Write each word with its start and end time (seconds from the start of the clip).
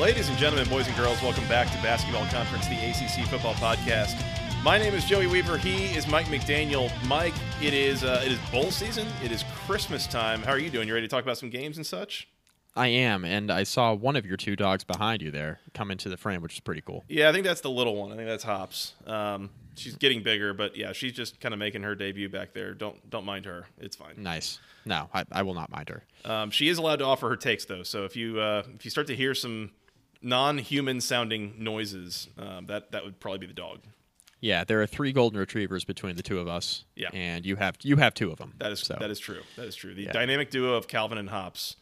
Ladies 0.00 0.28
and 0.28 0.36
gentlemen, 0.36 0.68
boys 0.68 0.88
and 0.88 0.96
girls, 0.96 1.22
welcome 1.22 1.46
back 1.46 1.70
to 1.70 1.80
Basketball 1.80 2.26
Conference, 2.26 2.66
the 2.66 2.74
ACC 2.74 3.28
Football 3.28 3.54
Podcast. 3.54 4.20
My 4.64 4.76
name 4.76 4.92
is 4.92 5.04
Joey 5.04 5.28
Weaver. 5.28 5.56
He 5.56 5.96
is 5.96 6.08
Mike 6.08 6.26
McDaniel. 6.26 6.90
Mike, 7.06 7.32
it 7.62 7.72
is 7.72 8.02
uh, 8.02 8.20
it 8.26 8.32
is 8.32 8.38
bowl 8.50 8.72
season. 8.72 9.06
It 9.22 9.30
is 9.30 9.44
Christmas 9.66 10.08
time. 10.08 10.42
How 10.42 10.50
are 10.50 10.58
you 10.58 10.68
doing? 10.68 10.88
You 10.88 10.94
ready 10.94 11.06
to 11.06 11.10
talk 11.10 11.22
about 11.22 11.38
some 11.38 11.48
games 11.48 11.76
and 11.76 11.86
such? 11.86 12.26
I 12.74 12.88
am, 12.88 13.24
and 13.24 13.52
I 13.52 13.62
saw 13.62 13.94
one 13.94 14.16
of 14.16 14.26
your 14.26 14.36
two 14.36 14.56
dogs 14.56 14.82
behind 14.82 15.22
you 15.22 15.30
there 15.30 15.60
come 15.74 15.92
into 15.92 16.08
the 16.08 16.16
frame, 16.16 16.42
which 16.42 16.54
is 16.54 16.60
pretty 16.60 16.80
cool. 16.80 17.04
Yeah, 17.06 17.28
I 17.28 17.32
think 17.32 17.44
that's 17.44 17.60
the 17.60 17.70
little 17.70 17.94
one. 17.94 18.10
I 18.10 18.16
think 18.16 18.26
that's 18.26 18.42
Hops. 18.42 18.94
Um, 19.06 19.50
she's 19.76 19.94
getting 19.94 20.24
bigger, 20.24 20.54
but 20.54 20.76
yeah, 20.76 20.90
she's 20.90 21.12
just 21.12 21.38
kind 21.38 21.54
of 21.54 21.60
making 21.60 21.84
her 21.84 21.94
debut 21.94 22.28
back 22.28 22.52
there. 22.52 22.74
Don't 22.74 23.08
don't 23.10 23.24
mind 23.24 23.44
her. 23.44 23.66
It's 23.78 23.94
fine. 23.94 24.14
Nice. 24.16 24.58
No, 24.84 25.08
I, 25.14 25.24
I 25.30 25.42
will 25.42 25.54
not 25.54 25.70
mind 25.70 25.88
her. 25.88 26.02
Um, 26.24 26.50
she 26.50 26.68
is 26.68 26.78
allowed 26.78 26.96
to 26.96 27.04
offer 27.04 27.28
her 27.28 27.36
takes 27.36 27.64
though. 27.64 27.84
So 27.84 28.04
if 28.04 28.16
you 28.16 28.40
uh, 28.40 28.64
if 28.74 28.84
you 28.84 28.90
start 28.90 29.06
to 29.06 29.14
hear 29.14 29.34
some 29.36 29.70
non-human 30.24 31.00
sounding 31.00 31.54
noises, 31.58 32.28
um, 32.38 32.66
that 32.66 32.90
that 32.92 33.04
would 33.04 33.20
probably 33.20 33.38
be 33.38 33.46
the 33.46 33.52
dog. 33.52 33.80
Yeah, 34.40 34.64
there 34.64 34.82
are 34.82 34.86
three 34.86 35.12
golden 35.12 35.38
retrievers 35.38 35.84
between 35.84 36.16
the 36.16 36.22
two 36.22 36.38
of 36.38 36.48
us. 36.48 36.84
Yeah. 36.96 37.08
and 37.12 37.46
you 37.46 37.56
have 37.56 37.76
you 37.82 37.96
have 37.96 38.14
two 38.14 38.30
of 38.30 38.38
them. 38.38 38.54
That 38.58 38.72
is 38.72 38.80
so. 38.80 38.96
that 38.98 39.10
is 39.10 39.18
true. 39.18 39.40
That 39.56 39.66
is 39.66 39.74
true. 39.76 39.94
The 39.94 40.02
Yeah. 40.04 40.12
dynamic 40.12 40.50
duo 40.50 40.74
of 40.74 40.88
Calvin 40.88 41.18
and 41.18 41.30
Hops. 41.30 41.76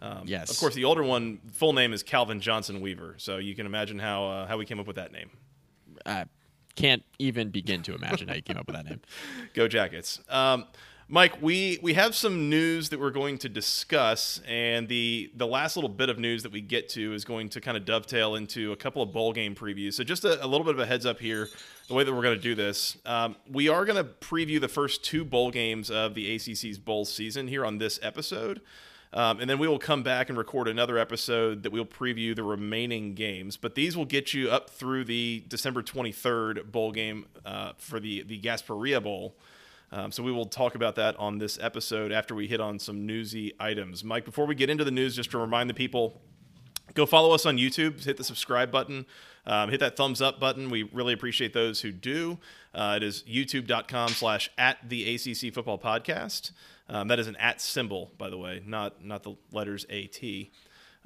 Um, 0.00 0.22
Yes. 0.26 0.50
Of 0.50 0.58
course, 0.58 0.74
the 0.74 0.84
older 0.84 1.02
one 1.02 1.40
full 1.52 1.72
name 1.72 1.92
is 1.92 2.02
Calvin 2.02 2.40
Johnson 2.40 2.80
Weaver. 2.80 3.16
So 3.18 3.38
you 3.38 3.54
can 3.54 3.66
imagine 3.66 3.98
how 3.98 4.26
uh, 4.26 4.46
how 4.46 4.56
we 4.58 4.64
came 4.64 4.80
up 4.80 4.86
with 4.86 4.96
that 4.96 5.12
name. 5.12 5.30
I 6.06 6.24
can't 6.76 7.04
even 7.18 7.50
begin 7.50 7.82
to 7.82 7.94
imagine 7.94 8.28
how 8.28 8.34
you 8.34 8.42
came 8.42 8.56
up 8.56 8.66
with 8.66 8.76
that 8.76 8.84
name. 8.84 9.00
Go 9.54 9.66
Jackets. 9.68 10.20
Um, 10.28 10.66
Mike, 11.10 11.40
we, 11.40 11.78
we 11.80 11.94
have 11.94 12.14
some 12.14 12.50
news 12.50 12.90
that 12.90 13.00
we're 13.00 13.10
going 13.10 13.38
to 13.38 13.48
discuss, 13.48 14.42
and 14.46 14.88
the 14.88 15.30
the 15.34 15.46
last 15.46 15.74
little 15.74 15.88
bit 15.88 16.10
of 16.10 16.18
news 16.18 16.42
that 16.42 16.52
we 16.52 16.60
get 16.60 16.90
to 16.90 17.14
is 17.14 17.24
going 17.24 17.48
to 17.48 17.62
kind 17.62 17.78
of 17.78 17.86
dovetail 17.86 18.34
into 18.34 18.72
a 18.72 18.76
couple 18.76 19.00
of 19.00 19.10
bowl 19.10 19.32
game 19.32 19.54
previews. 19.54 19.94
So 19.94 20.04
just 20.04 20.26
a, 20.26 20.44
a 20.44 20.46
little 20.46 20.66
bit 20.66 20.74
of 20.74 20.80
a 20.80 20.84
heads 20.84 21.06
up 21.06 21.18
here, 21.18 21.48
the 21.88 21.94
way 21.94 22.04
that 22.04 22.12
we're 22.12 22.20
going 22.20 22.36
to 22.36 22.42
do 22.42 22.54
this. 22.54 22.98
Um, 23.06 23.36
we 23.50 23.70
are 23.70 23.86
going 23.86 23.96
to 23.96 24.04
preview 24.04 24.60
the 24.60 24.68
first 24.68 25.02
two 25.02 25.24
bowl 25.24 25.50
games 25.50 25.90
of 25.90 26.12
the 26.12 26.34
ACC's 26.34 26.78
bowl 26.78 27.06
season 27.06 27.48
here 27.48 27.64
on 27.64 27.78
this 27.78 27.98
episode. 28.02 28.60
Um, 29.14 29.40
and 29.40 29.48
then 29.48 29.58
we 29.58 29.66
will 29.66 29.78
come 29.78 30.02
back 30.02 30.28
and 30.28 30.36
record 30.36 30.68
another 30.68 30.98
episode 30.98 31.62
that 31.62 31.72
we'll 31.72 31.86
preview 31.86 32.36
the 32.36 32.42
remaining 32.42 33.14
games. 33.14 33.56
But 33.56 33.74
these 33.74 33.96
will 33.96 34.04
get 34.04 34.34
you 34.34 34.50
up 34.50 34.68
through 34.68 35.04
the 35.04 35.42
December 35.48 35.82
23rd 35.82 36.70
bowl 36.70 36.92
game 36.92 37.24
uh, 37.46 37.72
for 37.78 37.98
the, 37.98 38.24
the 38.24 38.38
Gasparilla 38.38 39.02
Bowl. 39.02 39.34
Um, 39.90 40.12
so 40.12 40.22
we 40.22 40.32
will 40.32 40.46
talk 40.46 40.74
about 40.74 40.96
that 40.96 41.16
on 41.16 41.38
this 41.38 41.58
episode 41.60 42.12
after 42.12 42.34
we 42.34 42.46
hit 42.46 42.60
on 42.60 42.78
some 42.78 43.06
newsy 43.06 43.54
items. 43.58 44.04
Mike, 44.04 44.24
before 44.24 44.46
we 44.46 44.54
get 44.54 44.68
into 44.68 44.84
the 44.84 44.90
news, 44.90 45.16
just 45.16 45.30
to 45.30 45.38
remind 45.38 45.70
the 45.70 45.74
people, 45.74 46.20
go 46.94 47.06
follow 47.06 47.32
us 47.32 47.46
on 47.46 47.56
YouTube. 47.56 48.04
Hit 48.04 48.16
the 48.16 48.24
subscribe 48.24 48.70
button. 48.70 49.06
Um, 49.46 49.70
hit 49.70 49.80
that 49.80 49.96
thumbs 49.96 50.20
up 50.20 50.38
button. 50.38 50.68
We 50.68 50.82
really 50.82 51.14
appreciate 51.14 51.54
those 51.54 51.80
who 51.80 51.90
do. 51.90 52.38
Uh, 52.74 52.94
it 52.96 53.02
is 53.02 53.22
youtube.com 53.22 54.10
slash 54.10 54.50
at 54.58 54.76
the 54.86 55.14
ACC 55.14 55.54
Football 55.54 55.78
Podcast. 55.78 56.52
Um, 56.90 57.08
that 57.08 57.18
is 57.18 57.26
an 57.26 57.36
at 57.36 57.60
symbol, 57.60 58.12
by 58.18 58.30
the 58.30 58.38
way, 58.38 58.62
not 58.66 59.04
not 59.04 59.22
the 59.22 59.34
letters 59.52 59.84
AT. 59.90 60.22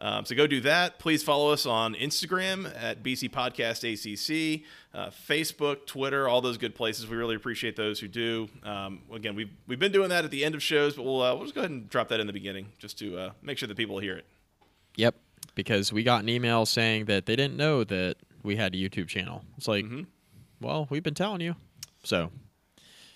Um, 0.04 0.24
so 0.24 0.34
go 0.34 0.48
do 0.48 0.60
that. 0.62 0.98
Please 0.98 1.22
follow 1.22 1.52
us 1.52 1.64
on 1.64 1.94
Instagram 1.94 2.66
at 2.76 3.04
BC 3.04 3.30
Podcast 3.30 3.84
ACC, 3.84 4.64
uh, 4.92 5.10
Facebook, 5.10 5.86
Twitter, 5.86 6.28
all 6.28 6.40
those 6.40 6.58
good 6.58 6.74
places. 6.74 7.06
We 7.06 7.16
really 7.16 7.36
appreciate 7.36 7.76
those 7.76 8.00
who 8.00 8.08
do. 8.08 8.48
Um, 8.64 9.02
again, 9.14 9.36
we've, 9.36 9.50
we've 9.68 9.78
been 9.78 9.92
doing 9.92 10.08
that 10.08 10.24
at 10.24 10.32
the 10.32 10.44
end 10.44 10.56
of 10.56 10.62
shows, 10.62 10.96
but 10.96 11.04
we'll, 11.04 11.22
uh, 11.22 11.32
we'll 11.36 11.44
just 11.44 11.54
go 11.54 11.60
ahead 11.60 11.70
and 11.70 11.88
drop 11.88 12.08
that 12.08 12.18
in 12.18 12.26
the 12.26 12.32
beginning 12.32 12.66
just 12.80 12.98
to 12.98 13.16
uh, 13.16 13.30
make 13.42 13.58
sure 13.58 13.68
that 13.68 13.76
people 13.76 14.00
hear 14.00 14.16
it. 14.16 14.26
Yep, 14.96 15.14
because 15.54 15.92
we 15.92 16.02
got 16.02 16.24
an 16.24 16.28
email 16.28 16.66
saying 16.66 17.04
that 17.04 17.26
they 17.26 17.36
didn't 17.36 17.56
know 17.56 17.84
that 17.84 18.16
we 18.42 18.56
had 18.56 18.74
a 18.74 18.76
YouTube 18.76 19.06
channel. 19.06 19.44
It's 19.56 19.68
like, 19.68 19.84
Mm-hmm. 19.84 20.02
well, 20.60 20.88
we've 20.90 21.04
been 21.04 21.14
telling 21.14 21.40
you. 21.42 21.54
So 22.02 22.32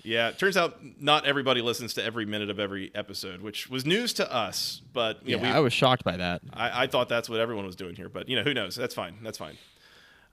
Yeah, 0.07 0.29
it 0.29 0.39
turns 0.39 0.57
out 0.57 0.79
not 1.01 1.27
everybody 1.27 1.61
listens 1.61 1.95
to 1.95 2.05
every 2.05 2.27
minute 2.27 2.49
of 2.49 2.61
every 2.61 2.93
episode, 2.95 3.43
which 3.43 3.69
was 3.69 3.85
news 3.85 4.13
to 4.15 4.33
us. 4.33 4.81
But 4.93 5.27
you 5.27 5.37
yeah, 5.37 5.43
know, 5.43 5.49
we, 5.49 5.57
I 5.57 5.59
was 5.59 5.73
shocked 5.73 6.05
by 6.05 6.17
that. 6.17 6.43
I, 6.53 6.85
I 6.85 6.87
thought 6.87 7.09
that's 7.09 7.29
what 7.29 7.41
everyone 7.41 7.67
was 7.67 7.75
doing 7.75 7.97
here, 7.97 8.09
but 8.09 8.29
you 8.29 8.37
know, 8.37 8.45
who 8.45 8.55
knows? 8.55 8.77
That's 8.77 8.95
fine. 8.95 9.17
That's 9.25 9.37
fine. 9.37 9.59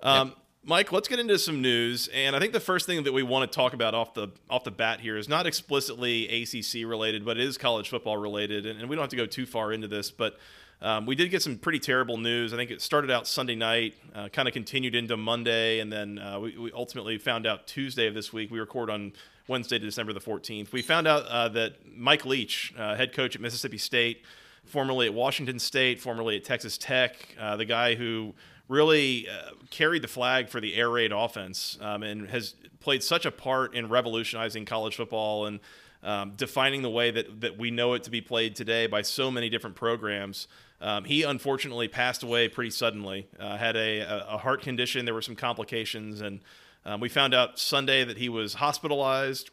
Um, 0.02 0.36
Mike, 0.64 0.92
let's 0.92 1.08
get 1.08 1.20
into 1.20 1.40
some 1.40 1.62
news, 1.62 2.08
and 2.14 2.36
I 2.36 2.40
think 2.40 2.54
the 2.54 2.60
first 2.60 2.86
thing 2.86 3.04
that 3.04 3.14
we 3.14 3.24
want 3.24 3.52
to 3.52 3.56
talk 3.56 3.74
about 3.74 3.96
off 3.96 4.14
the 4.14 4.30
off 4.48 4.64
the 4.64 4.72
bat 4.72 5.00
here 5.00 5.18
is 5.18 5.28
not 5.28 5.48
explicitly 5.48 6.44
ACC 6.44 6.88
related, 6.88 7.26
but 7.26 7.38
it 7.38 7.44
is 7.44 7.58
college 7.58 7.90
football 7.90 8.18
related, 8.18 8.68
and, 8.68 8.80
and 8.80 8.88
we 8.88 8.96
don't 8.96 9.02
have 9.02 9.10
to 9.10 9.18
go 9.18 9.26
too 9.26 9.46
far 9.46 9.74
into 9.74 9.88
this, 9.88 10.12
but. 10.12 10.38
Um, 10.82 11.06
we 11.06 11.16
did 11.16 11.32
get 11.32 11.42
some 11.42 11.58
pretty 11.58 11.80
terrible 11.80 12.18
news. 12.18 12.54
I 12.54 12.58
think 12.58 12.70
it 12.70 12.82
started 12.82 13.10
out 13.10 13.26
Sunday 13.26 13.56
night, 13.56 13.94
uh, 14.14 14.28
kind 14.28 14.50
of 14.50 14.54
continued 14.54 14.96
into 14.96 15.16
Monday, 15.16 15.80
and 15.80 15.90
then 15.90 16.20
uh, 16.20 16.42
we, 16.42 16.58
we 16.58 16.72
ultimately 16.74 17.18
found 17.18 17.48
out 17.48 17.68
Tuesday 17.68 18.06
of 18.06 18.14
this 18.14 18.34
week. 18.34 18.52
We 18.52 18.60
record 18.60 18.90
on 18.90 19.14
Wednesday, 19.48 19.80
December 19.80 20.14
the 20.14 20.22
14th. 20.22 20.72
We 20.72 20.82
found 20.82 21.08
out 21.08 21.26
uh, 21.28 21.50
that 21.50 21.74
Mike 21.98 22.26
Leach, 22.26 22.74
uh, 22.78 22.96
head 22.96 23.14
coach 23.14 23.36
at 23.36 23.42
Mississippi 23.42 23.78
State, 23.78 24.24
formerly 24.66 25.08
at 25.08 25.14
Washington 25.14 25.60
State, 25.60 26.00
formerly 26.00 26.38
at 26.38 26.44
Texas 26.44 26.78
Tech, 26.78 27.16
uh, 27.40 27.58
the 27.58 27.66
guy 27.66 27.96
who 27.96 28.34
really 28.70 29.28
uh, 29.28 29.52
carried 29.70 30.02
the 30.02 30.08
flag 30.08 30.50
for 30.50 30.62
the 30.62 30.76
air 30.76 30.90
raid 30.90 31.12
offense 31.12 31.78
um, 31.82 32.04
and 32.04 32.30
has 32.30 32.56
played 32.80 33.04
such 33.04 33.26
a 33.26 33.32
part 33.32 33.74
in 33.74 33.90
revolutionizing 33.90 34.66
college 34.66 34.96
football 34.96 35.46
and 35.46 35.60
um, 36.04 36.32
defining 36.36 36.82
the 36.82 36.90
way 36.90 37.12
that, 37.12 37.42
that 37.42 37.58
we 37.58 37.72
know 37.72 37.94
it 37.94 38.04
to 38.04 38.10
be 38.10 38.22
played 38.22 38.56
today 38.56 38.88
by 38.88 39.02
so 39.02 39.30
many 39.32 39.50
different 39.50 39.76
programs. 39.76 40.48
Um, 40.82 41.06
he 41.06 41.24
unfortunately 41.24 41.88
passed 41.88 42.24
away 42.24 42.50
pretty 42.50 42.72
suddenly. 42.72 43.28
Uh, 43.40 43.58
had 43.58 43.78
a, 43.78 44.34
a 44.34 44.38
heart 44.38 44.62
condition. 44.62 45.06
There 45.06 45.14
were 45.14 45.22
some 45.22 45.36
complications, 45.36 46.20
and 46.20 46.42
um, 46.86 47.00
we 47.00 47.10
found 47.10 47.34
out 47.34 47.60
Sunday 47.60 48.04
that 48.04 48.18
he 48.18 48.30
was 48.30 48.56
hospitalized 48.56 49.50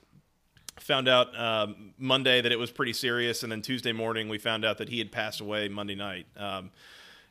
found 0.80 1.08
out 1.08 1.38
um, 1.38 1.92
Monday 1.98 2.40
that 2.40 2.50
it 2.50 2.58
was 2.58 2.70
pretty 2.70 2.92
serious, 2.92 3.42
and 3.42 3.52
then 3.52 3.62
Tuesday 3.62 3.92
morning 3.92 4.28
we 4.28 4.38
found 4.38 4.64
out 4.64 4.78
that 4.78 4.88
he 4.88 4.98
had 4.98 5.12
passed 5.12 5.40
away 5.40 5.68
Monday 5.68 5.94
night. 5.94 6.26
Um, 6.36 6.70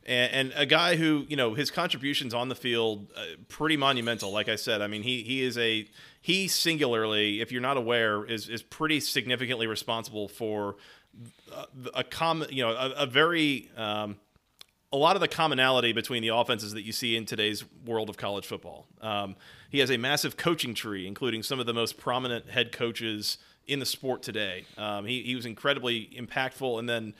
and, 0.06 0.32
and 0.32 0.52
a 0.56 0.66
guy 0.66 0.96
who, 0.96 1.26
you 1.28 1.36
know, 1.36 1.54
his 1.54 1.70
contributions 1.70 2.32
on 2.32 2.48
the 2.48 2.54
field 2.54 3.12
uh, 3.16 3.22
pretty 3.48 3.76
monumental. 3.76 4.32
Like 4.32 4.48
I 4.48 4.56
said, 4.56 4.80
I 4.80 4.86
mean, 4.86 5.02
he 5.02 5.22
he 5.22 5.42
is 5.42 5.58
a 5.58 5.86
he 6.20 6.48
singularly, 6.48 7.40
if 7.40 7.52
you're 7.52 7.60
not 7.60 7.76
aware, 7.76 8.24
is 8.24 8.48
is 8.48 8.62
pretty 8.62 9.00
significantly 9.00 9.66
responsible 9.66 10.28
for 10.28 10.76
a, 11.54 11.66
a 12.00 12.04
common, 12.04 12.48
you 12.50 12.62
know, 12.62 12.70
a, 12.70 12.90
a 12.90 13.06
very 13.06 13.70
um, 13.76 14.16
a 14.92 14.96
lot 14.96 15.16
of 15.16 15.20
the 15.20 15.28
commonality 15.28 15.92
between 15.92 16.22
the 16.22 16.28
offenses 16.28 16.72
that 16.72 16.82
you 16.82 16.92
see 16.92 17.16
in 17.16 17.24
today's 17.24 17.64
world 17.84 18.10
of 18.10 18.16
college 18.16 18.46
football. 18.46 18.86
Um, 19.00 19.36
he 19.70 19.78
has 19.78 19.90
a 19.90 19.96
massive 19.96 20.36
coaching 20.36 20.74
tree, 20.74 21.06
including 21.06 21.42
some 21.42 21.60
of 21.60 21.66
the 21.66 21.74
most 21.74 21.96
prominent 21.96 22.50
head 22.50 22.72
coaches 22.72 23.38
in 23.68 23.78
the 23.78 23.86
sport 23.86 24.22
today. 24.22 24.64
Um, 24.76 25.06
he, 25.06 25.22
he 25.22 25.36
was 25.36 25.46
incredibly 25.46 26.06
impactful. 26.06 26.78
And 26.80 26.88
then, 26.88 27.14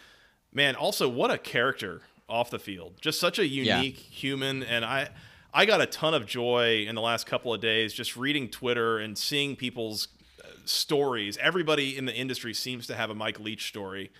man, 0.53 0.75
also 0.75 1.09
what 1.09 1.31
a 1.31 1.39
character 1.39 2.03
off 2.29 2.51
the 2.51 2.59
field. 2.59 2.95
Just 3.01 3.21
such 3.21 3.39
a 3.39 3.47
unique 3.47 3.99
human. 3.99 4.65
And 4.65 4.85
I, 4.85 5.11
I 5.55 5.65
got 5.65 5.81
a 5.81 5.87
ton 5.87 6.13
of 6.13 6.27
joy 6.27 6.87
in 6.89 6.97
the 6.97 7.01
last 7.01 7.27
couple 7.27 7.55
of 7.55 7.61
days 7.61 7.93
just 7.93 8.17
reading 8.17 8.49
Twitter 8.49 8.99
and 8.99 9.17
seeing 9.17 9.55
people's 9.55 10.09
uh, 10.43 10.49
stories. 10.65 11.39
Everybody 11.39 11.97
in 11.97 12.05
the 12.05 12.15
industry 12.15 12.53
seems 12.53 12.89
to 12.89 12.97
have 12.97 13.11
a 13.11 13.15
Mike 13.15 13.39
Leach 13.39 13.69
story. 13.69 14.11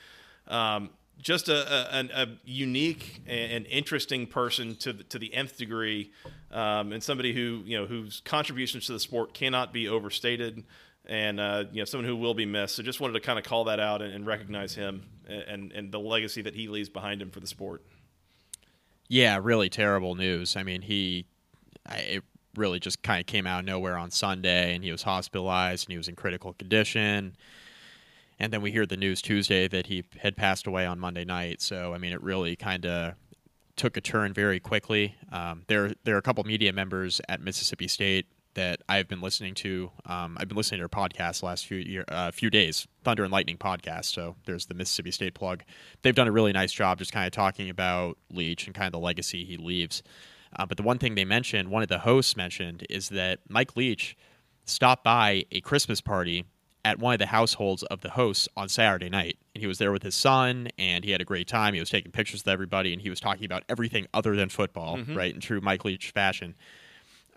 Um, 0.47 0.91
just 1.21 1.49
a, 1.49 1.99
a, 1.99 2.23
a 2.23 2.29
unique 2.45 3.23
and 3.27 3.67
interesting 3.67 4.27
person 4.27 4.77
to 4.77 4.93
the, 4.93 5.05
to 5.05 5.19
the 5.19 5.33
nth 5.35 5.57
degree, 5.57 6.11
um, 6.51 6.93
and 6.93 7.03
somebody 7.03 7.33
who 7.33 7.63
you 7.65 7.79
know 7.79 7.87
whose 7.87 8.21
contributions 8.25 8.87
to 8.87 8.93
the 8.93 9.01
sport 9.01 9.35
cannot 9.35 9.73
be 9.73 9.89
overstated, 9.89 10.65
and 11.07 11.41
uh, 11.41 11.65
you 11.73 11.81
know 11.81 11.85
someone 11.85 12.07
who 12.07 12.17
will 12.17 12.35
be 12.35 12.47
missed. 12.47 12.77
So 12.77 12.83
just 12.83 13.01
wanted 13.01 13.15
to 13.15 13.21
kind 13.21 13.39
of 13.39 13.45
call 13.45 13.65
that 13.65 13.81
out 13.81 14.03
and, 14.03 14.13
and 14.13 14.27
recognize 14.27 14.75
him 14.75 15.03
and 15.29 15.73
and 15.73 15.93
the 15.93 16.01
legacy 16.01 16.43
that 16.43 16.55
he 16.55 16.69
leaves 16.69 16.89
behind 16.89 17.21
him 17.23 17.31
for 17.31 17.41
the 17.41 17.47
sport. 17.47 17.83
Yeah, 19.09 19.41
really 19.43 19.69
terrible 19.69 20.15
news. 20.15 20.57
I 20.57 20.63
mean, 20.63 20.83
he, 20.83 21.27
I, 21.85 21.97
it 21.97 22.25
really 22.55 22.79
just 22.79 23.03
kind 23.03 23.19
of 23.21 23.27
came 23.27 23.45
out 23.45 23.61
of 23.61 23.67
nowhere 23.67 23.99
on 23.99 24.13
Sunday, 24.13 24.75
and 24.75 24.85
he 24.85 24.93
was 24.93 25.03
hospitalized 25.03 25.87
and 25.87 25.93
he 25.93 25.99
was 25.99 26.09
in 26.09 26.15
critical 26.15 26.53
condition. 26.53 27.37
And 28.41 28.53
then 28.53 28.63
we 28.63 28.73
hear 28.73 28.87
the 28.87 28.97
news 28.97 29.21
Tuesday 29.21 29.69
that 29.69 29.87
he 29.87 30.03
had 30.19 30.37
passed 30.37 30.67
away 30.67 30.87
on 30.87 30.99
Monday 30.99 31.25
night. 31.25 31.61
So 31.61 31.95
I 31.95 31.99
mean, 31.99 32.13
it 32.13 32.23
really 32.23 32.57
kind 32.57 32.87
of 32.87 33.15
took 33.77 33.97
a 33.97 34.01
turn 34.01 34.33
very 34.33 34.59
quickly. 34.59 35.15
Um, 35.31 35.65
there, 35.69 35.93
there 36.05 36.15
are 36.15 36.19
a 36.19 36.23
couple 36.23 36.43
media 36.45 36.73
members 36.73 37.21
at 37.29 37.41
Mississippi 37.41 37.87
State 37.87 38.27
that 38.55 38.81
I've 38.89 39.09
been 39.09 39.21
listening 39.21 39.55
to. 39.57 39.91
Um, 40.07 40.37
I've 40.41 40.49
been 40.49 40.57
listening 40.57 40.81
to 40.81 40.89
their 40.89 40.89
podcast 40.89 41.41
the 41.41 41.47
last 41.47 41.67
few 41.67 41.79
year, 41.79 42.05
uh, 42.09 42.31
few 42.31 42.51
days, 42.51 42.89
Thunder 43.05 43.23
and 43.23 43.33
Lightning 43.33 43.59
podcast. 43.59 44.07
So 44.07 44.37
there's 44.45 44.67
the 44.67 44.75
Mississippi 44.75 45.11
State 45.13 45.35
plug. 45.35 45.63
They've 46.03 46.15
done 46.15 46.27
a 46.27 46.33
really 46.33 46.53
nice 46.53 46.73
job 46.73 46.99
just 46.99 47.13
kind 47.13 47.27
of 47.27 47.33
talking 47.33 47.71
about 47.71 48.19
Leach 48.33 48.67
and 48.67 48.75
kind 48.75 48.87
of 48.87 48.93
the 48.93 48.99
legacy 48.99 49.45
he 49.45 49.57
leaves. 49.57 50.03
Uh, 50.57 50.67
but 50.67 50.77
the 50.77 50.83
one 50.83 50.99
thing 50.99 51.15
they 51.15 51.25
mentioned, 51.25 51.71
one 51.71 51.83
of 51.83 51.89
the 51.89 52.01
hosts 52.01 52.37
mentioned, 52.37 52.87
is 52.91 53.11
that 53.11 53.39
Mike 53.49 53.77
Leach 53.77 54.17
stopped 54.65 55.05
by 55.05 55.45
a 55.53 55.61
Christmas 55.61 56.01
party 56.01 56.45
at 56.85 56.99
one 56.99 57.15
of 57.15 57.19
the 57.19 57.27
households 57.27 57.83
of 57.85 58.01
the 58.01 58.11
hosts 58.11 58.49
on 58.57 58.69
Saturday 58.69 59.09
night. 59.09 59.37
And 59.55 59.61
he 59.61 59.67
was 59.67 59.79
there 59.79 59.93
with 59.93 60.03
his 60.03 60.15
son, 60.15 60.69
and 60.79 61.05
he 61.05 61.11
had 61.11 61.21
a 61.21 61.25
great 61.25 61.47
time. 61.47 61.75
He 61.75 61.81
was 61.81 61.91
taking 61.91 62.13
pictures 62.13 62.41
with 62.41 62.53
everybody, 62.53 62.93
and 62.93 63.03
he 63.03 63.11
was 63.11 63.21
talking 63.21 63.45
about 63.45 63.65
everything 63.69 64.07
other 64.15 64.37
than 64.37 64.49
football, 64.49 64.97
mm-hmm. 64.97 65.17
right, 65.17 65.35
in 65.35 65.41
true 65.41 65.61
Mike 65.61 65.85
Leach 65.85 66.11
fashion. 66.11 66.55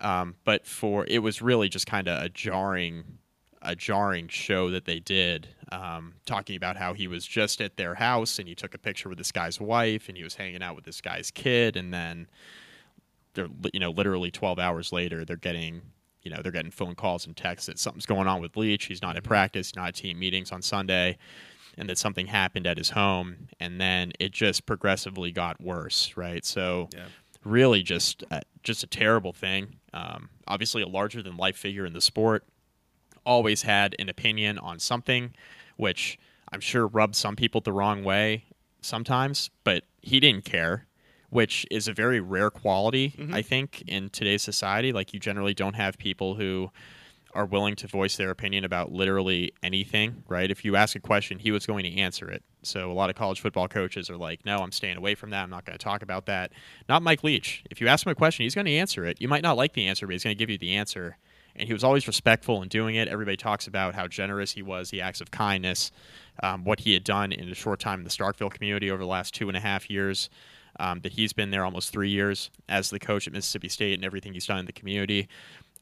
Um, 0.00 0.36
but 0.44 0.66
for 0.66 1.06
it 1.08 1.20
was 1.20 1.40
really 1.40 1.68
just 1.68 1.86
kind 1.86 2.08
of 2.08 2.22
a 2.22 2.28
jarring, 2.28 3.18
a 3.62 3.76
jarring 3.76 4.28
show 4.28 4.70
that 4.70 4.86
they 4.86 4.98
did, 4.98 5.48
um, 5.70 6.14
talking 6.26 6.56
about 6.56 6.76
how 6.76 6.94
he 6.94 7.06
was 7.06 7.26
just 7.26 7.60
at 7.60 7.76
their 7.76 7.94
house 7.94 8.38
and 8.38 8.48
he 8.48 8.54
took 8.54 8.74
a 8.74 8.78
picture 8.78 9.08
with 9.08 9.18
this 9.18 9.32
guy's 9.32 9.60
wife 9.60 10.08
and 10.08 10.16
he 10.16 10.24
was 10.24 10.34
hanging 10.34 10.62
out 10.62 10.74
with 10.76 10.84
this 10.84 11.00
guy's 11.00 11.30
kid, 11.30 11.76
and 11.76 11.92
then 11.92 12.28
they're 13.34 13.48
you 13.72 13.80
know 13.80 13.90
literally 13.90 14.30
12 14.30 14.58
hours 14.58 14.92
later 14.92 15.24
they're 15.24 15.36
getting 15.36 15.82
you 16.24 16.30
know 16.30 16.42
they're 16.42 16.52
getting 16.52 16.70
phone 16.70 16.94
calls 16.94 17.26
and 17.26 17.36
texts 17.36 17.66
that 17.66 17.78
something's 17.78 18.06
going 18.06 18.26
on 18.26 18.40
with 18.40 18.56
Leach. 18.56 18.86
He's 18.86 19.02
not 19.02 19.16
at 19.16 19.24
practice, 19.24 19.76
not 19.76 19.88
at 19.88 19.94
team 19.94 20.18
meetings 20.18 20.50
on 20.50 20.62
Sunday, 20.62 21.18
and 21.78 21.88
that 21.88 21.98
something 21.98 22.26
happened 22.26 22.66
at 22.66 22.78
his 22.78 22.90
home. 22.90 23.48
And 23.60 23.80
then 23.80 24.12
it 24.18 24.32
just 24.32 24.66
progressively 24.66 25.30
got 25.30 25.60
worse, 25.60 26.16
right? 26.16 26.44
So. 26.44 26.88
Yeah 26.92 27.06
really 27.44 27.82
just 27.82 28.24
uh, 28.30 28.40
just 28.62 28.82
a 28.82 28.86
terrible 28.86 29.32
thing. 29.32 29.76
Um, 29.92 30.30
obviously, 30.48 30.82
a 30.82 30.88
larger 30.88 31.22
than 31.22 31.36
life 31.36 31.56
figure 31.56 31.86
in 31.86 31.92
the 31.92 32.00
sport. 32.00 32.44
Always 33.26 33.62
had 33.62 33.94
an 33.98 34.08
opinion 34.08 34.58
on 34.58 34.78
something, 34.78 35.34
which 35.76 36.18
I'm 36.52 36.60
sure 36.60 36.86
rubbed 36.86 37.16
some 37.16 37.36
people 37.36 37.60
the 37.60 37.72
wrong 37.72 38.04
way 38.04 38.44
sometimes, 38.82 39.50
but 39.62 39.84
he 40.02 40.20
didn't 40.20 40.44
care, 40.44 40.86
which 41.34 41.66
is 41.68 41.88
a 41.88 41.92
very 41.92 42.20
rare 42.20 42.48
quality, 42.48 43.10
mm-hmm. 43.10 43.34
I 43.34 43.42
think, 43.42 43.82
in 43.88 44.08
today's 44.08 44.40
society. 44.40 44.92
Like, 44.92 45.12
you 45.12 45.18
generally 45.18 45.52
don't 45.52 45.74
have 45.74 45.98
people 45.98 46.36
who 46.36 46.70
are 47.34 47.44
willing 47.44 47.74
to 47.74 47.88
voice 47.88 48.16
their 48.16 48.30
opinion 48.30 48.64
about 48.64 48.92
literally 48.92 49.52
anything, 49.60 50.22
right? 50.28 50.48
If 50.48 50.64
you 50.64 50.76
ask 50.76 50.94
a 50.94 51.00
question, 51.00 51.40
he 51.40 51.50
was 51.50 51.66
going 51.66 51.82
to 51.82 51.96
answer 51.96 52.30
it. 52.30 52.44
So 52.62 52.88
a 52.88 52.94
lot 52.94 53.10
of 53.10 53.16
college 53.16 53.40
football 53.40 53.66
coaches 53.66 54.08
are 54.08 54.16
like, 54.16 54.46
no, 54.46 54.58
I'm 54.58 54.70
staying 54.70 54.96
away 54.96 55.16
from 55.16 55.30
that. 55.30 55.42
I'm 55.42 55.50
not 55.50 55.64
going 55.64 55.76
to 55.76 55.84
talk 55.84 56.04
about 56.04 56.26
that. 56.26 56.52
Not 56.88 57.02
Mike 57.02 57.24
Leach. 57.24 57.64
If 57.68 57.80
you 57.80 57.88
ask 57.88 58.06
him 58.06 58.12
a 58.12 58.14
question, 58.14 58.44
he's 58.44 58.54
going 58.54 58.66
to 58.66 58.76
answer 58.76 59.04
it. 59.04 59.20
You 59.20 59.26
might 59.26 59.42
not 59.42 59.56
like 59.56 59.72
the 59.72 59.88
answer, 59.88 60.06
but 60.06 60.12
he's 60.12 60.22
going 60.22 60.36
to 60.36 60.38
give 60.38 60.50
you 60.50 60.58
the 60.58 60.76
answer. 60.76 61.18
And 61.56 61.66
he 61.66 61.72
was 61.72 61.82
always 61.82 62.06
respectful 62.06 62.62
in 62.62 62.68
doing 62.68 62.94
it. 62.94 63.08
Everybody 63.08 63.36
talks 63.36 63.66
about 63.66 63.96
how 63.96 64.06
generous 64.06 64.52
he 64.52 64.62
was, 64.62 64.90
the 64.90 65.00
acts 65.00 65.20
of 65.20 65.32
kindness, 65.32 65.90
um, 66.44 66.62
what 66.62 66.78
he 66.78 66.92
had 66.92 67.02
done 67.02 67.32
in 67.32 67.48
a 67.48 67.54
short 67.54 67.80
time 67.80 67.98
in 67.98 68.04
the 68.04 68.10
Starkville 68.10 68.52
community 68.52 68.88
over 68.92 69.02
the 69.02 69.08
last 69.08 69.34
two 69.34 69.48
and 69.48 69.56
a 69.56 69.60
half 69.60 69.90
years. 69.90 70.30
Um, 70.80 71.00
that 71.00 71.12
he's 71.12 71.32
been 71.32 71.50
there 71.50 71.64
almost 71.64 71.92
three 71.92 72.10
years 72.10 72.50
as 72.68 72.90
the 72.90 72.98
coach 72.98 73.26
at 73.26 73.32
Mississippi 73.32 73.68
State 73.68 73.94
and 73.94 74.04
everything 74.04 74.34
he's 74.34 74.46
done 74.46 74.58
in 74.58 74.66
the 74.66 74.72
community. 74.72 75.28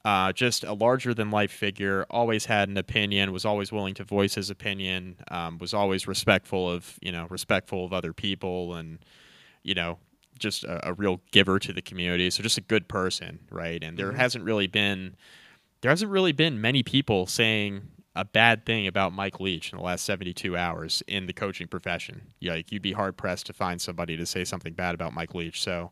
Uh, 0.05 0.33
just 0.33 0.65
a 0.65 0.73
larger 0.73 1.13
than 1.13 1.31
life 1.31 1.51
figure, 1.51 2.05
always 2.09 2.45
had 2.45 2.67
an 2.67 2.77
opinion, 2.77 3.31
was 3.31 3.45
always 3.45 3.71
willing 3.71 3.93
to 3.93 4.03
voice 4.03 4.35
his 4.35 4.49
opinion, 4.49 5.15
um, 5.31 5.57
was 5.59 5.73
always 5.73 6.07
respectful 6.07 6.69
of, 6.69 6.99
you 7.01 7.11
know, 7.11 7.25
respectful 7.29 7.85
of 7.85 7.93
other 7.93 8.11
people 8.11 8.75
and, 8.75 8.99
you 9.63 9.73
know, 9.73 9.97
just 10.37 10.65
a, 10.65 10.89
a, 10.89 10.93
real 10.93 11.21
giver 11.31 11.57
to 11.57 11.71
the 11.71 11.81
community. 11.81 12.29
So 12.29 12.43
just 12.43 12.57
a 12.57 12.61
good 12.61 12.89
person, 12.89 13.39
right? 13.49 13.81
And 13.81 13.97
there 13.97 14.09
mm-hmm. 14.09 14.19
hasn't 14.19 14.43
really 14.43 14.67
been, 14.67 15.15
there 15.81 15.89
hasn't 15.89 16.11
really 16.11 16.33
been 16.33 16.59
many 16.59 16.83
people 16.83 17.25
saying 17.25 17.83
a 18.15 18.23
bad 18.23 18.65
thing 18.65 18.85
about 18.87 19.11
Mike 19.13 19.39
Leach 19.39 19.71
in 19.71 19.77
the 19.77 19.83
last 19.83 20.05
72 20.05 20.55
hours 20.55 21.01
in 21.07 21.25
the 21.25 21.33
coaching 21.33 21.67
profession. 21.67 22.33
Like 22.41 22.71
you'd 22.71 22.81
be 22.81 22.91
hard 22.91 23.17
pressed 23.17 23.47
to 23.47 23.53
find 23.53 23.81
somebody 23.81 24.17
to 24.17 24.25
say 24.25 24.43
something 24.43 24.73
bad 24.73 24.93
about 24.93 25.13
Mike 25.13 25.33
Leach. 25.33 25.61
So, 25.61 25.91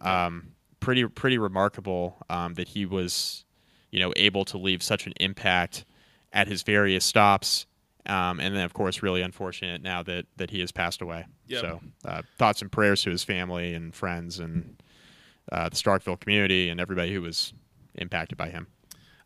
um, 0.00 0.52
pretty 0.80 1.06
pretty 1.06 1.36
remarkable 1.36 2.16
um, 2.30 2.54
that 2.54 2.68
he 2.68 2.86
was, 2.86 3.44
you 3.90 4.00
know, 4.00 4.12
able 4.16 4.44
to 4.46 4.58
leave 4.58 4.82
such 4.82 5.06
an 5.06 5.12
impact 5.20 5.84
at 6.32 6.48
his 6.48 6.62
various 6.62 7.04
stops. 7.04 7.66
Um, 8.06 8.40
and 8.40 8.56
then, 8.56 8.64
of 8.64 8.72
course, 8.72 9.02
really 9.02 9.20
unfortunate 9.20 9.82
now 9.82 10.02
that 10.04 10.26
that 10.36 10.50
he 10.50 10.60
has 10.60 10.72
passed 10.72 11.02
away. 11.02 11.26
Yep. 11.48 11.60
So, 11.60 11.80
uh, 12.06 12.22
thoughts 12.38 12.62
and 12.62 12.72
prayers 12.72 13.02
to 13.02 13.10
his 13.10 13.22
family 13.22 13.74
and 13.74 13.94
friends 13.94 14.38
and 14.38 14.82
uh, 15.52 15.68
the 15.68 15.76
Starkville 15.76 16.18
community 16.18 16.70
and 16.70 16.80
everybody 16.80 17.12
who 17.12 17.20
was 17.20 17.52
impacted 17.96 18.38
by 18.38 18.48
him. 18.48 18.66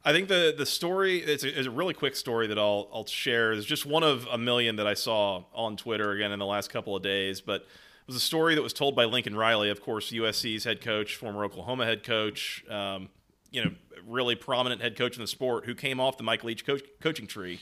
I 0.05 0.13
think 0.13 0.29
the 0.29 0.55
the 0.57 0.67
story 0.67 1.19
it's 1.19 1.45
a, 1.45 1.59
it's 1.59 1.67
a, 1.67 1.71
really 1.71 1.95
quick 1.95 2.15
story 2.15 2.47
that 2.49 2.59
I'll 2.59 2.89
I'll 2.93 3.07
share. 3.07 3.53
It's 3.53 3.65
just 3.65 3.87
one 3.87 4.03
of 4.03 4.27
a 4.31 4.37
million 4.37 4.77
that 4.77 4.87
I 4.87 4.95
saw 4.95 5.45
on 5.55 5.77
Twitter 5.77 6.13
again 6.13 6.31
in 6.31 6.39
the 6.39 6.47
last 6.47 6.71
couple 6.71 6.95
of 6.95 7.03
days, 7.03 7.41
but 7.41 7.63
it 7.63 8.09
was 8.09 8.17
a 8.17 8.21
story 8.21 8.55
that 8.55 8.61
was 8.63 8.75
told 8.75 8.95
by 8.95 9.07
Lincoln 9.07 9.35
Riley, 9.35 9.71
of 9.71 9.81
course, 9.81 10.13
USC's 10.13 10.65
head 10.65 10.83
coach, 10.83 11.17
former 11.17 11.43
Oklahoma 11.43 11.87
head 11.87 12.03
coach, 12.03 12.63
um, 12.69 13.09
you 13.51 13.65
know, 13.65 13.71
really 14.07 14.35
prominent 14.35 14.83
head 14.83 14.95
coach 14.95 15.17
in 15.17 15.23
the 15.23 15.27
sport, 15.27 15.65
who 15.65 15.75
came 15.75 15.99
off 15.99 16.19
the 16.19 16.23
Mike 16.23 16.45
Leach 16.45 16.67
coach, 16.67 16.83
coaching 17.01 17.27
tree. 17.27 17.61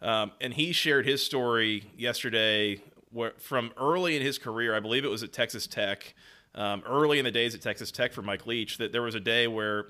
Um, 0.00 0.32
and 0.40 0.54
he 0.54 0.72
shared 0.72 1.04
his 1.04 1.22
story 1.22 1.90
yesterday 1.94 2.80
where, 3.10 3.34
from 3.36 3.70
early 3.76 4.16
in 4.16 4.22
his 4.22 4.38
career. 4.38 4.74
I 4.74 4.80
believe 4.80 5.04
it 5.04 5.10
was 5.10 5.22
at 5.22 5.34
Texas 5.34 5.66
Tech, 5.66 6.14
um, 6.54 6.82
early 6.86 7.18
in 7.18 7.26
the 7.26 7.30
days 7.30 7.54
at 7.54 7.60
Texas 7.60 7.90
Tech 7.90 8.14
for 8.14 8.22
Mike 8.22 8.46
Leach, 8.46 8.78
that 8.78 8.92
there 8.92 9.02
was 9.02 9.14
a 9.14 9.20
day 9.20 9.46
where 9.46 9.88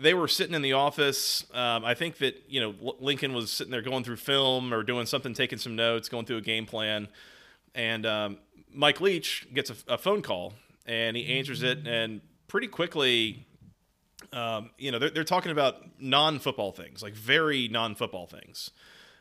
they 0.00 0.14
were 0.14 0.28
sitting 0.28 0.54
in 0.54 0.62
the 0.62 0.72
office. 0.72 1.44
Um, 1.52 1.84
I 1.84 1.94
think 1.94 2.18
that 2.18 2.42
you 2.48 2.60
know 2.60 2.94
Lincoln 3.00 3.32
was 3.32 3.50
sitting 3.50 3.70
there 3.70 3.82
going 3.82 4.04
through 4.04 4.16
film 4.16 4.72
or 4.72 4.82
doing 4.82 5.06
something, 5.06 5.34
taking 5.34 5.58
some 5.58 5.76
notes, 5.76 6.08
going 6.08 6.26
through 6.26 6.38
a 6.38 6.42
game 6.42 6.66
plan, 6.66 7.08
and 7.74 8.06
um, 8.06 8.38
Mike 8.72 9.00
Leach 9.00 9.46
gets 9.52 9.70
a, 9.70 9.94
a, 9.94 9.98
phone 9.98 10.22
call 10.22 10.54
and 10.86 11.16
he 11.16 11.38
answers 11.38 11.62
it, 11.62 11.86
and 11.86 12.20
pretty 12.48 12.66
quickly, 12.66 13.46
um, 14.32 14.70
you 14.78 14.90
know, 14.90 14.98
they're, 14.98 15.10
they're 15.10 15.24
talking 15.24 15.52
about 15.52 15.76
non 16.00 16.38
football 16.38 16.72
things, 16.72 17.02
like 17.02 17.14
very 17.14 17.68
non 17.68 17.94
football 17.94 18.26
things. 18.26 18.70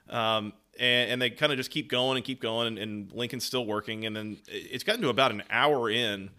Um, 0.10 0.54
and, 0.80 1.12
and, 1.12 1.22
they 1.22 1.30
kind 1.30 1.52
of 1.52 1.58
just 1.58 1.70
keep 1.70 1.90
going 1.90 2.18
and 2.18 2.26
keep 2.26 2.42
going, 2.42 2.68
and, 2.68 2.78
and, 2.78 3.12
Lincoln's 3.12 3.46
still 3.46 3.66
working. 3.66 4.06
And 4.06 4.16
then 4.16 4.38
it's 4.48 4.84
gotten 4.84 5.02
to 5.04 5.10
about 5.10 5.32
an 5.32 5.44
hour 5.50 5.90
in, 5.90 6.32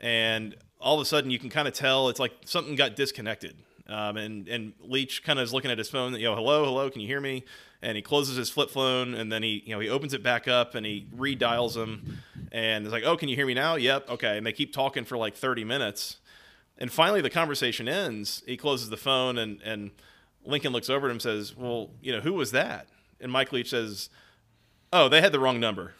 and 0.00 0.54
all 0.80 0.94
of 0.94 1.02
a 1.02 1.04
sudden 1.04 1.30
you 1.30 1.38
can 1.38 1.50
kind 1.50 1.66
of 1.66 1.74
tell 1.74 2.08
it's 2.08 2.20
like 2.20 2.32
something 2.44 2.74
got 2.76 2.96
disconnected. 2.96 3.56
Um, 3.88 4.16
and 4.18 4.48
and 4.48 4.72
Leach 4.80 5.22
kind 5.22 5.38
of 5.38 5.44
is 5.44 5.52
looking 5.52 5.70
at 5.70 5.78
his 5.78 5.88
phone, 5.88 6.12
you 6.14 6.24
know, 6.24 6.34
hello, 6.34 6.64
hello, 6.64 6.90
can 6.90 7.00
you 7.00 7.06
hear 7.06 7.20
me? 7.20 7.44
And 7.80 7.96
he 7.96 8.02
closes 8.02 8.36
his 8.36 8.50
flip 8.50 8.70
phone, 8.70 9.14
and 9.14 9.32
then 9.32 9.42
he, 9.42 9.62
you 9.64 9.74
know, 9.74 9.80
he 9.80 9.88
opens 9.88 10.12
it 10.12 10.22
back 10.22 10.46
up 10.46 10.74
and 10.74 10.84
he 10.84 11.06
redials 11.16 11.74
them, 11.74 12.18
and 12.52 12.84
it's 12.84 12.92
like, 12.92 13.04
oh, 13.04 13.16
can 13.16 13.28
you 13.28 13.36
hear 13.36 13.46
me 13.46 13.54
now? 13.54 13.76
Yep, 13.76 14.10
okay. 14.10 14.36
And 14.36 14.46
they 14.46 14.52
keep 14.52 14.72
talking 14.72 15.04
for 15.04 15.16
like 15.16 15.34
30 15.34 15.64
minutes, 15.64 16.18
and 16.76 16.92
finally 16.92 17.20
the 17.22 17.30
conversation 17.30 17.88
ends. 17.88 18.42
He 18.46 18.56
closes 18.56 18.90
the 18.90 18.96
phone, 18.96 19.38
and 19.38 19.62
and 19.62 19.90
Lincoln 20.44 20.72
looks 20.72 20.90
over 20.90 21.06
at 21.06 21.10
him 21.10 21.16
and 21.16 21.22
says, 21.22 21.56
well, 21.56 21.90
you 22.02 22.12
know, 22.12 22.20
who 22.20 22.34
was 22.34 22.50
that? 22.52 22.88
And 23.20 23.32
Mike 23.32 23.52
Leach 23.52 23.70
says, 23.70 24.10
oh, 24.92 25.08
they 25.08 25.20
had 25.20 25.32
the 25.32 25.40
wrong 25.40 25.60
number. 25.60 25.94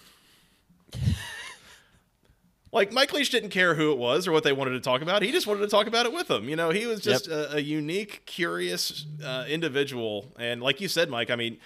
Like 2.73 2.93
Mike 2.93 3.13
Leach 3.13 3.31
didn't 3.31 3.51
care 3.51 3.75
who 3.75 3.93
it 3.93 3.99
was 3.99 4.27
or 4.27 4.33
what 4.33 4.45
they 4.45 4.53
wanted 4.53 4.73
to 4.73 4.81
talk 4.81 5.03
about. 5.03 5.23
He 5.23 5.33
just 5.33 5.47
wanted 5.47 5.61
to 5.61 5.69
talk 5.69 5.87
about 5.87 6.07
it 6.07 6.13
with 6.13 6.29
them. 6.29 6.49
You 6.49 6.57
know, 6.57 6.71
he 6.71 6.87
was 6.87 7.01
just 7.01 7.29
yep. 7.29 7.51
a, 7.51 7.57
a, 7.57 7.61
unique, 7.61 8.23
curious 8.27 9.07
uh, 9.25 9.45
individual. 9.49 10.27
And 10.39 10.61
like 10.61 10.81
you 10.81 10.89
said, 10.89 11.09
Mike, 11.09 11.31
I 11.31 11.37
mean, 11.37 11.59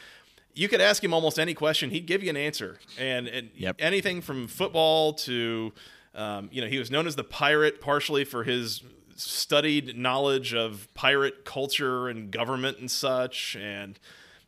you 0.54 0.68
could 0.68 0.80
ask 0.80 1.02
him 1.02 1.14
almost 1.14 1.38
any 1.38 1.54
question, 1.54 1.90
he'd 1.90 2.06
give 2.06 2.22
you 2.22 2.30
an 2.30 2.36
answer. 2.36 2.78
And, 2.98 3.26
and 3.26 3.50
yep. 3.56 3.76
anything 3.78 4.20
from 4.20 4.46
football 4.46 5.14
to, 5.14 5.72
um, 6.14 6.48
you 6.52 6.60
know, 6.60 6.68
he 6.68 6.78
was 6.78 6.90
known 6.90 7.06
as 7.06 7.16
the 7.16 7.24
pirate 7.24 7.80
partially 7.80 8.24
for 8.24 8.44
his 8.44 8.82
studied 9.16 9.96
knowledge 9.96 10.54
of 10.54 10.88
pirate 10.94 11.44
culture 11.44 12.08
and 12.08 12.30
government 12.30 12.78
and 12.78 12.90
such. 12.90 13.56
And, 13.56 13.98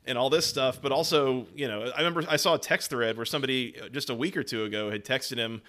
and 0.06 0.18
all 0.18 0.28
this 0.28 0.46
stuff, 0.46 0.80
but 0.82 0.92
also, 0.92 1.46
you 1.54 1.66
know, 1.66 1.90
I 1.96 1.98
remember 1.98 2.24
I 2.28 2.36
saw 2.36 2.54
a 2.54 2.58
text 2.58 2.90
thread 2.90 3.16
where 3.16 3.24
somebody 3.24 3.74
just 3.90 4.10
a 4.10 4.14
week 4.14 4.36
or 4.36 4.42
two 4.42 4.64
ago 4.64 4.90
had 4.90 5.02
texted 5.02 5.38
him 5.38 5.62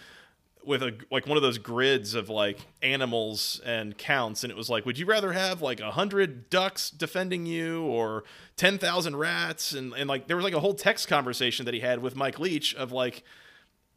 with 0.65 0.83
a 0.83 0.95
like 1.11 1.27
one 1.27 1.37
of 1.37 1.43
those 1.43 1.57
grids 1.57 2.13
of 2.13 2.29
like 2.29 2.59
animals 2.81 3.61
and 3.65 3.97
counts 3.97 4.43
and 4.43 4.51
it 4.51 4.57
was 4.57 4.69
like 4.69 4.85
would 4.85 4.97
you 4.97 5.05
rather 5.05 5.33
have 5.33 5.61
like 5.61 5.79
a 5.79 5.91
hundred 5.91 6.49
ducks 6.49 6.89
defending 6.89 7.45
you 7.45 7.83
or 7.83 8.23
10,000 8.57 9.15
rats 9.15 9.73
and, 9.73 9.93
and 9.93 10.07
like 10.09 10.27
there 10.27 10.35
was 10.35 10.43
like 10.43 10.53
a 10.53 10.59
whole 10.59 10.73
text 10.73 11.07
conversation 11.07 11.65
that 11.65 11.73
he 11.73 11.79
had 11.79 11.99
with 12.01 12.15
Mike 12.15 12.39
Leach 12.39 12.73
of 12.75 12.91
like 12.91 13.23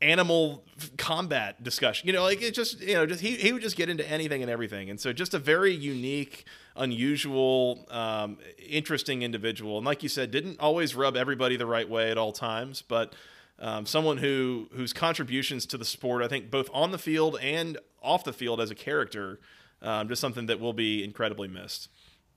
animal 0.01 0.65
combat 0.97 1.63
discussion. 1.63 2.07
You 2.07 2.13
know, 2.13 2.23
like 2.23 2.43
it 2.43 2.55
just 2.55 2.81
you 2.81 2.95
know 2.95 3.07
just 3.07 3.21
he 3.21 3.37
he 3.37 3.53
would 3.53 3.63
just 3.63 3.77
get 3.77 3.89
into 3.89 4.09
anything 4.09 4.43
and 4.43 4.51
everything, 4.51 4.91
and 4.91 5.01
so 5.01 5.13
just 5.13 5.35
a 5.35 5.39
very 5.39 5.73
unique, 5.73 6.45
unusual, 6.77 7.87
um, 7.91 8.39
interesting 8.69 9.23
individual. 9.23 9.77
And 9.77 9.87
like 9.87 10.03
you 10.03 10.09
said, 10.09 10.31
didn't 10.31 10.61
always 10.61 10.95
rub 10.95 11.17
everybody 11.17 11.57
the 11.57 11.67
right 11.67 11.89
way 11.89 12.11
at 12.11 12.19
all 12.19 12.33
times, 12.33 12.83
but. 12.83 13.15
Um, 13.61 13.87
someone 13.87 14.19
who 14.19 14.69
whose 14.73 14.93
contributions 14.93 15.67
to 15.67 15.79
the 15.79 15.85
sport, 15.85 16.23
I 16.23 16.29
think, 16.29 16.51
both 16.51 16.69
on 16.73 16.93
the 16.93 16.99
field 16.99 17.37
and 17.43 17.79
off 18.03 18.23
the 18.25 18.33
field 18.33 18.61
as 18.61 18.71
a 18.71 18.75
character, 18.75 19.41
um, 19.83 20.09
just 20.09 20.21
something 20.21 20.47
that 20.47 20.61
will 20.61 20.73
be 20.73 21.03
incredibly 21.03 21.49
missed. 21.49 21.89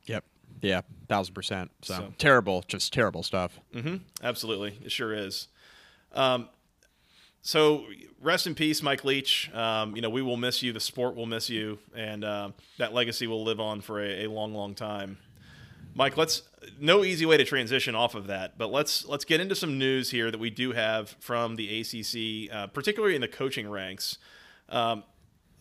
Yep. 0.06 0.24
Yeah, 0.62 0.82
thousand 1.08 1.34
percent. 1.36 1.72
So, 1.84 1.94
So- 1.94 2.14
terrible, 2.18 2.64
just 2.68 2.92
terrible 2.92 3.24
stuff. 3.24 3.60
Mm-hmm. 3.74 3.98
Absolutely, 4.24 4.80
it 4.84 4.92
sure 4.92 5.14
is. 5.14 5.48
Um, 6.14 6.50
so 7.44 7.86
rest 8.22 8.46
in 8.48 8.54
peace, 8.56 8.84
Mike 8.84 9.04
Leach. 9.04 9.52
Um, 9.54 9.96
you 9.96 10.02
know 10.02 10.10
we 10.10 10.22
will 10.22 10.38
miss 10.38 10.62
you. 10.62 10.74
The 10.74 10.80
sport 10.80 11.16
will 11.16 11.26
miss 11.26 11.50
you, 11.50 11.80
and 11.96 12.24
um, 12.26 12.54
that 12.78 12.94
legacy 12.94 13.28
will 13.28 13.44
live 13.44 13.60
on 13.60 13.82
for 13.82 14.00
a, 14.02 14.26
a 14.26 14.28
long, 14.30 14.54
long 14.54 14.76
time. 14.76 15.18
Mike, 15.94 16.18
let's 16.18 16.44
no 16.80 17.04
easy 17.04 17.26
way 17.26 17.38
to 17.38 17.44
transition 17.44 17.96
off 17.96 18.16
of 18.16 18.28
that, 18.28 18.58
but 18.58 18.72
let's 18.72 19.06
let's 19.06 19.26
get 19.26 19.40
into 19.42 19.56
some 19.56 19.78
news 19.78 20.12
here 20.12 20.32
that 20.32 20.40
we 20.40 20.50
do 20.50 20.72
have 20.72 21.16
from 21.20 21.56
the 21.56 21.82
ACC, 21.82 22.54
uh, 22.54 22.68
particularly 22.68 23.16
in 23.16 23.22
the 23.22 23.28
coaching 23.28 23.70
ranks. 23.70 24.18
Um, 24.70 25.04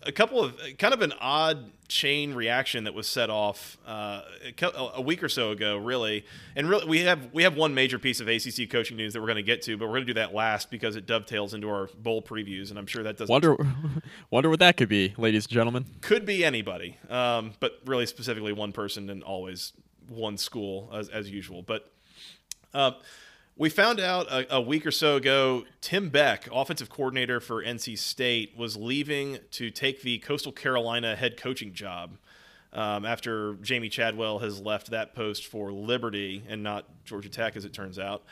a 0.02 0.12
couple 0.12 0.42
of 0.42 0.58
kind 0.78 0.94
of 0.94 1.02
an 1.02 1.12
odd 1.20 1.72
chain 1.88 2.32
reaction 2.32 2.84
that 2.84 2.94
was 2.94 3.06
set 3.06 3.28
off 3.28 3.76
uh, 3.87 4.22
a 4.94 5.02
week 5.02 5.22
or 5.22 5.28
so 5.28 5.50
ago, 5.50 5.76
really. 5.76 6.25
And 6.56 6.68
really, 6.70 6.87
we 6.87 7.00
have 7.00 7.32
we 7.32 7.42
have 7.42 7.56
one 7.56 7.75
major 7.75 7.99
piece 7.99 8.20
of 8.20 8.28
ACC 8.28 8.70
coaching 8.70 8.96
news 8.96 9.12
that 9.12 9.20
we're 9.20 9.26
going 9.26 9.37
to 9.37 9.42
get 9.42 9.62
to, 9.62 9.76
but 9.76 9.87
we're 9.87 9.96
going 9.96 10.06
to 10.06 10.14
do 10.14 10.20
that 10.20 10.32
last 10.34 10.70
because 10.70 10.96
it 10.96 11.06
dovetails 11.06 11.52
into 11.54 11.68
our 11.68 11.88
bowl 11.99 12.22
previews, 12.22 12.70
and 12.70 12.78
I'm 12.78 12.87
sure 12.87 13.02
that 13.02 13.18
doesn't 13.18 13.32
Wonder, 13.32 13.56
wonder 14.30 14.49
what 14.49 14.60
that 14.60 14.76
could 14.76 14.88
be, 14.88 15.14
ladies 15.18 15.44
and 15.44 15.52
gentlemen. 15.52 15.84
could 16.00 16.25
be 16.25 16.44
anybody, 16.44 16.96
um, 17.08 17.52
but 17.60 17.78
really 17.84 18.06
specifically 18.06 18.52
one 18.52 18.72
person 18.72 19.10
and 19.10 19.22
always 19.22 19.72
one 20.10 20.36
school 20.36 20.90
as, 20.92 21.08
as 21.08 21.30
usual. 21.30 21.62
But 21.62 21.90
uh, 22.74 22.92
we 23.56 23.68
found 23.68 24.00
out 24.00 24.26
a, 24.30 24.56
a 24.56 24.60
week 24.60 24.86
or 24.86 24.90
so 24.90 25.16
ago 25.16 25.64
Tim 25.80 26.08
Beck, 26.08 26.48
offensive 26.52 26.88
coordinator 26.88 27.40
for 27.40 27.62
NC 27.62 27.98
State, 27.98 28.56
was 28.56 28.76
leaving 28.76 29.38
to 29.52 29.70
take 29.70 30.02
the 30.02 30.18
Coastal 30.18 30.52
Carolina 30.52 31.16
head 31.16 31.36
coaching 31.36 31.72
job. 31.72 32.16
Um, 32.72 33.04
after 33.04 33.54
Jamey 33.54 33.90
Chadwell 33.90 34.38
has 34.38 34.60
left 34.60 34.90
that 34.90 35.12
post 35.12 35.46
for 35.48 35.72
Liberty 35.72 36.44
and 36.48 36.62
not 36.62 36.84
Georgia 37.04 37.28
Tech, 37.28 37.56
as 37.56 37.64
it 37.64 37.72
turns 37.72 37.98
out. 37.98 38.22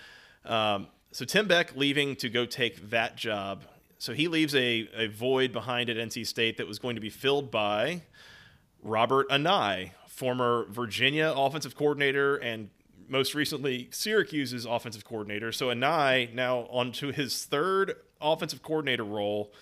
Um, 0.45 0.87
so 1.11 1.25
Tim 1.25 1.49
Beck 1.49 1.75
leaving 1.75 2.15
to 2.17 2.29
go 2.29 2.47
take 2.47 2.91
that 2.91 3.17
job. 3.17 3.65
So 3.99 4.13
he 4.13 4.29
leaves 4.29 4.55
a, 4.55 4.89
a 4.95 5.09
void 5.09 5.53
behind 5.53 5.91
at 5.91 5.97
NC 5.97 6.25
State 6.27 6.57
that 6.59 6.69
was 6.69 6.79
going 6.79 6.95
to 6.95 7.01
be 7.01 7.11
filled 7.11 7.51
by 7.51 8.03
Robert 8.83 9.29
Anae, 9.29 9.91
former 10.19 10.67
Virginia 10.69 11.33
offensive 11.35 11.77
coordinator 11.77 12.37
and 12.37 12.71
most 13.09 13.35
recently 13.35 13.89
Syracuse's 13.93 14.67
offensive 14.67 15.05
coordinator. 15.05 15.53
So 15.53 15.69
Anae 15.69 16.35
now 16.35 16.67
onto 16.71 17.13
his 17.13 17.45
third 17.45 17.95
offensive 18.21 18.61
coordinator 18.61 19.05
role 19.05 19.53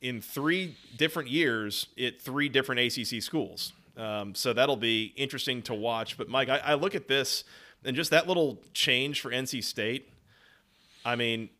in 0.00 0.20
three 0.20 0.76
different 0.96 1.28
years 1.28 1.86
at 1.98 2.20
three 2.20 2.48
different 2.48 2.80
ACC 2.80 3.22
schools. 3.22 3.72
Um, 3.96 4.34
so 4.34 4.52
that'll 4.52 4.76
be 4.76 5.12
interesting 5.16 5.62
to 5.62 5.74
watch. 5.74 6.18
But 6.18 6.28
Mike, 6.28 6.48
I, 6.48 6.58
I 6.58 6.74
look 6.74 6.96
at 6.96 7.06
this 7.06 7.44
and 7.84 7.94
just 7.94 8.10
that 8.10 8.26
little 8.26 8.58
change 8.74 9.20
for 9.20 9.30
NC 9.30 9.62
State. 9.62 10.10
I 11.04 11.14
mean, 11.14 11.50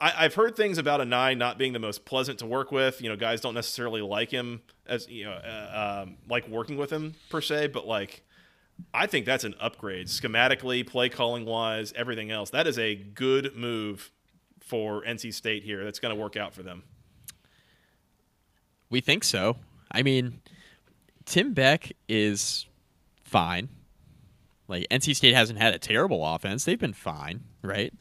I, 0.00 0.24
I've 0.24 0.34
heard 0.34 0.56
things 0.56 0.78
about 0.78 1.00
Anae 1.00 1.36
not 1.36 1.58
being 1.58 1.72
the 1.72 1.78
most 1.78 2.04
pleasant 2.04 2.38
to 2.40 2.46
work 2.46 2.72
with. 2.72 3.00
You 3.00 3.10
know, 3.10 3.16
guys 3.16 3.40
don't 3.40 3.54
necessarily 3.54 4.00
like 4.00 4.30
him 4.30 4.62
as 4.86 5.08
you 5.08 5.24
know, 5.24 5.32
uh, 5.32 6.02
um, 6.04 6.16
like 6.28 6.48
working 6.48 6.76
with 6.76 6.90
him 6.90 7.14
per 7.28 7.40
se. 7.40 7.68
But 7.68 7.86
like, 7.86 8.22
I 8.94 9.06
think 9.06 9.26
that's 9.26 9.44
an 9.44 9.54
upgrade 9.60 10.06
schematically, 10.06 10.86
play 10.86 11.08
calling 11.08 11.44
wise, 11.44 11.92
everything 11.94 12.30
else. 12.30 12.50
That 12.50 12.66
is 12.66 12.78
a 12.78 12.94
good 12.94 13.56
move 13.56 14.10
for 14.60 15.02
NC 15.02 15.34
State 15.34 15.64
here. 15.64 15.84
That's 15.84 15.98
going 15.98 16.14
to 16.14 16.20
work 16.20 16.36
out 16.36 16.54
for 16.54 16.62
them. 16.62 16.82
We 18.88 19.00
think 19.00 19.22
so. 19.24 19.56
I 19.92 20.02
mean, 20.02 20.40
Tim 21.24 21.52
Beck 21.52 21.92
is 22.08 22.66
fine. 23.22 23.68
Like 24.66 24.86
NC 24.90 25.16
State 25.16 25.34
hasn't 25.34 25.58
had 25.58 25.74
a 25.74 25.78
terrible 25.78 26.24
offense; 26.24 26.64
they've 26.64 26.78
been 26.78 26.92
fine, 26.92 27.42
right? 27.62 27.92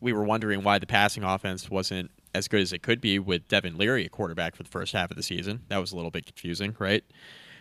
We 0.00 0.12
were 0.12 0.24
wondering 0.24 0.62
why 0.62 0.78
the 0.78 0.86
passing 0.86 1.24
offense 1.24 1.70
wasn't 1.70 2.10
as 2.34 2.48
good 2.48 2.60
as 2.60 2.72
it 2.72 2.82
could 2.82 3.00
be 3.00 3.18
with 3.18 3.46
Devin 3.48 3.76
Leary 3.76 4.04
at 4.04 4.12
quarterback 4.12 4.54
for 4.54 4.62
the 4.62 4.68
first 4.68 4.92
half 4.92 5.10
of 5.10 5.16
the 5.16 5.22
season. 5.22 5.62
That 5.68 5.78
was 5.78 5.92
a 5.92 5.96
little 5.96 6.10
bit 6.10 6.26
confusing, 6.26 6.76
right? 6.78 7.04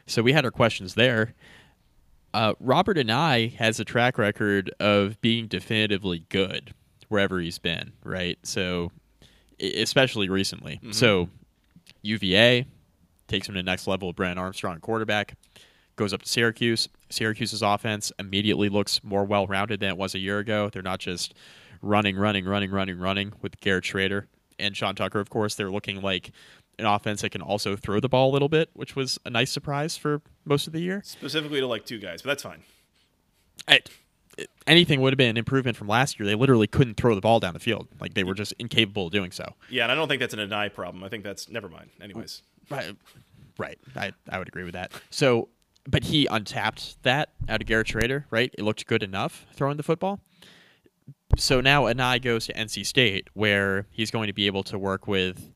So 0.06 0.22
we 0.22 0.32
had 0.34 0.46
our 0.46 0.52
questions 0.52 0.96
there. 0.96 1.34
Uh, 2.34 2.54
Robert 2.60 2.98
Anae 2.98 3.54
has 3.56 3.80
a 3.80 3.86
track 3.86 4.18
record 4.18 4.72
of 4.80 5.20
being 5.22 5.48
definitively 5.48 6.26
good 6.30 6.74
wherever 7.08 7.40
he's 7.40 7.58
been, 7.58 7.92
right? 8.04 8.38
So, 8.44 8.92
especially 9.60 10.30
recently. 10.30 10.80
So, 10.92 11.30
UVA 12.04 12.66
takes 13.28 13.50
him 13.50 13.56
to 13.56 13.60
the 13.60 13.64
next 13.64 13.88
level 13.88 14.10
with 14.10 14.16
Brennan 14.16 14.38
Armstrong 14.38 14.80
quarterback, 14.80 15.36
goes 15.96 16.14
up 16.14 16.22
to 16.22 16.30
Syracuse. 16.30 16.88
Syracuse's 17.10 17.64
offense 17.64 18.12
immediately 18.20 18.70
looks 18.70 19.04
more 19.04 19.26
well 19.26 19.48
rounded 19.48 19.80
than 19.80 19.90
it 19.90 19.98
was 19.98 20.14
a 20.14 20.20
year 20.20 20.38
ago. 20.38 20.70
They're 20.72 20.84
not 20.84 21.00
just 21.00 21.34
running, 21.82 22.18
running, 22.18 22.46
running, 22.46 22.72
running, 22.72 23.00
running 23.00 23.34
with 23.42 23.60
Garrett 23.60 23.84
Shrader 23.86 24.26
and 24.58 24.76
Sean 24.76 24.96
Tucker, 24.96 25.20
of 25.20 25.30
course. 25.30 25.56
They're 25.56 25.72
looking 25.72 26.02
like 26.02 26.32
an 26.78 26.86
offense 26.86 27.22
that 27.22 27.32
can 27.32 27.42
also 27.42 27.76
throw 27.76 28.00
the 28.00 28.10
ball 28.10 28.32
a 28.32 28.34
little 28.34 28.50
bit, 28.50 28.70
which 28.74 28.96
was 28.96 29.20
a 29.26 29.30
nice 29.30 29.52
surprise 29.52 29.98
for 29.98 30.22
most 30.46 30.68
of 30.68 30.74
the 30.74 30.82
year. 30.82 31.02
Specifically 31.06 31.60
to 31.60 31.68
like 31.68 31.86
two 31.86 32.00
guys, 32.00 32.22
but 32.22 32.30
that's 32.30 32.44
fine. 32.44 32.64
I, 33.68 33.82
anything 34.68 35.02
would 35.02 35.14
have 35.14 35.18
been 35.18 35.30
an 35.30 35.38
improvement 35.38 35.78
from 35.78 35.88
last 35.88 36.20
year. 36.20 36.28
They 36.28 36.36
literally 36.36 36.68
couldn't 36.68 36.96
throw 36.96 37.16
the 37.16 37.22
ball 37.22 37.40
down 37.40 37.54
the 37.54 37.60
field. 37.60 37.88
Like 38.00 38.14
they 38.14 38.24
were 38.24 38.34
just 38.34 38.54
incapable 38.60 39.08
of 39.08 39.12
doing 39.12 39.32
so. 39.32 39.54
Yeah, 39.70 39.84
and 39.84 39.92
I 39.92 39.96
don't 39.96 40.08
think 40.08 40.20
that's 40.22 40.34
an 40.34 40.40
Anae 40.40 40.74
problem. 40.74 41.04
I 41.04 41.10
think 41.10 41.24
that's 41.24 41.50
never 41.50 41.70
mind. 41.70 41.90
Anyways, 42.02 42.42
Right. 42.70 42.96
Right. 43.58 43.78
I, 43.96 44.14
I 44.30 44.40
would 44.40 44.48
agree 44.48 44.64
with 44.64 44.74
that. 44.74 44.92
So, 45.10 45.50
but 45.88 46.06
he 46.06 46.28
untapped 46.28 47.02
that 47.04 47.30
out 47.50 47.62
of 47.62 47.68
Garrett 47.68 47.88
Shrader, 47.88 48.26
right? 48.30 48.54
It 48.58 48.64
looked 48.64 48.86
good 48.88 49.04
enough 49.04 49.46
throwing 49.54 49.78
the 49.78 49.84
football. 49.84 50.20
So 51.38 51.62
now 51.62 51.84
Anae 51.84 52.22
goes 52.22 52.48
to 52.48 52.54
NC 52.54 52.86
State, 52.86 53.30
where 53.34 53.88
he's 53.92 54.12
going 54.12 54.28
to 54.28 54.34
be 54.34 54.48
able 54.48 54.64
to 54.64 54.78
work 54.78 55.08
with, 55.08 55.52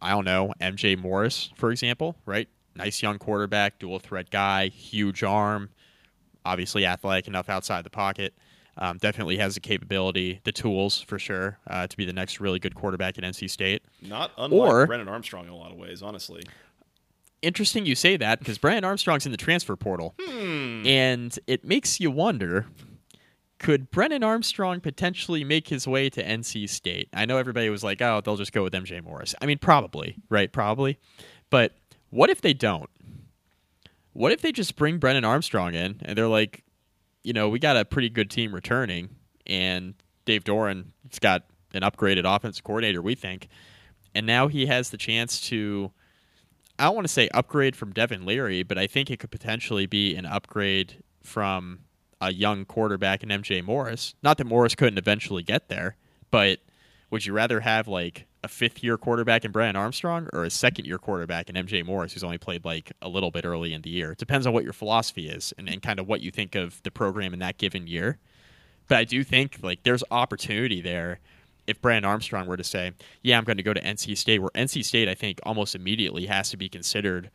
I 0.00 0.10
don't 0.10 0.24
know, 0.24 0.52
MJ 0.60 0.96
Morris, 0.96 1.50
for 1.56 1.70
example, 1.70 2.16
right? 2.24 2.48
Nice 2.76 3.02
young 3.02 3.18
quarterback, 3.18 3.78
dual 3.78 3.98
threat 3.98 4.30
guy, 4.30 4.68
huge 4.68 5.22
arm, 5.24 5.70
obviously 6.44 6.86
athletic 6.86 7.26
enough 7.26 7.48
outside 7.48 7.84
the 7.84 7.90
pocket. 7.90 8.34
Um, 8.80 8.96
definitely 8.98 9.38
has 9.38 9.54
the 9.54 9.60
capability, 9.60 10.40
the 10.44 10.52
tools 10.52 11.00
for 11.02 11.18
sure, 11.18 11.58
uh, 11.66 11.88
to 11.88 11.96
be 11.96 12.04
the 12.04 12.12
next 12.12 12.38
really 12.38 12.60
good 12.60 12.76
quarterback 12.76 13.18
at 13.18 13.24
NC 13.24 13.50
State. 13.50 13.82
not 14.00 14.30
unlike 14.38 14.70
Or- 14.72 14.86
Brennan 14.86 15.08
Armstrong 15.08 15.46
in 15.46 15.50
a 15.52 15.56
lot 15.56 15.72
of 15.72 15.76
ways, 15.78 16.00
honestly. 16.00 16.42
interesting 17.42 17.86
you 17.86 17.94
say 17.96 18.16
that 18.16 18.38
because 18.38 18.56
Brennan 18.58 18.84
Armstrong's 18.84 19.26
in 19.26 19.32
the 19.32 19.38
transfer 19.38 19.74
portal, 19.76 20.14
and 20.28 21.36
it 21.48 21.64
makes 21.64 21.98
you 22.00 22.10
wonder: 22.10 22.66
could 23.58 23.90
Brennan 23.90 24.22
Armstrong 24.22 24.80
potentially 24.80 25.44
make 25.44 25.68
his 25.68 25.86
way 25.86 26.08
to 26.10 26.22
NC 26.22 26.68
State? 26.68 27.08
I 27.12 27.24
know 27.26 27.38
everybody 27.38 27.68
was 27.70 27.82
like, 27.82 28.00
"Oh, 28.00 28.20
they'll 28.20 28.36
just 28.36 28.52
go 28.52 28.62
with 28.62 28.72
MJ 28.72 29.02
Morris." 29.02 29.34
I 29.40 29.46
mean, 29.46 29.58
probably, 29.58 30.16
right? 30.28 30.52
Probably, 30.52 30.98
but 31.50 31.72
what 32.10 32.30
if 32.30 32.40
they 32.40 32.54
don't? 32.54 32.88
What 34.12 34.32
if 34.32 34.40
they 34.40 34.52
just 34.52 34.76
bring 34.76 34.98
Brennan 34.98 35.24
Armstrong 35.24 35.74
in 35.74 36.00
and 36.02 36.16
they're 36.16 36.28
like, 36.28 36.64
you 37.22 37.32
know, 37.32 37.48
we 37.48 37.58
got 37.58 37.76
a 37.76 37.84
pretty 37.84 38.08
good 38.08 38.30
team 38.30 38.54
returning, 38.54 39.10
and 39.46 39.94
Dave 40.24 40.44
Doeren 40.44 40.86
has 41.10 41.18
got 41.18 41.44
an 41.74 41.82
upgraded 41.82 42.24
offensive 42.24 42.64
coordinator, 42.64 43.02
we 43.02 43.14
think, 43.14 43.48
and 44.14 44.26
now 44.26 44.48
he 44.48 44.66
has 44.66 44.90
the 44.90 44.96
chance 44.96 45.40
to. 45.48 45.92
I 46.80 46.84
don't 46.84 46.94
want 46.94 47.08
to 47.08 47.12
say 47.12 47.28
upgrade 47.34 47.74
from 47.74 47.92
Devin 47.92 48.24
Leary, 48.24 48.62
but 48.62 48.78
I 48.78 48.86
think 48.86 49.10
it 49.10 49.18
could 49.18 49.32
potentially 49.32 49.86
be 49.86 50.14
an 50.14 50.24
upgrade 50.26 51.02
from 51.24 51.80
a 52.20 52.32
young 52.32 52.64
quarterback 52.64 53.22
in 53.22 53.28
MJ 53.28 53.62
Morris. 53.62 54.14
Not 54.22 54.38
that 54.38 54.46
Morris 54.46 54.74
couldn't 54.74 54.98
eventually 54.98 55.42
get 55.42 55.68
there, 55.68 55.96
but 56.30 56.58
would 57.10 57.24
you 57.24 57.32
rather 57.32 57.60
have 57.60 57.88
like 57.88 58.26
a 58.44 58.48
fifth 58.48 58.82
year 58.82 58.96
quarterback 58.96 59.44
in 59.44 59.50
Brennan 59.50 59.76
Armstrong 59.76 60.28
or 60.32 60.44
a 60.44 60.50
second 60.50 60.86
year 60.86 60.98
quarterback 60.98 61.48
in 61.48 61.56
MJ 61.56 61.84
Morris 61.84 62.12
who's 62.12 62.24
only 62.24 62.38
played 62.38 62.64
like 62.64 62.92
a 63.02 63.08
little 63.08 63.30
bit 63.30 63.44
early 63.44 63.72
in 63.72 63.82
the 63.82 63.90
year? 63.90 64.12
It 64.12 64.18
depends 64.18 64.46
on 64.46 64.52
what 64.52 64.64
your 64.64 64.72
philosophy 64.72 65.28
is 65.28 65.52
and, 65.58 65.68
and 65.68 65.82
kind 65.82 65.98
of 65.98 66.06
what 66.06 66.20
you 66.20 66.30
think 66.30 66.54
of 66.54 66.82
the 66.82 66.90
program 66.90 67.32
in 67.32 67.40
that 67.40 67.58
given 67.58 67.86
year. 67.86 68.18
But 68.88 68.98
I 68.98 69.04
do 69.04 69.24
think 69.24 69.58
like 69.62 69.82
there's 69.82 70.04
opportunity 70.10 70.80
there 70.80 71.20
if 71.66 71.82
Brennan 71.82 72.06
Armstrong 72.06 72.46
were 72.46 72.56
to 72.56 72.64
say, 72.64 72.92
"Yeah, 73.22 73.36
I'm 73.36 73.44
going 73.44 73.58
to 73.58 73.62
go 73.62 73.74
to 73.74 73.80
NC 73.80 74.16
State," 74.16 74.38
where 74.38 74.50
NC 74.54 74.84
State 74.84 75.08
I 75.08 75.14
think 75.14 75.38
almost 75.42 75.74
immediately 75.74 76.26
has 76.26 76.48
to 76.50 76.56
be 76.56 76.68
considered 76.68 77.30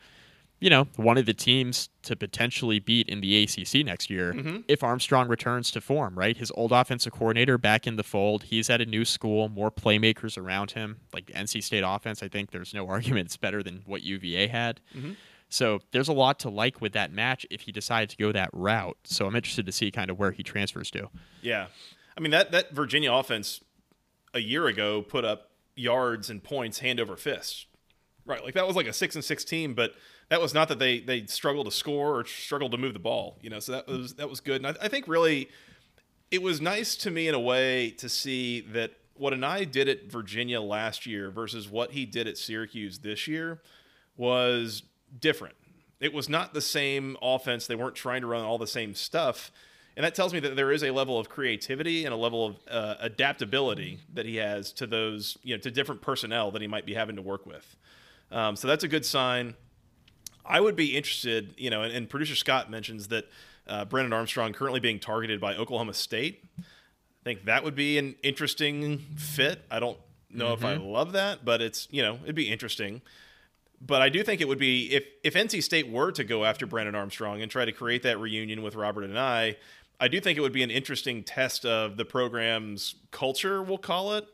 you 0.60 0.70
know, 0.70 0.88
one 0.96 1.18
of 1.18 1.26
the 1.26 1.34
teams 1.34 1.90
to 2.04 2.16
potentially 2.16 2.80
beat 2.80 3.10
in 3.10 3.20
the 3.22 3.44
ACC 3.44 3.86
next 3.86 4.10
year 4.10 4.34
Mm-hmm. 4.34 4.58
if 4.68 4.82
Armstrong 4.84 5.28
returns 5.28 5.72
to 5.72 5.82
form, 5.82 6.18
right? 6.18 6.38
His 6.38 6.52
old 6.56 6.72
offensive 6.72 7.12
coordinator 7.12 7.58
back 7.58 7.86
in 7.86 7.98
the 7.98 8.04
fold. 8.04 8.44
He's 8.44 8.70
at 8.70 8.80
a 8.80 8.86
new 8.86 9.04
school, 9.04 9.50
more 9.50 9.70
playmakers 9.72 10.38
around 10.38 10.72
him. 10.72 11.02
Like 11.14 11.26
NC 11.28 11.64
State 11.64 11.84
offense, 11.86 12.24
I 12.24 12.30
think 12.30 12.52
there's 12.52 12.74
no 12.74 12.88
argument 12.96 13.26
it's 13.28 13.38
better 13.38 13.62
than 13.62 13.84
what 13.86 14.04
UVA 14.04 14.48
had. 14.48 14.80
Mm-hmm. 14.96 15.12
So 15.50 15.82
there's 15.92 16.08
a 16.08 16.14
lot 16.14 16.40
to 16.40 16.50
like 16.50 16.82
with 16.82 16.94
that 16.94 17.12
match 17.12 17.46
if 17.52 17.62
he 17.62 17.72
decided 17.72 18.10
to 18.10 18.18
go 18.18 18.32
that 18.32 18.50
route. 18.54 18.98
So 19.04 19.28
I'm 19.28 19.36
interested 19.36 19.66
to 19.68 19.72
see 19.72 19.92
kind 19.92 20.10
of 20.10 20.18
where 20.18 20.32
he 20.32 20.42
transfers 20.42 20.90
to. 20.92 21.10
Yeah, 21.42 21.68
I 22.18 22.22
mean 22.22 22.32
that 22.32 22.52
that 22.52 22.72
Virginia 22.72 23.14
offense 23.14 23.62
a 24.34 24.40
year 24.40 24.66
ago 24.66 25.02
put 25.04 25.26
up 25.26 25.52
yards 25.76 26.30
and 26.30 26.44
points 26.44 26.80
hand 26.80 27.00
over 27.00 27.16
fist, 27.16 27.68
right? 28.26 28.44
Like 28.44 28.56
that 28.56 28.66
was 28.66 28.76
like 28.76 28.88
a 28.88 28.94
six 28.94 29.14
and 29.14 29.24
six 29.24 29.44
team, 29.44 29.76
but 29.76 29.94
that 30.30 30.42
was 30.42 30.54
not 30.54 30.68
that 30.70 30.80
they 30.80 31.00
they 31.00 31.26
struggled 31.26 31.66
to 31.66 31.72
score 31.72 32.20
or 32.20 32.26
struggled 32.26 32.72
to 32.72 32.78
move 32.78 32.94
the 32.94 33.00
ball. 33.00 33.38
You 33.42 33.50
know, 33.50 33.60
so 33.60 33.74
that 33.74 33.88
was 33.88 34.16
that 34.16 34.30
was 34.30 34.40
good, 34.40 34.64
and 34.64 34.68
I, 34.68 34.86
I 34.86 34.88
think 34.88 35.08
really 35.08 35.50
it 36.32 36.42
was 36.42 36.60
nice 36.60 36.96
to 36.96 37.12
me 37.12 37.28
in 37.28 37.36
a 37.36 37.40
way 37.40 37.92
to 37.92 38.10
see 38.10 38.62
that 38.62 38.92
what 39.16 39.34
Anae 39.34 39.72
did 39.72 39.88
at 39.88 40.12
Virginia 40.12 40.60
last 40.62 41.06
year 41.06 41.30
versus 41.30 41.70
what 41.70 41.92
he 41.92 42.06
did 42.06 42.28
at 42.28 42.38
Syracuse 42.38 43.00
this 43.00 43.28
year 43.28 43.62
was 44.18 44.84
different. 45.20 45.56
It 46.00 46.14
was 46.14 46.28
not 46.28 46.54
the 46.54 46.62
same 46.62 47.18
offense. 47.22 47.68
They 47.68 47.76
weren't 47.76 47.96
trying 47.96 48.22
to 48.22 48.28
run 48.28 48.44
all 48.44 48.58
the 48.58 48.68
same 48.68 48.96
stuff. 48.96 49.52
And 49.96 50.04
that 50.04 50.16
tells 50.16 50.34
me 50.34 50.40
that 50.40 50.56
there 50.56 50.72
is 50.72 50.84
a 50.84 50.90
level 50.90 51.20
of 51.20 51.30
creativity 51.30 52.04
and 52.06 52.14
a 52.14 52.18
level 52.18 52.48
of 52.48 52.56
uh, 52.70 52.96
adaptability 53.00 54.00
that 54.14 54.26
he 54.26 54.38
has 54.38 54.72
to 54.74 54.88
those, 54.88 55.38
you 55.44 55.56
know, 55.56 55.62
to 55.62 55.70
different 55.70 56.02
personnel 56.02 56.50
that 56.52 56.62
he 56.62 56.68
might 56.68 56.86
be 56.86 56.96
having 56.96 57.16
to 57.16 57.22
work 57.22 57.46
with. 57.46 57.76
Um, 58.32 58.56
so 58.56 58.68
that's 58.68 58.84
a 58.84 58.88
good 58.88 59.06
sign. 59.06 59.54
I 60.46 60.60
would 60.60 60.76
be 60.76 60.96
interested, 60.96 61.54
you 61.58 61.70
know, 61.70 61.84
and, 61.84 61.94
and 61.94 62.10
producer 62.10 62.36
Scott 62.36 62.70
mentions 62.70 63.08
that 63.10 63.30
uh, 63.68 63.86
Brennan 63.86 64.14
Armstrong 64.14 64.54
currently 64.54 64.80
being 64.80 65.00
targeted 65.00 65.40
by 65.40 65.56
Oklahoma 65.56 65.94
State. 65.94 66.44
I 66.60 67.24
think 67.24 67.46
that 67.46 67.64
would 67.64 67.76
be 67.76 67.98
an 67.98 68.16
interesting 68.24 69.00
fit. 69.16 69.64
I 69.72 69.80
don't 69.80 69.98
know 70.30 70.54
if 70.54 70.66
I 70.66 70.76
love 70.76 71.14
that, 71.14 71.46
but 71.46 71.62
it's 71.62 71.88
you 71.92 72.02
know 72.02 72.20
it'd 72.24 72.36
be 72.36 72.52
interesting. 72.52 73.02
But 73.86 74.02
I 74.02 74.10
do 74.10 74.24
think 74.24 74.42
it 74.42 74.48
would 74.48 74.58
be 74.58 74.92
if 74.94 75.06
if 75.24 75.34
NC 75.34 75.64
State 75.64 75.90
were 75.90 76.12
to 76.12 76.24
go 76.24 76.44
after 76.44 76.66
Brennan 76.66 76.96
Armstrong 76.96 77.42
and 77.42 77.50
try 77.50 77.66
to 77.66 77.72
create 77.72 78.04
that 78.04 78.20
reunion 78.20 78.62
with 78.62 78.76
Robert 78.76 79.10
Anae, 79.10 79.56
I 80.00 80.08
do 80.08 80.20
think 80.20 80.38
it 80.38 80.42
would 80.42 80.54
be 80.54 80.64
an 80.64 80.72
interesting 80.72 81.24
test 81.24 81.66
of 81.66 81.96
the 81.98 82.06
program's 82.06 82.96
culture, 83.12 83.64
we'll 83.64 83.78
call 83.78 84.14
it. 84.14 84.28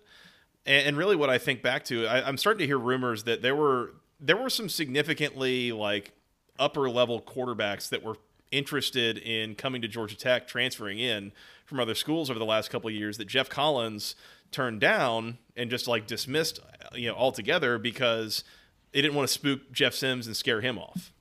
And, 0.65 0.87
and 0.87 0.97
really, 0.97 1.15
what 1.15 1.29
I 1.29 1.37
think 1.37 1.61
back 1.61 1.83
to, 1.85 2.07
I, 2.07 2.27
I'm 2.27 2.37
starting 2.37 2.59
to 2.59 2.65
hear 2.65 2.79
rumors 2.79 3.25
that 3.25 3.41
there 3.41 3.55
were 3.55 3.93
there 4.19 4.37
were 4.37 4.49
some 4.49 4.69
significantly 4.69 5.71
like 5.71 6.13
upper 6.57 6.89
level 6.89 7.21
quarterbacks 7.21 7.89
that 7.89 8.03
were 8.03 8.17
interested 8.51 9.17
in 9.17 9.55
coming 9.55 9.81
to 9.81 9.87
Georgia 9.87 10.17
Tech, 10.17 10.47
transferring 10.47 10.99
in 10.99 11.31
from 11.65 11.79
other 11.79 11.95
schools 11.95 12.29
over 12.29 12.39
the 12.39 12.45
last 12.45 12.69
couple 12.69 12.89
of 12.89 12.95
years 12.95 13.17
that 13.17 13.27
Geoff 13.27 13.49
Collins 13.49 14.15
turned 14.51 14.81
down 14.81 15.37
and 15.55 15.69
just 15.69 15.87
like 15.87 16.07
dismissed, 16.07 16.59
you 16.93 17.07
know, 17.07 17.15
altogether 17.15 17.77
because 17.77 18.43
they 18.91 19.01
didn't 19.01 19.15
want 19.15 19.27
to 19.27 19.33
spook 19.33 19.71
Jeff 19.71 19.93
Sims 19.93 20.25
and 20.25 20.35
scare 20.35 20.61
him 20.61 20.77
off, 20.77 21.13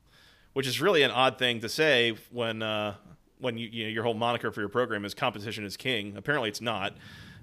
which 0.54 0.66
is 0.66 0.80
really 0.80 1.02
an 1.02 1.10
odd 1.10 1.38
thing 1.38 1.60
to 1.60 1.68
say 1.68 2.16
when 2.30 2.62
uh, 2.62 2.94
when 3.38 3.58
you, 3.58 3.68
you 3.68 3.84
know, 3.84 3.90
your 3.90 4.02
whole 4.02 4.14
moniker 4.14 4.50
for 4.50 4.60
your 4.60 4.68
program 4.68 5.04
is 5.04 5.14
competition 5.14 5.64
is 5.64 5.76
king. 5.76 6.16
Apparently, 6.16 6.48
it's 6.48 6.60
not. 6.60 6.94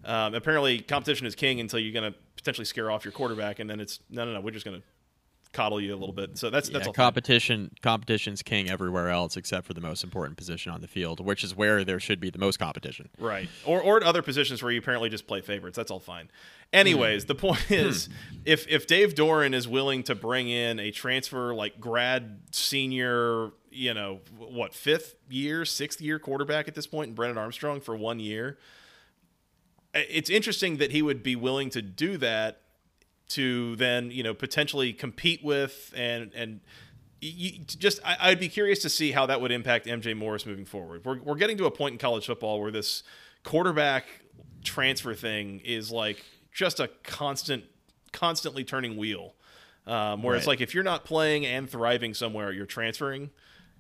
Um, 0.04 0.34
apparently, 0.34 0.82
competition 0.82 1.26
is 1.26 1.36
king 1.36 1.60
until 1.60 1.80
you're 1.80 1.94
going 1.94 2.12
to 2.12 2.18
potentially 2.36 2.66
scare 2.66 2.92
off 2.92 3.06
your 3.06 3.12
quarterback, 3.12 3.60
and 3.60 3.70
then 3.70 3.80
it's 3.80 4.00
no, 4.10 4.26
no, 4.26 4.34
no. 4.34 4.42
We're 4.42 4.52
just 4.52 4.66
going 4.66 4.82
to 4.82 4.88
coddle 5.56 5.82
you 5.82 5.94
a 5.94 5.98
little 5.98 6.14
bit. 6.14 6.38
So 6.38 6.50
that's 6.50 6.70
that's 6.70 6.88
all. 6.88 6.94
competition 6.94 7.72
competition's 7.82 8.44
king 8.44 8.70
everywhere 8.70 9.10
else 9.10 9.38
except 9.38 9.66
for 9.66 9.74
the 9.74 9.82
most 9.82 10.04
important 10.04 10.38
position 10.38 10.72
on 10.72 10.82
the 10.82 10.88
field, 10.88 11.24
which 11.24 11.44
is 11.44 11.56
where 11.56 11.84
there 11.84 12.00
should 12.00 12.20
be 12.20 12.30
the 12.30 12.38
most 12.38 12.60
competition. 12.60 13.10
Right. 13.18 13.50
Or 13.66 13.82
or 13.82 13.98
at 13.98 14.04
other 14.04 14.22
positions 14.22 14.62
where 14.62 14.72
you 14.72 14.80
apparently 14.80 15.10
just 15.10 15.28
play 15.28 15.42
favorites. 15.42 15.78
That's 15.78 15.90
all 15.90 16.00
fine. 16.00 16.30
Anyways, 16.74 17.24
hmm. 17.24 17.28
the 17.28 17.36
point 17.36 17.62
hmm. 17.62 17.74
is 17.74 18.10
if 18.44 18.68
if 18.68 18.86
Dave 18.86 19.16
Doeren 19.16 19.54
is 19.54 19.68
willing 19.68 20.04
to 20.04 20.16
bring 20.16 20.50
in 20.50 20.80
a 20.80 20.92
transfer 20.92 21.56
like 21.56 21.80
grad 21.80 22.42
senior, 22.52 23.52
you 23.72 23.94
know, 23.94 24.20
what, 24.38 24.74
fifth 24.74 25.16
year, 25.30 25.64
sixth 25.66 26.02
year 26.02 26.20
quarterback 26.20 26.68
at 26.68 26.76
this 26.76 26.88
and 26.92 27.04
in 27.04 27.14
Brennan 27.14 27.38
Armstrong 27.38 27.80
for 27.80 27.96
one 27.96 28.20
year, 28.20 28.58
it's 29.94 30.30
interesting 30.30 30.78
that 30.78 30.92
he 30.92 31.02
would 31.02 31.24
be 31.24 31.36
willing 31.36 31.70
to 31.70 31.82
do 31.82 32.18
that 32.18 32.62
to 33.30 33.76
then, 33.78 34.12
you 34.12 34.24
know, 34.24 34.34
potentially 34.34 34.94
compete 34.94 35.44
with 35.44 35.94
and 35.96 36.32
and 36.36 36.62
you, 37.22 37.60
just 37.60 38.00
I, 38.06 38.18
I'd 38.20 38.40
be 38.40 38.50
curious 38.50 38.80
to 38.80 38.90
see 38.90 39.12
how 39.12 39.26
that 39.26 39.42
would 39.42 39.52
impact 39.52 39.86
MJ 39.86 40.16
Morris 40.16 40.46
moving 40.46 40.66
forward. 40.66 41.06
We're, 41.06 41.20
we're 41.22 41.36
getting 41.36 41.58
to 41.58 41.66
a 41.66 41.72
point 41.72 41.94
in 41.94 41.98
college 41.98 42.26
football 42.26 42.62
where 42.62 42.72
this 42.72 43.04
quarterback 43.44 44.06
transfer 44.64 45.14
thing 45.14 45.62
is 45.64 45.92
like 45.92 46.24
just 46.52 46.80
a 46.80 46.90
constant, 47.04 47.64
constantly 48.12 48.64
turning 48.64 48.98
wheel. 48.98 49.34
Um, 49.88 50.24
where 50.24 50.36
it's 50.36 50.48
like 50.48 50.62
if 50.62 50.74
you're 50.74 50.84
not 50.84 51.06
playing 51.06 51.46
and 51.46 51.70
thriving 51.70 52.16
somewhere, 52.16 52.52
you're 52.52 52.66
transferring, 52.66 53.30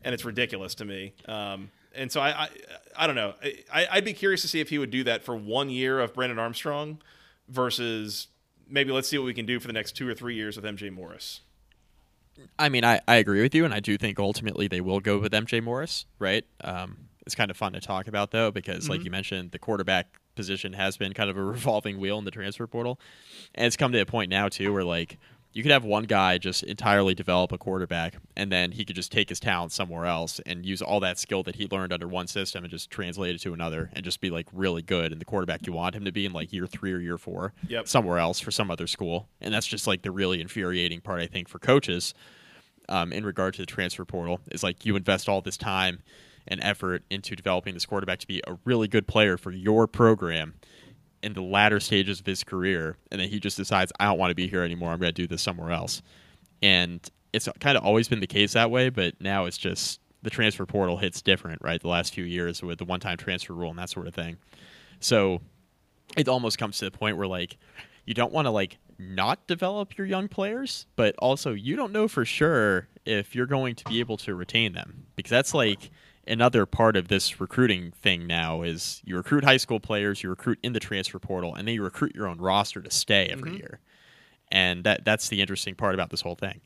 and 0.03 0.13
it's 0.13 0.23
ridiculous 0.23 0.75
to 0.75 0.85
me. 0.85 1.15
Um, 1.27 1.71
and 1.95 2.11
so 2.11 2.21
I, 2.21 2.43
I, 2.43 2.49
I 2.95 3.07
don't 3.07 3.15
know. 3.15 3.33
I, 3.73 3.87
I'd 3.89 4.05
be 4.05 4.13
curious 4.13 4.43
to 4.43 4.47
see 4.47 4.59
if 4.59 4.69
he 4.69 4.77
would 4.77 4.91
do 4.91 5.03
that 5.05 5.23
for 5.23 5.35
one 5.35 5.71
year 5.71 5.99
of 5.99 6.13
Brennan 6.13 6.37
Armstrong 6.37 7.01
versus 7.49 8.27
maybe 8.69 8.91
let's 8.91 9.07
see 9.07 9.17
what 9.17 9.25
we 9.25 9.33
can 9.33 9.45
do 9.45 9.59
for 9.59 9.67
the 9.67 9.73
next 9.73 9.93
two 9.93 10.07
or 10.07 10.13
three 10.13 10.35
years 10.35 10.55
with 10.55 10.65
MJ 10.65 10.91
Morris. 10.91 11.41
I 12.59 12.69
mean, 12.69 12.83
I, 12.83 12.99
I 13.07 13.15
agree 13.15 13.41
with 13.41 13.55
you, 13.55 13.65
and 13.65 13.73
I 13.73 13.79
do 13.79 13.97
think 13.97 14.19
ultimately 14.19 14.67
they 14.67 14.81
will 14.81 14.99
go 14.99 15.19
with 15.19 15.31
MJ 15.31 15.63
Morris, 15.63 16.05
right? 16.19 16.43
Um, 16.61 17.07
it's 17.25 17.35
kind 17.35 17.49
of 17.49 17.57
fun 17.57 17.73
to 17.73 17.79
talk 17.79 18.07
about, 18.07 18.31
though, 18.31 18.51
because, 18.51 18.89
like 18.89 19.03
you 19.03 19.11
mentioned, 19.11 19.51
the 19.51 19.59
quarterback 19.59 20.07
position 20.35 20.73
has 20.73 20.97
been 20.97 21.13
kind 21.13 21.29
of 21.29 21.37
a 21.37 21.43
revolving 21.43 21.99
wheel 21.99 22.19
in 22.19 22.25
the 22.25 22.31
transfer 22.31 22.67
portal. 22.67 22.99
And 23.55 23.65
it's 23.65 23.77
come 23.77 23.91
to 23.93 23.99
a 23.99 24.05
point 24.05 24.29
now, 24.29 24.49
too, 24.49 24.73
where, 24.73 24.83
like, 24.83 25.17
you 25.55 25.63
could 25.63 25.71
have 25.71 25.85
one 25.85 26.03
guy 26.03 26.37
just 26.37 26.63
entirely 26.63 27.15
develop 27.15 27.53
a 27.53 27.57
quarterback, 27.57 28.15
and 28.35 28.51
then 28.51 28.73
he 28.73 28.83
could 28.83 28.97
just 28.97 29.09
take 29.09 29.29
his 29.29 29.39
talent 29.39 29.71
somewhere 29.71 30.05
else 30.05 30.41
and 30.45 30.65
use 30.65 30.81
all 30.81 30.99
that 30.99 31.17
skill 31.17 31.43
that 31.43 31.55
he 31.55 31.65
learned 31.71 31.93
under 31.93 32.09
one 32.09 32.27
system 32.27 32.65
and 32.65 32.69
just 32.69 32.91
translate 32.91 33.33
it 33.33 33.41
to 33.41 33.53
another 33.53 33.89
and 33.93 34.03
just 34.03 34.19
be, 34.19 34.29
like, 34.29 34.47
really 34.51 34.81
good 34.81 35.13
and 35.13 35.21
the 35.21 35.25
quarterback 35.25 35.65
you 35.65 35.71
want 35.71 35.95
him 35.95 36.03
to 36.03 36.11
be 36.11 36.25
in, 36.25 36.33
like, 36.33 36.51
year 36.51 36.67
three 36.67 36.91
or 36.91 36.99
year 36.99 37.17
four 37.17 37.53
Yep. 37.69 37.87
somewhere 37.87 38.19
else 38.19 38.41
for 38.41 38.51
some 38.51 38.69
other 38.69 38.85
school. 38.85 39.29
And 39.39 39.53
that's 39.53 39.65
just, 39.65 39.87
like, 39.87 40.01
the 40.01 40.11
really 40.11 40.41
infuriating 40.41 40.99
part, 40.99 41.21
I 41.21 41.27
think, 41.27 41.47
for 41.47 41.57
coaches 41.57 42.13
um, 42.89 43.13
in 43.13 43.25
regard 43.25 43.53
to 43.53 43.61
the 43.61 43.65
transfer 43.65 44.03
portal 44.03 44.41
is 44.51 44.61
like 44.61 44.85
you 44.85 44.95
invest 44.97 45.29
all 45.29 45.41
this 45.41 45.57
time 45.57 46.03
and 46.47 46.61
effort 46.61 47.01
into 47.09 47.35
developing 47.35 47.73
this 47.73 47.85
quarterback 47.85 48.19
to 48.19 48.27
be 48.27 48.41
a 48.45 48.57
really 48.65 48.87
good 48.87 49.07
player 49.07 49.37
for 49.37 49.51
your 49.51 49.87
program 49.87 50.53
in 51.25 51.33
the 51.33 51.41
latter 51.41 51.79
stages 51.79 52.19
of 52.19 52.25
his 52.25 52.43
career, 52.43 52.97
and 53.11 53.19
then 53.19 53.27
he 53.27 53.39
just 53.39 53.57
decides 53.57 53.91
I 53.99 54.05
don't 54.05 54.19
want 54.19 54.29
to 54.29 54.35
be 54.35 54.47
here 54.47 54.61
anymore. 54.61 54.91
I'm 54.91 54.99
going 54.99 55.13
to 55.13 55.21
do 55.21 55.27
this 55.27 55.41
somewhere 55.41 55.71
else, 55.71 56.03
and 56.61 57.01
it's 57.33 57.49
kind 57.59 57.75
of 57.75 57.83
always 57.83 58.07
been 58.07 58.19
the 58.19 58.27
case 58.27 58.53
that 58.53 58.69
way. 58.69 58.89
But 58.89 59.19
now 59.19 59.45
it's 59.45 59.57
just 59.57 59.99
the 60.21 60.29
transfer 60.29 60.67
portal 60.67 60.97
hits 60.97 61.23
different, 61.23 61.63
right? 61.63 61.81
The 61.81 61.87
last 61.87 62.13
few 62.13 62.23
years 62.23 62.61
with 62.61 62.77
the 62.77 62.85
one-time 62.85 63.17
transfer 63.17 63.53
rule 63.53 63.71
and 63.71 63.79
that 63.79 63.89
sort 63.89 64.07
of 64.07 64.13
thing. 64.13 64.37
So 64.99 65.41
it 66.15 66.27
almost 66.27 66.59
comes 66.59 66.77
to 66.77 66.85
the 66.85 66.91
point 66.91 67.17
where 67.17 67.27
like 67.27 67.57
you 68.05 68.13
don't 68.13 68.31
want 68.31 68.45
to 68.45 68.51
like 68.51 68.77
not 68.99 69.47
develop 69.47 69.97
your 69.97 70.05
young 70.05 70.27
players, 70.27 70.85
but 70.95 71.15
also 71.17 71.53
you 71.53 71.75
don't 71.75 71.91
know 71.91 72.07
for 72.07 72.23
sure 72.23 72.87
if 73.03 73.35
you're 73.35 73.47
going 73.47 73.73
to 73.75 73.83
be 73.85 73.99
able 73.99 74.17
to 74.17 74.35
retain 74.35 74.73
them 74.73 75.07
because 75.15 75.31
that's 75.31 75.55
like 75.55 75.89
another 76.27 76.65
part 76.65 76.95
of 76.95 77.07
this 77.07 77.39
recruiting 77.39 77.91
thing 77.91 78.27
now 78.27 78.61
is 78.61 79.01
you 79.05 79.15
recruit 79.15 79.43
high 79.43 79.57
school 79.57 79.79
players, 79.79 80.23
you 80.23 80.29
recruit 80.29 80.59
in 80.63 80.73
the 80.73 80.79
transfer 80.79 81.19
portal, 81.19 81.55
and 81.55 81.67
then 81.67 81.75
you 81.75 81.83
recruit 81.83 82.15
your 82.15 82.27
own 82.27 82.37
roster 82.39 82.81
to 82.81 82.91
stay 82.91 83.27
every 83.27 83.57
year. 83.57 83.79
And 84.51 84.83
that 84.83 85.05
that's 85.05 85.29
the 85.29 85.41
interesting 85.41 85.75
part 85.75 85.93
about 85.93 86.09
this 86.09 86.21
whole 86.21 86.35
thing. 86.35 86.61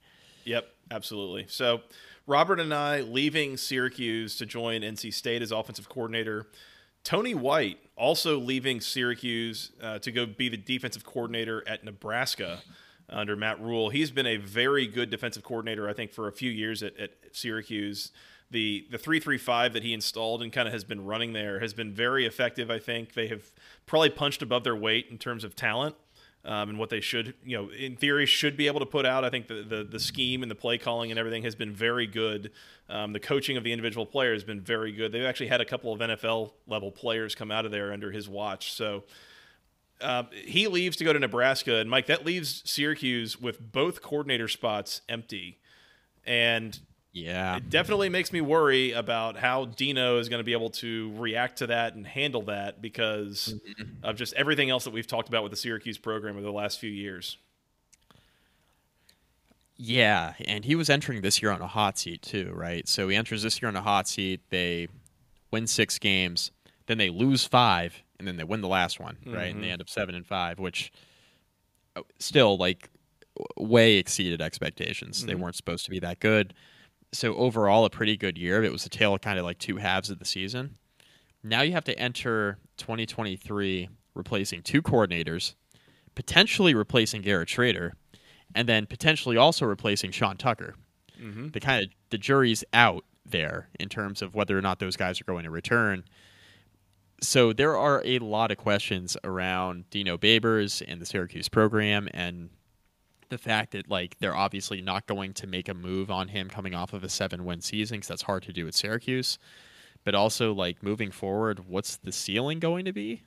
Yep, 0.45 0.67
absolutely. 0.91 1.45
So, 1.48 1.82
Robert 2.28 2.60
Anae 2.60 3.12
leaving 3.12 3.58
Syracuse 3.58 4.38
to 4.38 4.45
join 4.45 4.82
NC 4.82 5.13
State 5.13 5.41
as 5.41 5.52
offensive 5.52 5.89
coordinator. 5.89 6.48
Tony 7.04 7.34
White 7.34 7.80
also 7.95 8.38
leaving 8.38 8.82
Syracuse 8.82 9.72
uh, 9.82 10.00
to 10.00 10.12
go 10.12 10.26
be 10.26 10.50
the 10.50 10.58
defensive 10.58 11.04
coordinator 11.04 11.63
at 11.67 11.84
Nebraska 11.84 12.60
under 13.10 13.36
Matt 13.36 13.60
Rhule. 13.60 13.89
He's 13.89 14.12
been 14.12 14.28
a 14.28 14.38
very 14.38 14.86
good 14.86 15.10
defensive 15.10 15.43
coordinator, 15.43 15.89
I 15.89 15.93
think, 15.93 16.12
for 16.12 16.28
a 16.28 16.32
few 16.32 16.52
years 16.52 16.84
at, 16.84 16.98
at 17.00 17.12
Syracuse. 17.32 18.12
The 18.51 18.88
the 18.89 18.97
three 18.97 19.19
three 19.19 19.38
five 19.38 19.73
that 19.73 19.83
he 19.83 19.93
installed 19.93 20.41
and 20.41 20.51
kind 20.51 20.67
of 20.67 20.73
has 20.73 20.83
been 20.83 21.05
running 21.05 21.33
there 21.33 21.59
has 21.59 21.73
been 21.73 21.93
very 21.93 22.25
effective. 22.25 22.71
I 22.71 22.79
think 22.79 23.13
they 23.13 23.27
have 23.27 23.51
probably 23.85 24.09
punched 24.09 24.41
above 24.41 24.63
their 24.63 24.75
weight 24.75 25.07
in 25.09 25.17
terms 25.17 25.43
of 25.43 25.55
talent 25.55 25.95
um, 26.45 26.69
and 26.69 26.79
what 26.79 26.89
they 26.89 27.01
should, 27.01 27.33
you 27.43 27.57
know, 27.57 27.69
in 27.69 27.95
theory, 27.95 28.25
should 28.25 28.55
be 28.55 28.67
able 28.67 28.79
to 28.79 28.85
put 28.85 29.05
out. 29.05 29.23
I 29.25 29.29
think 29.29 29.47
the, 29.47 29.62
the 29.62 29.83
the 29.83 29.99
scheme 29.99 30.41
and 30.41 30.49
the 30.49 30.55
play 30.55 30.77
calling 30.77 31.12
and 31.12 31.19
everything 31.19 31.43
has 31.43 31.55
been 31.55 31.73
very 31.73 32.07
good. 32.07 32.51
Um, 32.88 33.13
the 33.13 33.19
coaching 33.19 33.57
of 33.57 33.63
the 33.63 33.71
individual 33.71 34.05
players 34.05 34.38
has 34.38 34.43
been 34.45 34.62
very 34.62 34.91
good. 34.91 35.12
They've 35.12 35.25
actually 35.25 35.47
had 35.47 35.62
a 35.62 35.65
couple 35.65 35.93
of 35.93 35.99
NFL 35.99 36.51
level 36.65 36.91
players 36.91 37.35
come 37.35 37.51
out 37.51 37.65
of 37.65 37.71
there 37.71 37.91
under 37.91 38.12
his 38.12 38.29
watch. 38.29 38.73
So 38.73 39.03
uh, 40.01 40.23
he 40.31 40.67
leaves 40.67 40.95
to 40.97 41.03
go 41.03 41.12
to 41.12 41.19
Nebraska, 41.19 41.75
and 41.75 41.89
Mike, 41.89 42.07
that 42.07 42.25
leaves 42.25 42.62
Syracuse 42.65 43.39
with 43.39 43.71
both 43.71 44.01
coordinator 44.01 44.47
spots 44.47 45.01
empty. 45.09 45.59
And 46.25 46.79
Yeah. 47.12 47.58
It 47.58 47.69
definitely 47.69 48.10
makes 48.10 48.32
me 48.32 48.41
worry 48.41 48.91
about 48.91 49.36
how 49.36 49.65
Dino 49.65 50.19
is 50.19 50.30
going 50.30 50.39
to 50.39 50.43
be 50.43 50.54
able 50.54 50.69
to 50.72 51.12
react 51.15 51.58
to 51.60 51.67
that 51.67 51.95
and 51.95 52.06
handle 52.06 52.43
that 52.43 52.82
because 52.82 53.56
mm-hmm. 53.56 54.06
of 54.06 54.15
just 54.15 54.34
everything 54.34 54.69
else 54.69 54.84
that 54.84 54.93
we've 54.93 55.08
talked 55.08 55.28
about 55.28 55.43
with 55.43 55.52
the 55.52 55.58
Syracuse 55.58 55.98
program 55.98 56.36
over 56.36 56.45
the 56.45 56.52
last 56.52 56.80
few 56.80 56.91
years. 56.91 57.38
Yeah, 59.82 60.34
and 60.45 60.65
he 60.65 60.76
was 60.76 60.89
entering 60.89 61.22
this 61.22 61.41
year 61.41 61.52
on 61.52 61.62
a 61.62 61.67
hot 61.67 61.98
seat 61.98 62.22
too, 62.22 62.52
right? 62.54 62.88
So 62.88 63.08
he 63.08 63.15
enters 63.15 63.43
this 63.43 63.62
year 63.62 63.69
on 63.69 63.78
a 63.78 63.82
hot 63.82 64.10
seat. 64.10 64.41
They 64.50 64.89
win 65.52 65.67
six 65.67 65.98
games, 65.98 66.52
then 66.88 66.98
they 66.98 67.10
lose 67.10 67.45
five, 67.45 68.04
and 68.19 68.28
then 68.28 68.36
they 68.36 68.43
win 68.43 68.60
the 68.60 68.67
last 68.67 69.00
one, 69.00 69.17
right? 69.26 69.34
Mm-hmm. 69.34 69.38
And 69.38 69.60
they 69.60 69.67
mm-hmm. 69.67 69.72
end 69.72 69.82
up 69.82 69.89
seven 69.89 70.15
and 70.15 70.28
five, 70.28 70.60
which 70.60 70.91
uh, 71.95 72.02
still 72.19 72.58
like 72.58 72.89
way 73.58 73.95
exceeded 73.95 74.41
expectations. 74.41 75.19
Mm-hmm. 75.19 75.28
They 75.28 75.36
weren't 75.36 75.56
supposed 75.56 75.86
to 75.86 75.91
be 75.91 76.00
that 76.00 76.19
good. 76.19 76.54
So 77.12 77.36
overall, 77.36 77.86
a 77.86 77.89
pretty 77.89 78.17
good 78.17 78.38
year. 78.38 78.63
It 78.63 78.72
was 78.72 78.86
a 78.86 78.89
tale 78.89 79.13
of 79.15 79.22
kind 79.22 79.39
of 79.39 79.45
like 79.45 79.58
two 79.58 79.78
halves 79.78 80.10
of 80.10 80.19
the 80.19 80.26
season. 80.26 80.76
Now 81.43 81.62
you 81.62 81.72
have 81.72 81.86
to 81.86 81.98
enter 81.98 82.60
2023 82.78 83.89
replacing 84.13 84.62
two 84.62 84.82
coordinators, 84.82 85.56
potentially 86.15 86.74
replacing 86.74 87.22
Garrett 87.22 87.50
Shrader 87.50 87.93
and 88.56 88.67
then 88.67 88.86
potentially 88.86 89.38
also 89.38 89.65
replacing 89.65 90.12
Sean 90.12 90.38
Tucker. 90.38 90.76
Mm-hmm. 91.22 91.50
The 91.50 91.60
kind 91.60 91.84
of 91.84 91.89
the 92.10 92.17
jury's 92.17 92.63
out 92.74 93.06
there 93.26 93.69
in 93.80 93.89
terms 93.89 94.22
of 94.22 94.36
whether 94.36 94.58
or 94.58 94.62
not 94.62 94.80
those 94.80 94.95
guys 94.95 95.22
are 95.22 95.26
going 95.26 95.43
to 95.43 95.52
return. 95.52 96.04
So 97.22 97.54
there 97.54 97.78
are 97.78 98.02
a 98.06 98.19
lot 98.19 98.52
of 98.52 98.58
questions 98.58 99.17
around 99.24 99.89
Dino 99.89 100.17
Babers 100.17 100.82
and 100.86 101.02
the 101.02 101.06
Syracuse 101.06 101.50
program 101.50 102.08
and 102.13 102.50
the 103.30 103.38
fact 103.38 103.72
that 103.72 103.89
like 103.89 104.18
they're 104.20 104.36
obviously 104.36 104.82
not 104.82 105.08
going 105.08 105.34
to 105.34 105.48
make 105.48 105.70
a 105.70 105.74
move 105.74 106.12
on 106.12 106.28
him 106.28 106.50
coming 106.50 106.76
off 106.76 106.94
of 106.94 107.04
a 107.04 107.10
seven 107.10 107.46
win 107.46 107.62
season 107.62 107.98
because 107.98 108.08
that's 108.08 108.24
hard 108.24 108.44
to 108.44 108.54
do 108.54 108.68
at 108.68 108.74
Syracuse. 108.74 109.38
But 110.04 110.15
also 110.15 110.54
like 110.54 110.82
moving 110.84 111.12
forward, 111.12 111.68
what's 111.68 111.98
the 111.98 112.12
ceiling 112.12 112.60
going 112.60 112.86
to 112.86 112.94
be? 112.94 113.24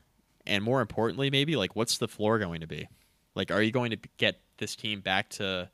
And 0.46 0.64
more 0.64 0.80
importantly, 0.80 1.30
maybe 1.30 1.56
like 1.56 1.76
what's 1.76 1.98
the 1.98 2.08
floor 2.08 2.38
going 2.38 2.60
to 2.60 2.66
be? 2.66 2.88
Like, 3.34 3.50
are 3.50 3.62
you 3.62 3.70
going 3.70 3.90
to 3.90 3.98
get 4.18 4.40
this 4.58 4.76
team 4.76 5.00
back 5.00 5.28
to 5.30 5.70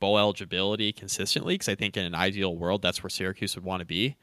bowl 0.00 0.18
eligibility 0.18 0.92
consistently? 0.92 1.54
Because 1.54 1.68
I 1.68 1.74
think 1.74 1.96
in 1.96 2.04
an 2.04 2.14
ideal 2.14 2.56
world, 2.56 2.82
that's 2.82 3.02
where 3.02 3.10
Syracuse 3.10 3.54
would 3.54 3.64
want 3.64 3.80
to 3.80 3.86
be. 3.86 4.16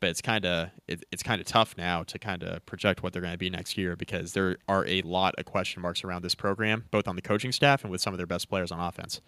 But 0.00 0.10
it's 0.10 0.20
kind 0.20 0.44
of 0.44 0.70
it, 0.86 1.04
it's 1.10 1.22
kind 1.22 1.40
of 1.40 1.46
tough 1.46 1.74
now 1.78 2.02
to 2.04 2.18
kind 2.18 2.42
of 2.42 2.64
project 2.66 3.02
what 3.02 3.12
they're 3.12 3.22
going 3.22 3.32
to 3.32 3.38
be 3.38 3.48
next 3.48 3.78
year 3.78 3.96
because 3.96 4.34
there 4.34 4.56
are 4.68 4.86
a 4.86 5.02
lot 5.02 5.34
of 5.38 5.46
question 5.46 5.80
marks 5.80 6.04
around 6.04 6.22
this 6.22 6.34
program, 6.34 6.84
both 6.90 7.08
on 7.08 7.16
the 7.16 7.22
coaching 7.22 7.52
staff 7.52 7.82
and 7.82 7.90
with 7.90 8.00
some 8.00 8.12
of 8.12 8.18
their 8.18 8.26
best 8.26 8.48
players 8.48 8.70
on 8.70 8.78
offense. 8.78 9.20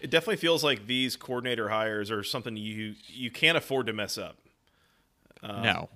It 0.00 0.10
definitely 0.10 0.36
feels 0.36 0.64
like 0.64 0.86
these 0.86 1.16
coordinator 1.16 1.68
hires 1.68 2.10
are 2.10 2.22
something 2.22 2.56
you 2.56 2.94
you 3.06 3.30
can't 3.30 3.58
afford 3.58 3.86
to 3.86 3.92
mess 3.92 4.16
up. 4.16 4.36
Um, 5.42 5.62
no, 5.62 5.88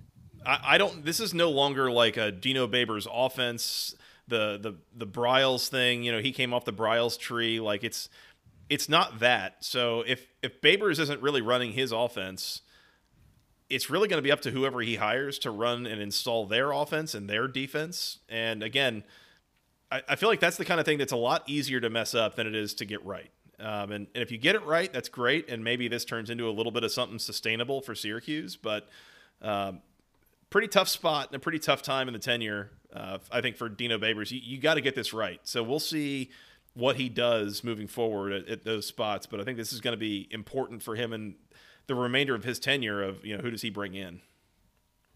I, 0.45 0.61
I 0.62 0.79
don't. 0.79 1.05
This 1.05 1.21
is 1.21 1.33
no 1.33 1.51
longer 1.51 1.91
like 1.91 2.17
a 2.17 2.31
Dino 2.31 2.67
Babers 2.67 3.07
offense 3.11 3.95
the 4.29 4.59
the 4.61 4.75
the 4.97 5.07
Briles 5.07 5.69
thing. 5.69 6.03
You 6.03 6.12
know, 6.12 6.21
he 6.21 6.33
came 6.33 6.55
off 6.55 6.64
the 6.64 6.73
Briles 6.73 7.19
tree. 7.19 7.61
Like 7.61 7.83
it's 7.83 8.09
it's 8.69 8.88
not 8.88 9.21
that. 9.21 9.64
So 9.64 10.05
if 10.07 10.27
if 10.43 10.61
Babers 10.61 10.99
isn't 11.01 11.21
really 11.23 11.41
running 11.41 11.73
his 11.73 11.91
offense, 11.91 12.61
it's 13.71 13.91
really 13.91 14.09
going 14.09 14.19
to 14.19 14.23
be 14.23 14.33
up 14.33 14.41
to 14.43 14.51
whoever 14.51 14.81
he 14.81 14.97
hires 14.97 15.39
to 15.41 15.51
run 15.51 15.87
and 15.87 16.01
install 16.01 16.47
their 16.47 16.73
offense 16.73 17.15
and 17.15 17.29
their 17.29 17.47
defense. 17.49 18.19
And 18.29 18.63
again, 18.63 19.05
I, 19.91 20.03
I 20.09 20.17
feel 20.17 20.29
like 20.29 20.41
that's 20.41 20.57
the 20.57 20.65
kind 20.65 20.81
of 20.81 20.87
thing 20.87 20.99
that's 20.99 21.13
a 21.13 21.17
lot 21.17 21.45
easier 21.47 21.81
to 21.81 21.91
mess 21.91 22.15
up 22.15 22.37
than 22.37 22.47
it 22.47 22.55
is 22.55 22.75
to 22.75 22.85
get 22.85 23.05
right. 23.05 23.31
Um, 23.61 23.91
and, 23.91 24.07
and 24.15 24.23
if 24.23 24.31
you 24.31 24.39
get 24.39 24.55
it 24.55 24.65
right, 24.65 24.93
that's 24.93 25.09
great. 25.09 25.51
And 25.51 25.65
maybe 25.65 25.89
this 25.89 26.05
turns 26.05 26.31
into 26.31 26.49
a 26.49 26.53
little 26.53 26.73
bit 26.73 26.85
of 26.85 26.93
something 26.93 27.19
sustainable 27.19 27.81
for 27.81 27.95
Syracuse. 27.95 28.57
But 28.57 28.89
um, 29.43 29.81
pretty 30.49 30.69
tough 30.69 30.89
spot 30.89 31.29
and 31.29 31.37
a 31.37 31.39
pretty 31.39 31.59
tough 31.59 31.83
time 31.83 32.09
in 32.09 32.15
the 32.15 32.21
tenure 32.21 32.71
uh, 32.93 33.19
I 33.31 33.41
think 33.41 33.57
for 33.57 33.69
Dino 33.69 33.99
Babers, 33.99 34.31
you, 34.31 34.41
you 34.43 34.59
got 34.59 34.75
to 34.75 34.81
get 34.81 34.95
this 34.95 35.13
right. 35.13 35.41
So 35.45 35.63
we'll 35.63 35.81
see 35.81 36.31
what 36.75 36.97
he 36.97 37.09
does 37.09 37.63
moving 37.63 37.87
forward 37.87 38.33
at, 38.33 38.49
at 38.49 38.65
those 38.65 38.87
spots. 38.87 39.27
But 39.27 39.41
I 39.41 39.45
think 39.45 39.59
this 39.59 39.73
is 39.73 39.81
going 39.81 39.93
to 39.93 39.99
be 39.99 40.29
important 40.31 40.83
for 40.83 40.95
him 40.95 41.13
and 41.13 41.35
the 41.88 41.94
remainder 41.94 42.35
of 42.35 42.44
his 42.44 42.59
tenure 42.61 43.03
of, 43.03 43.24
you 43.24 43.37
know, 43.37 43.42
who 43.42 43.51
does 43.51 43.62
he 43.62 43.70
bring 43.70 43.94
in? 43.94 44.20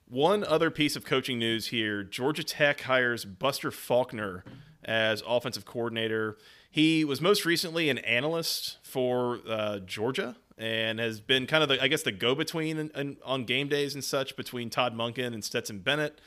One 0.09 0.45
other 0.45 0.71
piece 0.71 0.97
of 0.97 1.05
coaching 1.05 1.39
news 1.39 1.69
here 1.69 2.03
Georgia 2.03 2.43
Tech 2.43 2.83
hires 2.83 3.25
Buster 3.25 3.71
Faulkner 3.71 4.45
as 4.85 5.23
offensive 5.27 5.65
coordinator. 5.65 6.37
He 6.71 7.05
was 7.05 7.21
most 7.21 7.45
recently 7.45 7.89
an 7.89 7.99
analyst 7.99 8.79
for 8.83 9.39
uh, 9.49 9.79
Georgia 9.79 10.37
and 10.59 10.99
has 10.99 11.21
been 11.21 11.47
kind 11.47 11.63
of 11.63 11.69
the, 11.69 11.83
I 11.83 11.89
guess, 11.89 12.03
the 12.03 12.13
go 12.13 12.35
between 12.35 12.91
on 13.25 13.45
game 13.45 13.69
days 13.69 13.95
and 13.95 14.03
such 14.03 14.37
between 14.37 14.71
Todd 14.71 14.95
Monken 14.95 15.33
and 15.33 15.45
Stetson 15.45 15.79
Bennett. 15.79 16.21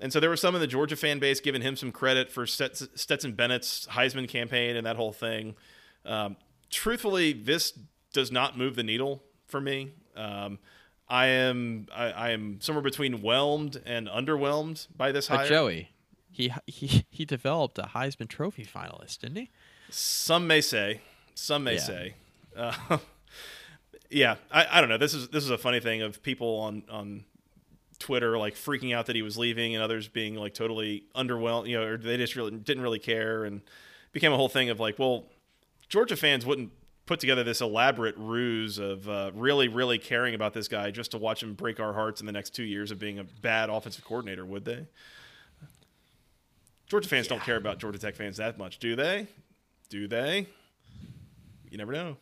And 0.00 0.12
so 0.12 0.20
there 0.20 0.30
was 0.30 0.40
some 0.40 0.54
in 0.54 0.60
the 0.60 0.66
Georgia 0.66 0.96
fan 0.96 1.18
base 1.18 1.40
giving 1.40 1.60
him 1.60 1.76
some 1.76 1.90
credit 1.90 2.30
for 2.30 2.46
Stetson 2.46 3.32
Bennett's 3.32 3.86
Heisman 3.90 4.28
campaign 4.28 4.76
and 4.76 4.86
that 4.86 4.96
whole 4.96 5.12
thing. 5.12 5.56
Um, 6.04 6.36
truthfully, 6.70 7.32
this 7.32 7.72
does 8.12 8.30
not 8.30 8.56
move 8.56 8.76
the 8.76 8.82
needle 8.82 9.22
for 9.48 9.60
me. 9.60 9.92
Um, 10.16 10.58
I 11.08 11.26
am 11.26 11.86
I, 11.94 12.10
I, 12.10 12.30
am 12.30 12.60
somewhere 12.60 12.82
between 12.82 13.22
whelmed 13.22 13.80
and 13.86 14.08
underwhelmed 14.08 14.88
by 14.94 15.10
this 15.10 15.28
but. 15.28 15.48
Joey, 15.48 15.90
he 16.30 16.52
he 16.66 17.06
he 17.10 17.24
developed 17.24 17.78
a 17.78 17.90
Heisman 17.94 18.28
Trophy 18.28 18.64
finalist, 18.64 19.20
didn't 19.20 19.36
he? 19.36 19.50
Some 19.90 20.46
may 20.46 20.60
say. 20.60 21.00
Some 21.34 21.64
may 21.64 21.74
yeah. 21.74 21.80
say. 21.80 22.14
Uh, 22.54 22.98
yeah, 24.10 24.36
I, 24.50 24.66
I 24.70 24.80
don't 24.80 24.90
know. 24.90 24.98
This 24.98 25.14
is 25.14 25.28
this 25.28 25.44
is 25.44 25.50
a 25.50 25.58
funny 25.58 25.80
thing 25.80 26.02
of 26.02 26.22
people 26.22 26.58
on 26.60 26.82
on 26.90 27.24
Twitter 27.98 28.36
like 28.36 28.54
freaking 28.54 28.94
out 28.94 29.06
that 29.06 29.16
he 29.16 29.22
was 29.22 29.38
leaving, 29.38 29.74
and 29.74 29.82
others 29.82 30.08
being 30.08 30.34
like 30.34 30.52
totally 30.52 31.04
underwhelmed, 31.14 31.68
you 31.68 31.78
know, 31.78 31.86
or 31.86 31.96
they 31.96 32.16
just 32.16 32.36
really 32.36 32.50
didn't 32.50 32.82
really 32.82 32.98
care, 32.98 33.44
and 33.44 33.62
became 34.12 34.32
a 34.32 34.36
whole 34.36 34.48
thing 34.48 34.68
of 34.68 34.78
like, 34.78 34.98
well, 34.98 35.26
Georgia 35.88 36.16
fans 36.16 36.44
wouldn't 36.44 36.70
put 37.08 37.18
together 37.18 37.42
this 37.42 37.60
elaborate 37.60 38.14
ruse 38.18 38.78
of 38.78 39.08
uh, 39.08 39.32
really, 39.34 39.66
really 39.66 39.98
caring 39.98 40.34
about 40.34 40.52
this 40.52 40.68
guy 40.68 40.90
just 40.90 41.10
to 41.10 41.18
watch 41.18 41.42
him 41.42 41.54
break 41.54 41.80
our 41.80 41.94
hearts 41.94 42.20
in 42.20 42.26
the 42.26 42.32
next 42.32 42.54
two 42.54 42.62
years 42.62 42.90
of 42.90 42.98
being 42.98 43.18
a 43.18 43.24
bad 43.24 43.70
offensive 43.70 44.04
coordinator, 44.04 44.44
would 44.44 44.64
they? 44.64 44.86
Georgia 46.86 47.08
fans 47.08 47.26
yeah. 47.26 47.30
don't 47.30 47.42
care 47.42 47.56
about 47.56 47.78
Georgia 47.78 47.98
Tech 47.98 48.14
fans 48.14 48.36
that 48.36 48.58
much, 48.58 48.78
do 48.78 48.94
they? 48.94 49.26
Do 49.88 50.06
they? 50.06 50.46
You 51.70 51.78
never 51.78 51.92
know. 51.92 52.16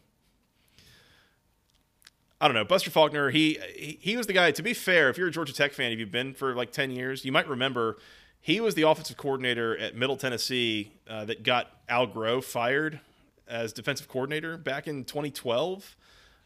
I 2.41 2.49
don't 2.49 2.55
know. 2.55 2.65
Buster 2.65 2.91
Faulkner, 2.91 3.31
he, 3.31 3.59
he, 3.75 3.99
he 4.01 4.17
was 4.17 4.27
the 4.27 4.33
guy. 4.33 4.51
To 4.53 4.63
be 4.63 4.75
fair, 4.75 5.09
if 5.09 5.19
you're 5.19 5.29
a 5.29 5.33
Georgia 5.33 5.53
Tech 5.53 5.73
fan, 5.73 5.91
if 5.93 5.99
you've 5.99 6.13
been 6.13 6.33
for 6.33 6.55
like 6.55 6.71
ten 6.71 6.91
years, 6.91 7.25
you 7.25 7.33
might 7.33 7.49
remember 7.49 7.97
he 8.41 8.61
was 8.61 8.75
the 8.75 8.83
offensive 8.83 9.17
coordinator 9.17 9.77
at 9.77 9.97
Middle 9.97 10.17
Tennessee 10.17 10.93
uh, 11.09 11.25
that 11.25 11.43
got 11.43 11.71
Al 11.89 12.07
Groh 12.07 12.45
fired 12.45 13.01
as 13.49 13.73
defensive 13.73 14.09
coordinator 14.09 14.57
back 14.57 14.87
in 14.87 15.05
2012. 15.05 15.97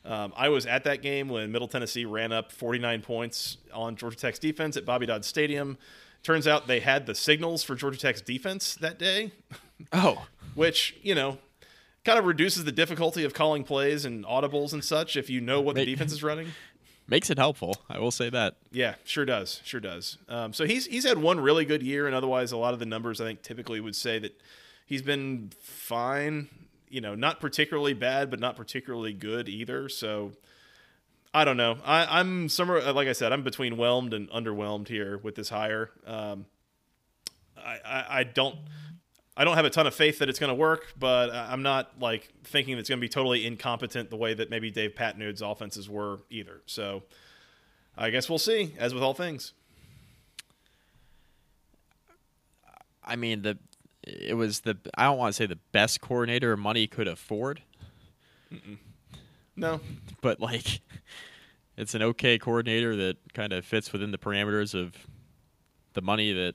Um, 0.04 0.32
I 0.34 0.48
was 0.48 0.64
at 0.66 0.84
that 0.84 1.02
game 1.02 1.28
when 1.28 1.52
Middle 1.52 1.68
Tennessee 1.68 2.04
ran 2.04 2.32
up 2.32 2.52
49 2.52 3.02
points 3.02 3.58
on 3.72 3.96
Georgia 3.96 4.16
Tech's 4.16 4.38
defense 4.38 4.76
at 4.76 4.86
Bobby 4.86 5.06
Dodd 5.06 5.24
Stadium. 5.24 5.76
Turns 6.22 6.46
out 6.46 6.66
they 6.66 6.80
had 6.80 7.06
the 7.06 7.14
signals 7.14 7.62
for 7.62 7.74
Georgia 7.74 7.98
Tech's 7.98 8.20
defense 8.20 8.74
that 8.76 8.98
day. 8.98 9.32
Oh, 9.94 10.26
which 10.54 10.94
you 11.00 11.14
know 11.14 11.38
kind 12.04 12.18
of 12.18 12.26
reduces 12.26 12.64
the 12.64 12.72
difficulty 12.72 13.24
of 13.24 13.32
calling 13.32 13.64
plays 13.64 14.04
and 14.04 14.26
audibles 14.26 14.74
and 14.74 14.84
such 14.84 15.16
if 15.16 15.30
you 15.30 15.40
know 15.40 15.62
what 15.62 15.74
the 15.74 15.86
defense 15.86 16.12
is 16.12 16.22
running. 16.22 16.48
Makes 17.08 17.30
it 17.30 17.38
helpful. 17.38 17.76
I 17.88 17.98
will 17.98 18.10
say 18.10 18.28
that. 18.30 18.56
Yeah, 18.70 18.94
sure 19.04 19.24
does. 19.24 19.60
Sure 19.64 19.80
does. 19.80 20.18
Um, 20.28 20.52
so 20.52 20.64
he's 20.66 20.84
he's 20.84 21.04
had 21.04 21.18
one 21.18 21.40
really 21.40 21.64
good 21.64 21.82
year, 21.82 22.06
and 22.06 22.14
otherwise, 22.14 22.52
a 22.52 22.58
lot 22.58 22.72
of 22.72 22.78
the 22.78 22.84
numbers 22.84 23.20
I 23.20 23.24
think 23.24 23.42
typically 23.42 23.80
would 23.80 23.96
say 23.96 24.18
that 24.18 24.38
he's 24.86 25.02
been 25.02 25.50
fine. 25.60 26.48
You 26.90 27.00
know, 27.00 27.14
not 27.14 27.40
particularly 27.40 27.94
bad, 27.94 28.30
but 28.30 28.40
not 28.40 28.56
particularly 28.56 29.12
good 29.12 29.48
either. 29.48 29.88
So 29.88 30.32
I 31.32 31.44
don't 31.44 31.56
know. 31.56 31.78
I, 31.84 32.20
am 32.20 32.48
somewhere, 32.48 32.92
like 32.92 33.08
I 33.08 33.12
said, 33.12 33.32
I'm 33.32 33.42
between 33.42 33.76
whelmed 33.76 34.12
and 34.12 34.28
underwhelmed 34.30 34.88
here 34.88 35.18
with 35.18 35.36
this 35.36 35.48
hire. 35.48 35.90
Um, 36.06 36.46
I, 37.56 37.78
I, 37.84 38.06
I 38.20 38.24
don't 38.24 38.56
I 39.36 39.44
don't 39.44 39.54
have 39.54 39.64
a 39.64 39.70
ton 39.70 39.86
of 39.86 39.94
faith 39.94 40.18
that 40.18 40.28
it's 40.28 40.38
going 40.38 40.50
to 40.50 40.54
work, 40.54 40.92
but 40.98 41.30
I'm 41.30 41.62
not 41.62 41.98
like 41.98 42.28
thinking 42.44 42.76
it's 42.76 42.90
going 42.90 42.98
to 42.98 43.00
be 43.00 43.08
totally 43.08 43.46
incompetent 43.46 44.10
the 44.10 44.16
way 44.16 44.34
that 44.34 44.50
maybe 44.50 44.70
Dave 44.70 44.94
Patenaude's 44.94 45.40
offenses 45.40 45.88
were 45.88 46.18
either. 46.28 46.60
So 46.66 47.04
I 47.96 48.10
guess 48.10 48.28
we'll 48.28 48.38
see, 48.38 48.74
as 48.78 48.92
with 48.92 49.02
all 49.02 49.14
things. 49.14 49.54
I 53.02 53.16
mean, 53.16 53.40
the 53.40 53.56
it 54.02 54.36
was 54.36 54.60
the 54.60 54.76
I 54.96 55.04
don't 55.04 55.18
want 55.18 55.34
to 55.34 55.36
say 55.36 55.46
the 55.46 55.58
best 55.72 56.00
coordinator 56.00 56.56
money 56.56 56.86
could 56.86 57.08
afford. 57.08 57.62
Mm-mm. 58.52 58.78
No, 59.56 59.80
but 60.20 60.40
like 60.40 60.80
it's 61.76 61.94
an 61.94 62.02
okay 62.02 62.38
coordinator 62.38 62.96
that 62.96 63.16
kind 63.34 63.52
of 63.52 63.64
fits 63.64 63.92
within 63.92 64.10
the 64.10 64.18
parameters 64.18 64.74
of 64.74 64.94
the 65.94 66.02
money 66.02 66.32
that 66.32 66.54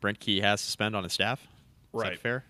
Brent 0.00 0.20
Key 0.20 0.40
has 0.40 0.62
to 0.64 0.70
spend 0.70 0.94
on 0.94 1.04
his 1.04 1.12
staff. 1.12 1.42
Is 1.42 1.48
right. 1.92 2.18
fair? 2.18 2.44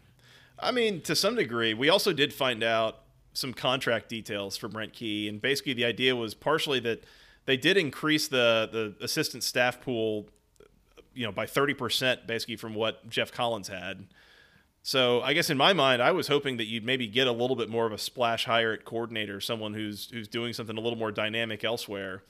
I 0.59 0.71
mean, 0.71 1.01
to 1.03 1.15
some 1.15 1.35
degree, 1.35 1.75
we 1.75 1.89
also 1.89 2.13
did 2.13 2.33
find 2.33 2.63
out 2.63 3.01
some 3.33 3.53
contract 3.53 4.09
details 4.09 4.57
for 4.57 4.69
Brent 4.69 4.93
Key, 4.93 5.29
and 5.29 5.43
basically 5.43 5.75
the 5.75 5.85
idea 5.85 6.15
was 6.15 6.35
partially 6.35 6.81
that 6.81 7.05
they 7.47 7.57
did 7.57 7.77
increase 7.77 8.29
the 8.29 8.69
the 8.71 9.05
assistant 9.05 9.43
staff 9.43 9.81
pool, 9.81 10.29
you 11.15 11.25
know, 11.25 11.33
by 11.33 11.47
thirty 11.47 11.75
percent, 11.75 12.27
basically 12.27 12.57
from 12.57 12.75
what 12.75 13.09
Geoff 13.09 13.33
Collins 13.33 13.69
had. 13.69 14.07
So 14.83 15.23
I 15.23 15.33
guess 15.33 15.49
in 15.49 15.57
my 15.57 15.73
mind, 15.73 16.03
I 16.03 16.13
was 16.13 16.29
hoping 16.29 16.59
that 16.59 16.67
you'd 16.67 16.85
maybe 16.85 17.07
get 17.07 17.27
a 17.27 17.33
little 17.33 17.57
bit 17.57 17.71
more 17.71 17.87
of 17.87 17.93
a 17.93 17.99
splash 17.99 18.45
hire 18.45 18.75
at 18.75 18.85
coordinator, 18.85 19.41
someone 19.41 19.73
who's 19.73 20.11
who's 20.13 20.29
doing 20.29 20.53
something 20.53 20.77
a 20.77 20.81
little 20.81 20.99
more 20.99 21.11
dynamic 21.11 21.65
elsewhere. 21.65 22.23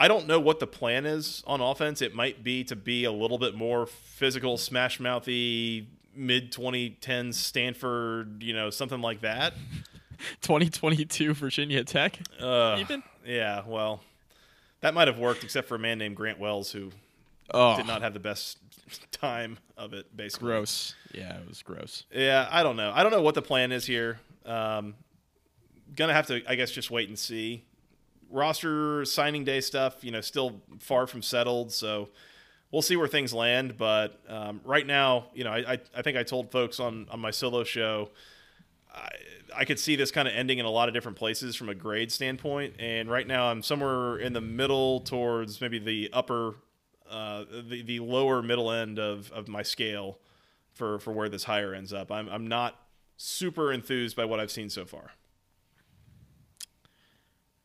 I 0.00 0.08
don't 0.08 0.26
know 0.26 0.38
what 0.40 0.60
the 0.60 0.66
plan 0.66 1.06
is 1.06 1.42
on 1.46 1.60
offense. 1.60 2.00
It 2.00 2.14
might 2.14 2.44
be 2.44 2.64
to 2.64 2.76
be 2.76 3.04
a 3.04 3.12
little 3.12 3.36
bit 3.36 3.54
more 3.54 3.86
physical, 3.86 4.56
smash 4.56 5.00
mouthy, 5.00 5.88
mid 6.14 6.52
2010s 6.52 7.34
Stanford, 7.34 8.42
you 8.42 8.54
know, 8.54 8.70
something 8.70 9.00
like 9.00 9.20
that. 9.22 9.54
2022 10.42 11.34
Virginia 11.34 11.84
Tech. 11.84 12.18
Uh, 12.40 12.78
even? 12.80 13.02
Yeah, 13.26 13.62
well, 13.66 14.00
that 14.80 14.94
might 14.94 15.08
have 15.08 15.18
worked, 15.18 15.44
except 15.44 15.68
for 15.68 15.74
a 15.74 15.78
man 15.78 15.98
named 15.98 16.16
Grant 16.16 16.38
Wells 16.38 16.72
who 16.72 16.90
Oh, 17.52 17.76
did 17.76 17.86
not 17.86 18.02
have 18.02 18.14
the 18.14 18.20
best 18.20 18.58
time 19.12 19.58
of 19.76 19.92
it. 19.92 20.14
Basically, 20.16 20.46
gross. 20.46 20.94
Yeah, 21.12 21.38
it 21.38 21.48
was 21.48 21.62
gross. 21.62 22.04
Yeah, 22.12 22.48
I 22.50 22.62
don't 22.62 22.76
know. 22.76 22.92
I 22.94 23.02
don't 23.02 23.12
know 23.12 23.22
what 23.22 23.34
the 23.34 23.42
plan 23.42 23.72
is 23.72 23.86
here. 23.86 24.20
Um, 24.44 24.94
gonna 25.94 26.14
have 26.14 26.26
to, 26.28 26.42
I 26.48 26.54
guess, 26.54 26.70
just 26.70 26.90
wait 26.90 27.08
and 27.08 27.18
see. 27.18 27.64
Roster 28.30 29.04
signing 29.04 29.44
day 29.44 29.60
stuff, 29.60 30.04
you 30.04 30.10
know, 30.10 30.20
still 30.20 30.60
far 30.80 31.06
from 31.06 31.22
settled. 31.22 31.72
So 31.72 32.10
we'll 32.70 32.82
see 32.82 32.96
where 32.96 33.08
things 33.08 33.32
land. 33.32 33.78
But 33.78 34.20
um, 34.28 34.60
right 34.64 34.86
now, 34.86 35.26
you 35.34 35.44
know, 35.44 35.50
I, 35.50 35.72
I, 35.72 35.78
I 35.96 36.02
think 36.02 36.16
I 36.18 36.22
told 36.22 36.50
folks 36.50 36.80
on 36.80 37.06
on 37.10 37.20
my 37.20 37.30
solo 37.30 37.64
show. 37.64 38.10
I, 38.94 39.08
I 39.56 39.64
could 39.64 39.78
see 39.78 39.96
this 39.96 40.10
kind 40.10 40.28
of 40.28 40.34
ending 40.34 40.58
in 40.58 40.66
a 40.66 40.70
lot 40.70 40.88
of 40.88 40.94
different 40.94 41.16
places 41.16 41.56
from 41.56 41.68
a 41.68 41.74
grade 41.74 42.12
standpoint, 42.12 42.74
and 42.78 43.10
right 43.10 43.26
now 43.26 43.50
I'm 43.50 43.62
somewhere 43.62 44.18
in 44.18 44.32
the 44.34 44.40
middle 44.42 45.00
towards 45.00 45.60
maybe 45.60 45.78
the 45.78 46.10
upper, 46.12 46.56
uh, 47.10 47.44
the 47.68 47.82
the 47.82 48.00
lower 48.00 48.42
middle 48.42 48.70
end 48.70 48.98
of, 48.98 49.30
of 49.32 49.48
my 49.48 49.62
scale 49.62 50.18
for 50.74 50.98
for 50.98 51.12
where 51.12 51.28
this 51.28 51.44
hire 51.44 51.74
ends 51.74 51.92
up. 51.92 52.10
I'm 52.10 52.28
I'm 52.28 52.46
not 52.46 52.76
super 53.16 53.72
enthused 53.72 54.16
by 54.16 54.24
what 54.24 54.40
I've 54.40 54.50
seen 54.50 54.70
so 54.70 54.84
far. 54.84 55.12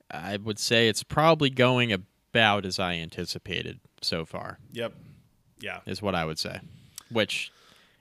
I 0.10 0.38
would 0.38 0.60
say 0.60 0.88
it's 0.88 1.04
probably 1.04 1.50
going 1.50 1.92
about 1.92 2.66
as 2.66 2.80
I 2.80 2.94
anticipated 2.94 3.80
so 4.02 4.26
far. 4.26 4.60
Yep. 4.72 4.94
Yeah. 5.60 5.80
Is 5.86 6.02
what 6.02 6.14
I 6.14 6.26
would 6.26 6.38
say. 6.38 6.60
Which 7.10 7.52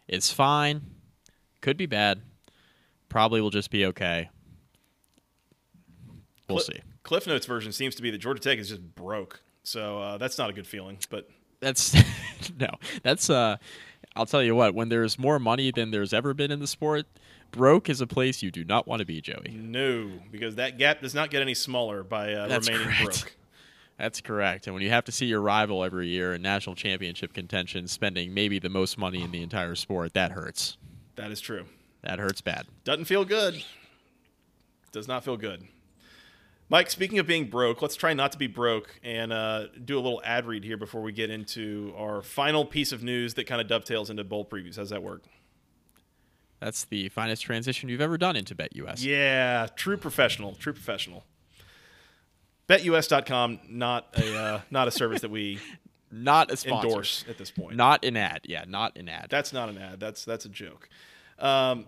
is 0.08 0.30
fine. 0.30 0.82
Could 1.60 1.76
be 1.76 1.86
bad. 1.86 2.20
Probably 3.08 3.40
will 3.40 3.50
just 3.50 3.70
be 3.70 3.86
okay. 3.86 4.30
We'll 6.48 6.58
Cli- 6.58 6.74
see. 6.76 6.82
Cliff 7.02 7.26
Notes 7.26 7.46
version 7.46 7.72
seems 7.72 7.94
to 7.94 8.02
be 8.02 8.10
that 8.10 8.18
Georgia 8.18 8.40
Tech 8.40 8.58
is 8.58 8.68
just 8.68 8.94
broke, 8.94 9.42
so 9.62 10.00
uh, 10.00 10.18
that's 10.18 10.38
not 10.38 10.50
a 10.50 10.52
good 10.52 10.66
feeling. 10.66 10.98
But 11.10 11.28
That's 11.60 11.94
no. 12.58 12.70
That's 13.02 13.30
uh 13.30 13.56
I'll 14.14 14.26
tell 14.26 14.42
you 14.42 14.54
what, 14.54 14.74
when 14.74 14.88
there's 14.88 15.18
more 15.18 15.38
money 15.38 15.70
than 15.70 15.90
there's 15.90 16.12
ever 16.12 16.34
been 16.34 16.50
in 16.50 16.60
the 16.60 16.66
sport, 16.66 17.06
broke 17.50 17.88
is 17.88 18.00
a 18.00 18.06
place 18.06 18.42
you 18.42 18.50
do 18.50 18.62
not 18.62 18.86
want 18.86 19.00
to 19.00 19.06
be, 19.06 19.20
Joey. 19.22 19.54
no, 19.54 20.10
because 20.30 20.56
that 20.56 20.76
gap 20.76 21.00
does 21.00 21.14
not 21.14 21.30
get 21.30 21.40
any 21.40 21.54
smaller 21.54 22.02
by 22.02 22.34
uh, 22.34 22.48
remaining 22.48 22.88
correct. 22.88 23.02
broke. 23.22 23.36
That's 23.98 24.20
correct. 24.20 24.66
And 24.66 24.74
when 24.74 24.82
you 24.82 24.90
have 24.90 25.04
to 25.04 25.12
see 25.12 25.26
your 25.26 25.40
rival 25.40 25.84
every 25.84 26.08
year 26.08 26.34
in 26.34 26.42
national 26.42 26.74
championship 26.74 27.32
contention 27.32 27.86
spending 27.86 28.34
maybe 28.34 28.58
the 28.58 28.68
most 28.68 28.98
money 28.98 29.22
in 29.22 29.30
the 29.30 29.42
entire 29.42 29.76
sport, 29.76 30.14
that 30.14 30.32
hurts. 30.32 30.76
That 31.16 31.30
is 31.30 31.40
true. 31.40 31.66
That 32.02 32.18
hurts 32.18 32.40
bad. 32.40 32.66
Doesn't 32.84 33.04
feel 33.04 33.24
good. 33.24 33.62
Does 34.90 35.06
not 35.08 35.24
feel 35.24 35.36
good. 35.36 35.66
Mike, 36.72 36.88
speaking 36.88 37.18
of 37.18 37.26
being 37.26 37.50
broke, 37.50 37.82
let's 37.82 37.96
try 37.96 38.14
not 38.14 38.32
to 38.32 38.38
be 38.38 38.46
broke 38.46 38.98
and 39.04 39.30
uh, 39.30 39.66
do 39.84 39.98
a 39.98 40.00
little 40.00 40.22
ad 40.24 40.46
read 40.46 40.64
here 40.64 40.78
before 40.78 41.02
we 41.02 41.12
get 41.12 41.28
into 41.28 41.92
our 41.98 42.22
final 42.22 42.64
piece 42.64 42.92
of 42.92 43.02
news 43.02 43.34
that 43.34 43.46
kind 43.46 43.60
of 43.60 43.68
dovetails 43.68 44.08
into 44.08 44.24
bowl 44.24 44.46
previews. 44.46 44.76
How's 44.76 44.88
that 44.88 45.02
work? 45.02 45.22
That's 46.60 46.84
the 46.86 47.10
finest 47.10 47.42
transition 47.42 47.90
you've 47.90 48.00
ever 48.00 48.16
done 48.16 48.36
into 48.36 48.54
BetUS. 48.54 49.04
Yeah, 49.04 49.66
true 49.76 49.98
professional, 49.98 50.54
true 50.54 50.72
professional. 50.72 51.24
BetUS.com, 52.68 53.60
not 53.68 54.06
a 54.14 54.34
uh, 54.34 54.60
not 54.70 54.88
a 54.88 54.90
service 54.90 55.20
that 55.20 55.30
we 55.30 55.60
Not 56.10 56.50
a 56.50 56.56
sponsor. 56.56 56.86
endorse 56.88 57.24
at 57.28 57.36
this 57.36 57.50
point. 57.50 57.76
Not 57.76 58.02
an 58.04 58.16
ad. 58.16 58.42
Yeah, 58.44 58.64
not 58.66 58.96
an 58.96 59.10
ad. 59.10 59.26
That's 59.28 59.52
not 59.52 59.68
an 59.68 59.76
ad. 59.76 60.00
That's 60.00 60.24
that's 60.24 60.46
a 60.46 60.48
joke. 60.50 60.88
Um, 61.38 61.86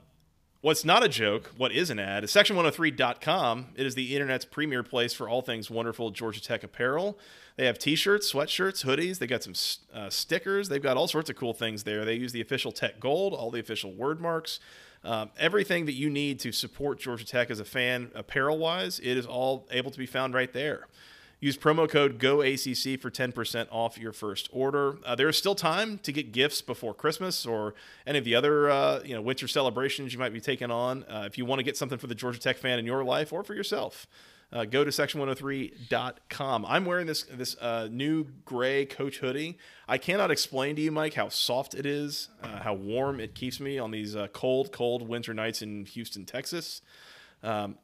what's 0.65 0.83
not 0.83 1.05
a 1.05 1.09
joke, 1.11 1.51
what 1.59 1.73
is 1.73 1.91
an 1.91 1.99
ad, 1.99 2.25
is 2.25 2.31
section103.com. 2.31 3.67
It 3.77 3.85
is 3.85 3.95
the 3.95 4.15
internet's 4.15 4.47
premier 4.47 4.83
place 4.83 5.13
for 5.13 5.29
all 5.29 5.43
things 5.43 5.71
wonderful 5.71 6.11
Georgia 6.11 6.41
Tech 6.41 6.65
apparel. 6.65 7.19
They 7.57 7.67
have 7.67 7.79
t-shirts, 7.79 8.33
sweatshirts, 8.33 8.83
hoodies. 8.83 9.19
They 9.19 9.27
got 9.27 9.43
some 9.43 9.53
uh, 9.93 10.09
stickers. 10.09 10.71
They've 10.71 10.83
got 10.83 10.97
all 10.97 11.07
sorts 11.07 11.29
of 11.29 11.37
cool 11.37 11.53
things 11.53 11.85
there. 11.85 12.07
They 12.07 12.15
use 12.15 12.33
the 12.33 12.41
official 12.41 12.73
Tech 12.73 12.99
Gold, 12.99 13.35
all 13.35 13.51
the 13.51 13.61
official 13.61 13.93
word 13.93 14.23
marks. 14.23 14.59
Um, 15.05 15.29
everything 15.39 15.85
that 15.85 15.93
you 15.93 16.09
need 16.09 16.41
to 16.41 16.51
support 16.51 16.99
Georgia 16.99 17.27
Tech 17.27 17.51
as 17.51 17.61
a 17.61 17.65
fan, 17.67 18.11
apparel 18.15 18.57
wise, 18.57 18.99
it 19.01 19.19
is 19.19 19.27
all 19.27 19.69
able 19.71 19.91
to 19.91 19.99
be 19.99 20.07
found 20.07 20.33
right 20.33 20.51
there. 20.51 20.89
Use 21.45 21.59
promo 21.59 21.87
code 21.87 22.19
GOACC 22.19 22.99
for 22.99 23.11
10% 23.11 23.67
off 23.71 23.99
your 23.99 24.15
first 24.15 24.49
order. 24.51 24.97
Uh, 25.05 25.15
there 25.15 25.29
is 25.29 25.37
still 25.37 25.55
time 25.55 25.99
to 25.99 26.11
get 26.11 26.33
gifts 26.33 26.63
before 26.63 26.95
Christmas 26.95 27.45
or 27.45 27.75
any 28.07 28.17
of 28.19 28.25
the 28.25 28.35
other 28.35 28.71
uh, 28.71 29.03
you 29.05 29.15
know 29.15 29.21
winter 29.21 29.47
celebrations 29.47 30.15
you 30.15 30.19
might 30.19 30.33
be 30.33 30.41
taking 30.41 30.71
on. 30.71 31.03
Uh, 31.03 31.25
if 31.27 31.37
you 31.37 31.45
want 31.45 31.59
to 31.59 31.63
get 31.63 31.77
something 31.77 31.99
for 31.99 32.07
the 32.07 32.15
Georgia 32.15 32.41
Tech 32.41 32.57
fan 32.57 32.79
in 32.79 32.87
your 32.87 33.05
life 33.05 33.31
or 33.31 33.45
for 33.45 33.53
yourself, 33.53 34.07
uh, 34.55 34.65
go 34.65 34.85
to 34.85 34.91
section103.com. 34.91 36.65
I'm 36.65 36.87
wearing 36.87 37.07
this 37.07 37.25
this 37.25 37.59
uh, 37.59 37.89
new 37.91 38.25
gray 38.47 38.87
Coach 38.87 39.19
hoodie. 39.19 39.59
I 39.87 39.99
cannot 39.99 40.31
explain 40.31 40.77
to 40.77 40.81
you, 40.81 40.93
Mike, 40.93 41.13
how 41.13 41.29
soft 41.29 41.75
it 41.75 41.85
is, 41.85 42.31
uh, 42.43 42.63
how 42.63 42.73
warm 42.73 43.21
it 43.21 43.35
keeps 43.35 43.61
me 43.61 43.79
on 43.79 43.91
these 43.91 44.17
cold, 44.33 44.73
cold 44.73 45.07
winter 45.07 45.35
nights 45.35 45.61
in 45.61 45.85
Houston, 45.85 46.25
Texas. 46.25 46.81
Um, 47.43 47.77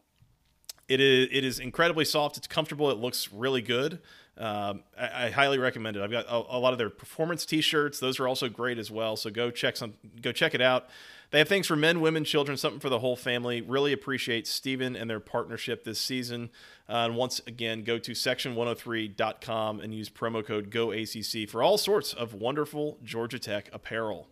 it 0.91 1.01
is 1.01 1.29
it 1.31 1.45
is 1.45 1.61
incredibly 1.61 2.05
soft. 2.05 2.37
It's 2.37 2.49
comfortable. 2.49 2.91
It 2.91 2.99
looks 2.99 3.33
really 3.33 3.63
good. 3.63 4.01
Um, 4.37 4.83
I, 4.99 5.27
I 5.27 5.31
highly 5.31 5.59
recommend 5.59 5.97
it. 5.97 6.03
I've 6.03 6.11
got 6.11 6.27
a, 6.27 6.57
a 6.57 6.59
lot 6.59 6.73
of 6.73 6.79
their 6.79 6.91
performance 6.91 7.47
T-shirts. 7.47 8.01
Those 8.01 8.19
are 8.19 8.27
also 8.27 8.49
great 8.49 8.79
as 8.79 8.91
well. 8.91 9.17
So 9.17 9.31
go 9.31 9.51
check 9.51 9.77
some 9.77 9.95
go 10.21 10.33
check 10.33 10.55
it 10.55 10.61
out. 10.61 10.89
They 11.31 11.39
have 11.39 11.49
things 11.49 11.69
for 11.69 11.77
men, 11.77 12.01
women, 12.01 12.25
children, 12.25 12.57
something 12.57 12.81
for 12.81 12.89
the 12.89 12.99
whole 12.99 13.15
family. 13.15 13.61
Really 13.61 13.93
appreciate 13.93 14.49
Steven 14.49 14.97
and 14.97 15.09
their 15.09 15.21
partnership 15.21 15.85
this 15.85 16.01
season. 16.01 16.51
Uh, 16.89 17.07
and 17.07 17.17
once 17.17 17.41
again, 17.47 17.85
go 17.85 17.99
to 17.99 18.11
section103.com 18.11 19.79
and 19.79 19.95
use 19.95 20.11
promo 20.11 20.45
code 20.45 20.71
GOACC 20.71 21.49
for 21.49 21.63
all 21.63 21.79
sorts 21.79 22.13
of 22.13 22.35
wonderful 22.35 22.99
Georgia 23.05 23.39
Tech 23.39 23.71
apparel. 23.73 24.27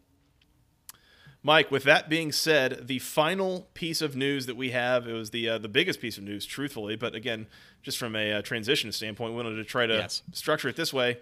Mike, 1.42 1.70
with 1.70 1.84
that 1.84 2.08
being 2.08 2.32
said, 2.32 2.88
the 2.88 2.98
final 2.98 3.68
piece 3.74 4.02
of 4.02 4.16
news 4.16 4.46
that 4.46 4.56
we 4.56 4.70
have, 4.70 5.06
it 5.06 5.12
was 5.12 5.30
the 5.30 5.48
uh, 5.48 5.58
the 5.58 5.68
biggest 5.68 6.00
piece 6.00 6.18
of 6.18 6.24
news, 6.24 6.44
truthfully, 6.44 6.96
but 6.96 7.14
again, 7.14 7.46
just 7.82 7.96
from 7.96 8.16
a 8.16 8.32
uh, 8.32 8.42
transition 8.42 8.90
standpoint, 8.92 9.32
we 9.32 9.36
wanted 9.36 9.56
to 9.56 9.64
try 9.64 9.86
to 9.86 9.94
Yes. 9.94 10.22
structure 10.32 10.68
it 10.68 10.76
this 10.76 10.92
way. 10.92 11.18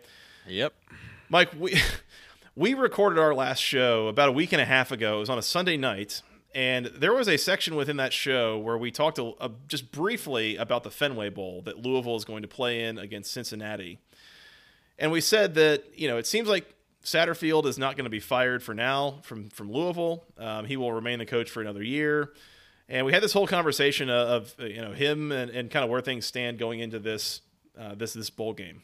Yep. 0.47 0.73
Mike, 1.29 1.51
we 1.59 1.79
we 2.57 2.73
recorded 2.75 3.19
our 3.21 3.35
last 3.35 3.61
show 3.61 4.09
about 4.09 4.29
a 4.31 4.33
week 4.33 4.53
and 4.53 4.61
a 4.61 4.65
half 4.65 4.91
ago. 4.91 5.17
It 5.19 5.21
was 5.21 5.31
on 5.31 5.39
a 5.39 5.43
Sunday 5.43 5.77
night, 5.77 6.23
and 6.55 6.87
there 6.87 7.13
was 7.13 7.29
a 7.29 7.37
section 7.37 7.77
within 7.77 7.99
that 7.99 8.13
show 8.15 8.59
where 8.59 8.79
we 8.79 8.91
talked 8.91 9.19
a, 9.19 9.33
a- 9.41 9.51
just 9.69 9.93
briefly 9.93 10.57
about 10.57 10.83
the 10.83 10.91
Fenway 10.91 11.29
Bowl 11.29 11.61
that 11.63 11.79
Louisville 11.85 12.17
is 12.17 12.25
going 12.25 12.41
to 12.43 12.49
play 12.49 12.85
in 12.85 12.97
against 12.99 13.33
Cincinnati. 13.33 13.99
And 14.99 15.13
we 15.13 15.21
said 15.21 15.55
that 15.57 15.85
you 15.95 16.09
know 16.09 16.17
it 16.17 16.27
seems 16.27 16.49
like 16.49 16.73
Satterfield 17.07 17.67
is 17.67 17.79
not 17.79 17.97
going 17.97 18.05
to 18.05 18.11
be 18.11 18.19
fired 18.19 18.65
for 18.65 18.75
now 18.75 19.21
from 19.23 19.49
from 19.51 19.71
Louisville. 19.71 20.25
Um, 20.37 20.65
he 20.65 20.77
will 20.77 20.93
remain 20.93 21.21
the 21.21 21.27
coach 21.27 21.49
for 21.49 21.61
another 21.61 21.83
year. 21.83 22.33
And 22.89 23.07
we 23.07 23.13
had 23.13 23.23
this 23.23 23.33
whole 23.33 23.47
conversation 23.47 24.11
of, 24.11 24.57
of 24.59 24.69
you 24.69 24.81
know 24.81 24.93
him 24.93 25.31
and, 25.31 25.49
and 25.53 25.71
kind 25.71 25.85
of 25.85 25.91
where 25.91 26.01
things 26.01 26.27
stand 26.27 26.59
going 26.59 26.81
into 26.81 26.99
this 26.99 27.43
uh, 27.79 27.95
this 27.95 28.13
this 28.13 28.29
bowl 28.29 28.55
game. 28.55 28.83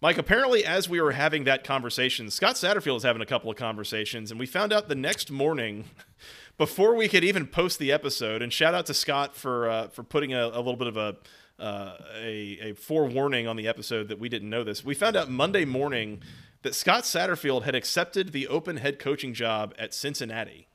Mike, 0.00 0.16
apparently, 0.16 0.64
as 0.64 0.88
we 0.88 1.00
were 1.00 1.10
having 1.10 1.42
that 1.42 1.64
conversation, 1.64 2.30
Scott 2.30 2.54
Satterfield 2.54 2.98
is 2.98 3.02
having 3.02 3.20
a 3.20 3.26
couple 3.26 3.50
of 3.50 3.56
conversations, 3.56 4.30
and 4.30 4.38
we 4.38 4.46
found 4.46 4.72
out 4.72 4.88
the 4.88 4.94
next 4.94 5.28
morning, 5.28 5.86
before 6.56 6.94
we 6.94 7.08
could 7.08 7.24
even 7.24 7.48
post 7.48 7.80
the 7.80 7.90
episode. 7.90 8.42
And 8.42 8.52
shout 8.52 8.74
out 8.74 8.86
to 8.86 8.94
Scott 8.94 9.34
for 9.34 9.68
uh, 9.68 9.88
for 9.88 10.04
putting 10.04 10.32
a, 10.34 10.46
a 10.46 10.58
little 10.58 10.76
bit 10.76 10.86
of 10.86 10.96
a, 10.96 11.16
uh, 11.58 11.96
a 12.14 12.58
a 12.62 12.74
forewarning 12.74 13.48
on 13.48 13.56
the 13.56 13.66
episode 13.66 14.06
that 14.06 14.20
we 14.20 14.28
didn't 14.28 14.48
know 14.48 14.62
this. 14.62 14.84
We 14.84 14.94
found 14.94 15.16
out 15.16 15.28
Monday 15.28 15.64
morning 15.64 16.22
that 16.62 16.74
Scott 16.74 17.04
Satterfield 17.04 17.62
had 17.62 17.74
accepted 17.74 18.32
the 18.32 18.48
open 18.48 18.78
head 18.78 18.98
coaching 18.98 19.34
job 19.34 19.74
at 19.78 19.94
Cincinnati. 19.94 20.68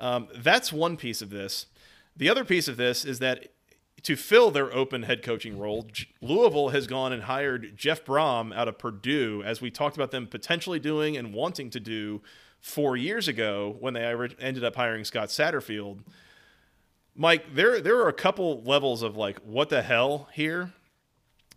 Um, 0.00 0.28
that's 0.34 0.72
one 0.72 0.96
piece 0.96 1.22
of 1.22 1.30
this. 1.30 1.66
The 2.16 2.28
other 2.28 2.44
piece 2.44 2.68
of 2.68 2.76
this 2.76 3.04
is 3.04 3.18
that 3.18 3.48
to 4.02 4.16
fill 4.16 4.50
their 4.50 4.72
open 4.74 5.02
head 5.02 5.22
coaching 5.22 5.58
role, 5.58 5.86
Louisville 6.20 6.70
has 6.70 6.86
gone 6.86 7.12
and 7.12 7.24
hired 7.24 7.76
Jeff 7.76 8.04
Brohm 8.04 8.54
out 8.54 8.68
of 8.68 8.78
Purdue, 8.78 9.42
as 9.44 9.60
we 9.60 9.70
talked 9.70 9.96
about 9.96 10.10
them 10.10 10.26
potentially 10.26 10.78
doing 10.78 11.16
and 11.16 11.34
wanting 11.34 11.70
to 11.70 11.80
do 11.80 12.22
four 12.60 12.96
years 12.96 13.28
ago 13.28 13.76
when 13.78 13.94
they 13.94 14.04
ended 14.38 14.64
up 14.64 14.76
hiring 14.76 15.04
Scott 15.04 15.28
Satterfield. 15.28 16.00
Mike, 17.14 17.54
there 17.54 17.80
there 17.80 17.98
are 17.98 18.08
a 18.08 18.14
couple 18.14 18.62
levels 18.62 19.02
of 19.02 19.16
like 19.16 19.38
what 19.40 19.68
the 19.68 19.82
hell 19.82 20.28
here. 20.32 20.72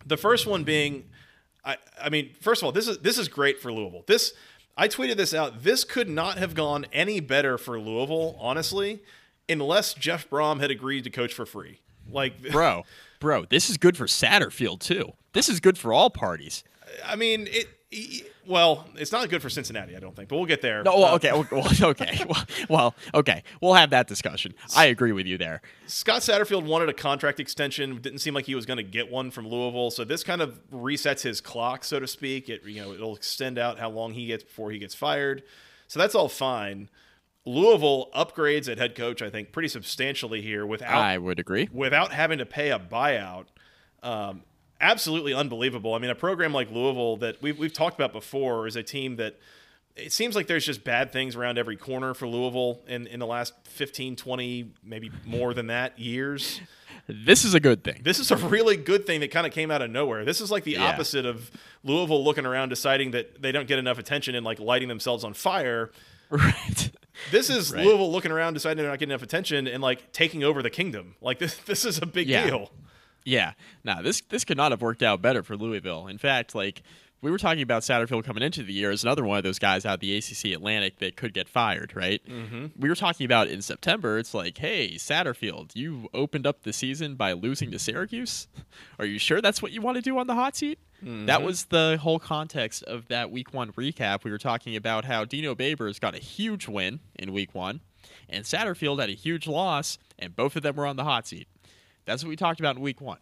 The 0.06 0.17
first 0.17 0.45
one 0.45 0.63
being, 0.63 1.06
I 1.63 1.78
I 2.02 2.10
mean, 2.10 2.32
first 2.41 2.62
of 2.62 2.65
all, 2.65 2.71
this 2.71 2.88
is 2.88 2.99
this 2.99 3.17
is 3.17 3.28
great 3.28 3.60
for 3.60 3.71
Louisville. 3.71 4.04
This 4.08 4.34
I 4.78 4.88
tweeted 4.88 5.17
this 5.17 5.34
out. 5.34 5.63
This 5.63 5.84
could 5.84 6.10
not 6.10 6.38
have 6.38 6.56
gone 6.56 6.86
any 6.91 7.19
better 7.19 7.58
for 7.58 7.80
Louisville, 7.80 8.36
honestly, 8.39 9.02
unless 9.47 9.93
Jeff 9.93 10.30
Brohm 10.30 10.60
had 10.60 10.71
agreed 10.71 11.04
to 11.04 11.10
coach 11.10 11.34
for 11.34 11.45
free. 11.45 11.80
Like, 12.10 12.41
bro, 12.52 12.84
bro, 13.19 13.45
this 13.45 13.69
is 13.69 13.78
good 13.78 13.95
for 13.95 14.06
Satterfield 14.06 14.80
too. 14.80 15.13
This 15.34 15.49
is 15.49 15.60
good 15.60 15.78
for 15.78 15.93
all 15.93 16.10
parties. 16.10 16.63
I 17.06 17.15
mean, 17.15 17.47
it. 17.49 17.67
Well, 18.45 18.88
it's 18.95 19.12
not 19.12 19.29
good 19.29 19.41
for 19.41 19.49
Cincinnati, 19.49 19.95
I 19.95 19.99
don't 19.99 20.15
think, 20.15 20.27
but 20.27 20.36
we'll 20.36 20.45
get 20.45 20.62
there. 20.62 20.84
No, 20.84 20.97
well, 20.97 21.13
uh, 21.13 21.15
okay, 21.15 21.32
well, 21.32 21.67
okay, 21.91 22.25
well, 22.27 22.45
well, 22.69 22.95
okay, 23.13 23.43
we'll 23.62 23.75
have 23.75 23.91
that 23.91 24.08
discussion. 24.08 24.53
I 24.75 24.86
agree 24.86 25.13
with 25.13 25.25
you 25.25 25.38
there. 25.38 25.62
Scott 25.88 26.21
Satterfield 26.21 26.65
wanted 26.65 26.89
a 26.89 26.93
contract 26.93 27.39
extension. 27.39 28.01
Didn't 28.01 28.19
seem 28.19 28.34
like 28.34 28.45
he 28.45 28.56
was 28.56 28.65
going 28.65 28.77
to 28.77 28.84
get 28.84 29.10
one 29.10 29.32
from 29.32 29.47
Louisville, 29.47 29.91
so 29.91 30.03
this 30.03 30.23
kind 30.23 30.41
of 30.41 30.60
resets 30.71 31.21
his 31.21 31.39
clock, 31.39 31.86
so 31.86 31.99
to 31.99 32.08
speak. 32.08 32.49
It 32.49 32.63
you 32.65 32.82
know 32.82 32.91
it'll 32.91 33.15
extend 33.15 33.58
out 33.58 33.79
how 33.79 33.89
long 33.89 34.13
he 34.13 34.25
gets 34.25 34.43
before 34.43 34.71
he 34.71 34.79
gets 34.79 34.93
fired. 34.93 35.43
So 35.88 35.99
that's 35.99 36.15
all 36.15 36.29
fine. 36.29 36.89
Louisville 37.45 38.10
upgrades 38.15 38.71
at 38.71 38.77
head 38.77 38.95
coach, 38.95 39.21
I 39.21 39.29
think, 39.29 39.51
pretty 39.51 39.67
substantially 39.67 40.41
here 40.41 40.65
without 40.65 40.93
I 40.93 41.17
would 41.17 41.39
agree 41.39 41.69
without 41.71 42.12
having 42.12 42.39
to 42.39 42.45
pay 42.45 42.71
a 42.71 42.79
buyout. 42.79 43.45
Um, 44.01 44.43
absolutely 44.84 45.34
unbelievable. 45.34 45.93
I 45.93 46.00
mean, 46.00 46.12
a 46.12 46.15
program 46.15 46.54
like 46.54 46.69
Louisville 46.69 47.17
that 47.17 47.41
we've, 47.41 47.58
we've 47.58 47.74
talked 47.74 47.96
about 47.96 48.13
before 48.13 48.67
is 48.67 48.76
a 48.76 48.84
team 48.84 49.15
that 49.15 49.39
it 49.96 50.12
seems 50.12 50.36
like 50.36 50.48
there's 50.48 50.65
just 50.65 50.84
bad 50.84 51.12
things 51.12 51.36
around 51.36 51.58
every 51.58 51.78
corner 51.78 52.13
for 52.13 52.28
Louisville 52.28 52.82
in, 52.88 53.08
in 53.08 53.19
the 53.19 53.28
last 53.28 53.54
15, 53.65 54.15
20, 54.15 54.72
maybe 54.84 55.12
more 55.26 55.54
than 55.54 55.67
that 55.67 55.98
years. 56.00 56.60
This 57.08 57.46
is 57.46 57.54
a 57.54 57.60
good 57.60 57.84
thing. 57.84 58.02
This 58.04 58.19
is 58.19 58.32
a 58.32 58.38
really 58.38 58.78
good 58.78 59.06
thing 59.06 59.19
that 59.22 59.32
kind 59.32 59.46
of 59.46 59.54
came 59.54 59.69
out 59.72 59.82
of 59.82 59.91
nowhere. 59.91 60.26
This 60.26 60.41
is 60.41 60.50
like 60.50 60.63
the 60.63 60.74
yeah. 60.74 60.86
opposite 60.86 61.26
of 61.26 61.52
Louisville 61.84 62.24
looking 62.24 62.46
around 62.46 62.69
deciding 62.69 63.12
that 63.12 63.41
they 63.41 63.52
don't 63.52 63.67
get 63.67 63.78
enough 63.78 64.00
attention 64.00 64.36
and 64.36 64.46
like 64.46 64.60
lighting 64.60 64.88
themselves 64.88 65.24
on 65.24 65.34
fire. 65.34 65.91
Right. 66.30 66.89
This 67.30 67.52
is 67.52 67.72
right. 67.72 67.86
Louisville 67.86 68.12
looking 68.12 68.32
around 68.32 68.56
deciding 68.56 68.78
they're 68.78 68.89
not 68.89 68.98
getting 68.98 69.12
enough 69.12 69.22
attention 69.22 69.67
and 69.67 69.84
like 69.84 70.12
taking 70.13 70.43
over 70.43 70.63
the 70.63 70.72
kingdom. 70.72 71.13
Like 71.22 71.38
this 71.38 71.56
this 71.58 71.86
is 71.86 72.00
a 72.02 72.08
big 72.08 72.28
yeah. 72.28 72.48
deal. 72.48 72.72
Yeah, 73.25 73.53
no, 73.83 74.01
this 74.01 74.21
this 74.21 74.43
could 74.43 74.57
not 74.57 74.71
have 74.71 74.81
worked 74.81 75.03
out 75.03 75.21
better 75.21 75.43
for 75.43 75.55
Louisville. 75.55 76.07
In 76.07 76.17
fact, 76.17 76.55
like 76.55 76.83
we 77.23 77.31
were 77.31 77.38
talking 77.38 77.62
about 77.62 77.83
Satterfield 77.83 78.25
coming 78.25 78.43
into 78.43 78.63
the 78.63 78.73
year 78.73 78.91
as 78.91 79.03
another 79.03 79.23
one 79.23 79.38
of 79.38 79.45
those 79.45 79.57
guys 79.57 79.86
out 79.86 79.95
of 79.95 79.99
the 80.01 80.17
ACC 80.17 80.53
Atlantic 80.53 80.99
that 80.99 81.15
could 81.15 81.33
get 81.33 81.47
fired, 81.47 81.95
right? 81.95 82.21
Mm-hmm. 82.27 82.65
We 82.77 82.89
were 82.89 82.95
talking 82.95 83.23
about 83.23 83.47
in 83.47 83.62
September. 83.62 84.17
It's 84.17 84.33
like, 84.33 84.57
hey, 84.57 84.95
Satterfield, 84.95 85.73
you 85.73 86.09
opened 86.13 86.45
up 86.45 86.63
the 86.63 86.73
season 86.73 87.15
by 87.15 87.31
losing 87.31 87.71
to 87.71 87.79
Syracuse. 87.79 88.49
Are 88.99 89.05
you 89.05 89.17
sure 89.19 89.39
that's 89.39 89.62
what 89.62 89.71
you 89.71 89.81
want 89.81 89.95
to 89.95 90.01
do 90.01 90.17
on 90.17 90.27
the 90.27 90.36
hot 90.36 90.57
seat? 90.57 90.79
Mm-hmm. 91.01 91.27
That 91.27 91.41
was 91.41 91.65
the 91.65 91.97
whole 92.01 92.19
context 92.19 92.83
of 92.83 93.07
that 93.07 93.31
Week 93.31 93.53
One 93.53 93.71
recap. 93.71 94.25
We 94.25 94.31
were 94.31 94.38
talking 94.38 94.75
about 94.75 95.05
how 95.05 95.23
Dino 95.23 95.55
Babers 95.55 96.01
got 96.01 96.15
a 96.15 96.19
huge 96.19 96.67
win 96.67 96.99
in 97.15 97.31
Week 97.31 97.55
One, 97.55 97.79
and 98.27 98.43
Satterfield 98.43 98.99
had 98.99 99.09
a 99.09 99.13
huge 99.13 99.47
loss, 99.47 99.97
and 100.19 100.36
both 100.36 100.57
of 100.57 100.63
them 100.63 100.75
were 100.75 100.86
on 100.86 100.97
the 100.97 101.05
hot 101.05 101.25
seat. 101.25 101.47
That's 102.05 102.23
what 102.23 102.29
we 102.29 102.35
talked 102.35 102.59
about 102.59 102.75
in 102.75 102.81
week 102.81 103.01
one. 103.01 103.19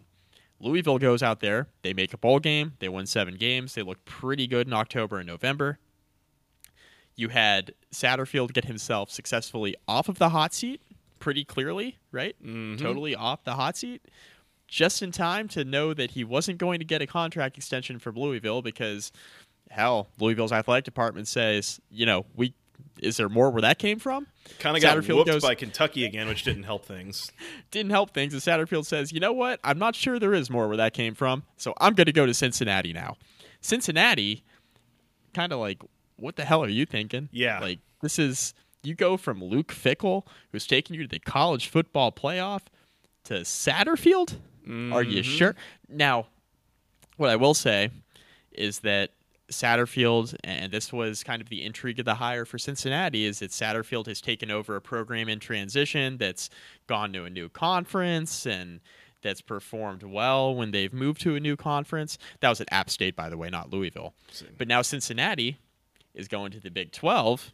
Louisville 0.60 1.00
goes 1.00 1.24
out 1.24 1.40
there, 1.40 1.68
they 1.82 1.94
make 1.94 2.14
a 2.14 2.18
bowl 2.18 2.40
game, 2.40 2.74
they 2.80 2.88
win 2.88 3.08
seven 3.08 3.36
games, 3.36 3.74
they 3.74 3.82
look 3.82 4.06
pretty 4.06 4.46
good 4.46 4.68
in 4.68 4.74
October 4.74 5.18
and 5.18 5.28
November. 5.28 5.80
You 7.16 7.30
had 7.30 7.74
Satterfield 7.92 8.54
get 8.54 8.66
himself 8.66 9.10
successfully 9.10 9.76
off 9.88 10.08
of 10.08 10.20
the 10.20 10.30
hot 10.30 10.54
seat 10.54 10.82
pretty 11.20 11.44
clearly, 11.44 11.98
right? 12.12 12.36
Mm-hmm. 12.44 12.84
Totally 12.84 13.16
off 13.16 13.44
the 13.44 13.54
hot 13.54 13.78
seat. 13.78 14.04
Just 14.68 15.02
in 15.02 15.12
time 15.12 15.48
to 15.50 15.66
know 15.66 15.94
that 15.94 16.12
he 16.12 16.24
wasn't 16.24 16.58
going 16.58 16.80
to 16.80 16.86
get 16.86 17.02
a 17.02 17.08
contract 17.08 17.58
extension 17.58 18.00
from 18.00 18.16
Louisville 18.16 18.62
because, 18.62 19.12
hell, 19.70 20.08
Louisville's 20.20 20.54
athletic 20.54 20.86
department 20.86 21.28
says, 21.28 21.82
you 21.90 22.06
know, 22.06 22.26
we 22.36 22.54
is 23.00 23.18
there 23.18 23.30
more 23.30 23.50
where 23.50 23.62
that 23.62 23.80
came 23.80 24.00
from? 24.00 24.28
Kind 24.60 24.76
of 24.76 24.82
got 24.82 24.96
whooped 25.08 25.28
goes, 25.28 25.42
by 25.42 25.56
Kentucky 25.56 26.06
again, 26.06 26.28
which 26.28 26.44
didn't 26.44 26.64
help 26.64 26.86
things. 26.86 27.32
didn't 27.72 27.92
help 27.92 28.12
things. 28.14 28.34
And 28.34 28.42
Satterfield 28.42 28.86
says, 28.86 29.12
you 29.12 29.20
know 29.20 29.34
what? 29.34 29.60
I'm 29.64 29.80
not 29.80 29.96
sure 29.96 30.20
there 30.20 30.34
is 30.34 30.50
more 30.50 30.68
where 30.68 30.78
that 30.78 30.94
came 30.94 31.16
from, 31.16 31.44
so 31.58 31.74
I'm 31.80 31.94
going 31.94 32.06
to 32.06 32.12
go 32.14 32.26
to 32.26 32.34
Cincinnati 32.34 32.94
now. 32.94 33.18
Cincinnati, 33.62 34.44
kind 35.34 35.52
of 35.54 35.60
like, 35.60 35.82
what 36.18 36.36
the 36.36 36.46
hell 36.46 36.64
are 36.64 36.70
you 36.70 36.86
thinking? 36.86 37.30
Yeah. 37.32 37.60
Like, 37.60 37.80
this 38.02 38.20
is, 38.20 38.54
you 38.84 38.96
go 38.96 39.18
from 39.18 39.44
Luke 39.44 39.74
Fickell, 39.74 40.26
who's 40.52 40.68
taking 40.68 40.96
you 40.96 41.04
to 41.04 41.10
the 41.10 41.20
college 41.20 41.68
football 41.68 42.12
playoff, 42.12 42.62
to 43.26 43.36
Satterfield? 43.36 44.38
Mm-hmm. 44.64 44.94
Are 44.94 45.04
you 45.04 45.24
sure? 45.24 45.56
Now, 45.90 46.28
what 47.18 47.30
I 47.30 47.36
will 47.36 47.54
say 47.54 47.90
is 48.52 48.80
that 48.80 49.12
Satterfield, 49.52 50.36
and 50.44 50.72
this 50.72 50.92
was 50.92 51.24
kind 51.24 51.42
of 51.42 51.50
the 51.50 51.64
intrigue 51.64 52.00
of 52.00 52.06
the 52.06 52.16
hire 52.16 52.46
for 52.46 52.58
Cincinnati, 52.58 53.26
is 53.26 53.40
that 53.40 53.52
Satterfield 53.52 54.08
has 54.08 54.22
taken 54.22 54.50
over 54.50 54.76
a 54.76 54.82
program 54.82 55.30
in 55.30 55.40
transition 55.40 56.18
that's 56.18 56.50
gone 56.88 57.14
to 57.14 57.26
a 57.26 57.30
new 57.30 57.50
conference 57.50 58.46
and 58.46 58.80
that's 59.22 59.42
performed 59.42 60.04
well 60.04 60.56
when 60.56 60.72
they've 60.72 60.94
moved 60.94 61.22
to 61.22 61.36
a 61.36 61.40
new 61.40 61.56
conference. 61.56 62.18
That 62.40 62.50
was 62.50 62.62
at 62.62 62.68
App 62.72 62.90
State, 62.90 63.16
by 63.16 63.30
the 63.30 63.38
way, 63.38 63.50
not 63.50 63.70
Louisville. 63.70 64.14
But 64.58 64.68
now 64.68 64.82
Cincinnati 64.82 65.58
is 66.14 66.28
going 66.28 66.52
to 66.52 66.60
the 66.60 66.72
Big 66.72 66.92
12. 66.92 67.52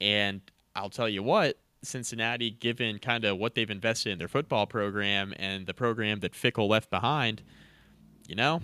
And 0.00 0.40
I'll 0.74 0.90
tell 0.90 1.08
you 1.08 1.22
what, 1.22 1.58
Cincinnati, 1.82 2.50
given 2.50 2.98
kind 2.98 3.24
of 3.24 3.38
what 3.38 3.54
they've 3.54 3.70
invested 3.70 4.10
in 4.10 4.18
their 4.18 4.28
football 4.28 4.66
program 4.66 5.32
and 5.38 5.66
the 5.66 5.74
program 5.74 6.20
that 6.20 6.32
Fickell 6.32 6.68
left 6.68 6.90
behind, 6.90 7.42
you 8.26 8.34
know, 8.34 8.60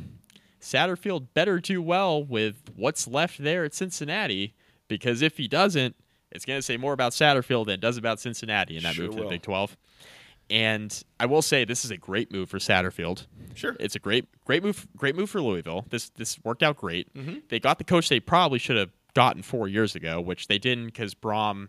Satterfield 0.61 1.29
better 1.35 1.59
do 1.59 1.81
well 1.81 2.23
with 2.23 2.71
what's 2.77 3.07
left 3.07 3.43
there 3.43 3.65
at 3.65 3.75
Cincinnati 3.75 4.55
because 4.89 5.23
if 5.23 5.37
he 5.37 5.49
doesn't, 5.49 5.97
it's 6.31 6.45
going 6.45 6.59
to 6.59 6.63
say 6.63 6.77
more 6.77 6.93
about 6.93 7.13
Satterfield 7.13 7.67
than 7.67 7.75
it 7.75 7.81
does 7.81 7.97
about 7.97 8.21
Cincinnati 8.21 8.77
in 8.77 8.83
that 8.83 8.95
sure 8.95 9.07
move 9.07 9.15
will. 9.15 9.23
to 9.23 9.29
the 9.29 9.35
Big 9.35 9.43
12. 9.43 9.77
And 10.51 11.03
I 11.19 11.27
will 11.27 11.43
say 11.43 11.65
this 11.65 11.85
is 11.85 11.93
a 11.93 11.97
great 11.97 12.33
move 12.33 12.51
for 12.51 12.59
Satterfield. 12.59 13.27
Sure, 13.55 13.77
it's 13.79 13.95
a 13.95 14.01
great, 14.01 14.27
great 14.45 14.65
move, 14.65 14.87
great 14.97 15.15
move 15.15 15.31
for 15.31 15.41
Louisville. 15.41 15.87
This 15.91 16.09
this 16.11 16.43
worked 16.43 16.65
out 16.65 16.77
great. 16.77 17.13
Mm-hmm. 17.15 17.39
They 17.49 17.61
got 17.61 17.79
the 17.79 17.85
coach 17.85 18.09
they 18.09 18.19
probably 18.19 18.59
should 18.59 18.77
have 18.77 18.91
gotten 19.15 19.43
four 19.43 19.69
years 19.69 19.95
ago, 19.95 20.21
which 20.21 20.49
they 20.49 20.59
didn't 20.59 20.87
because 20.87 21.15
Brohm 21.15 21.69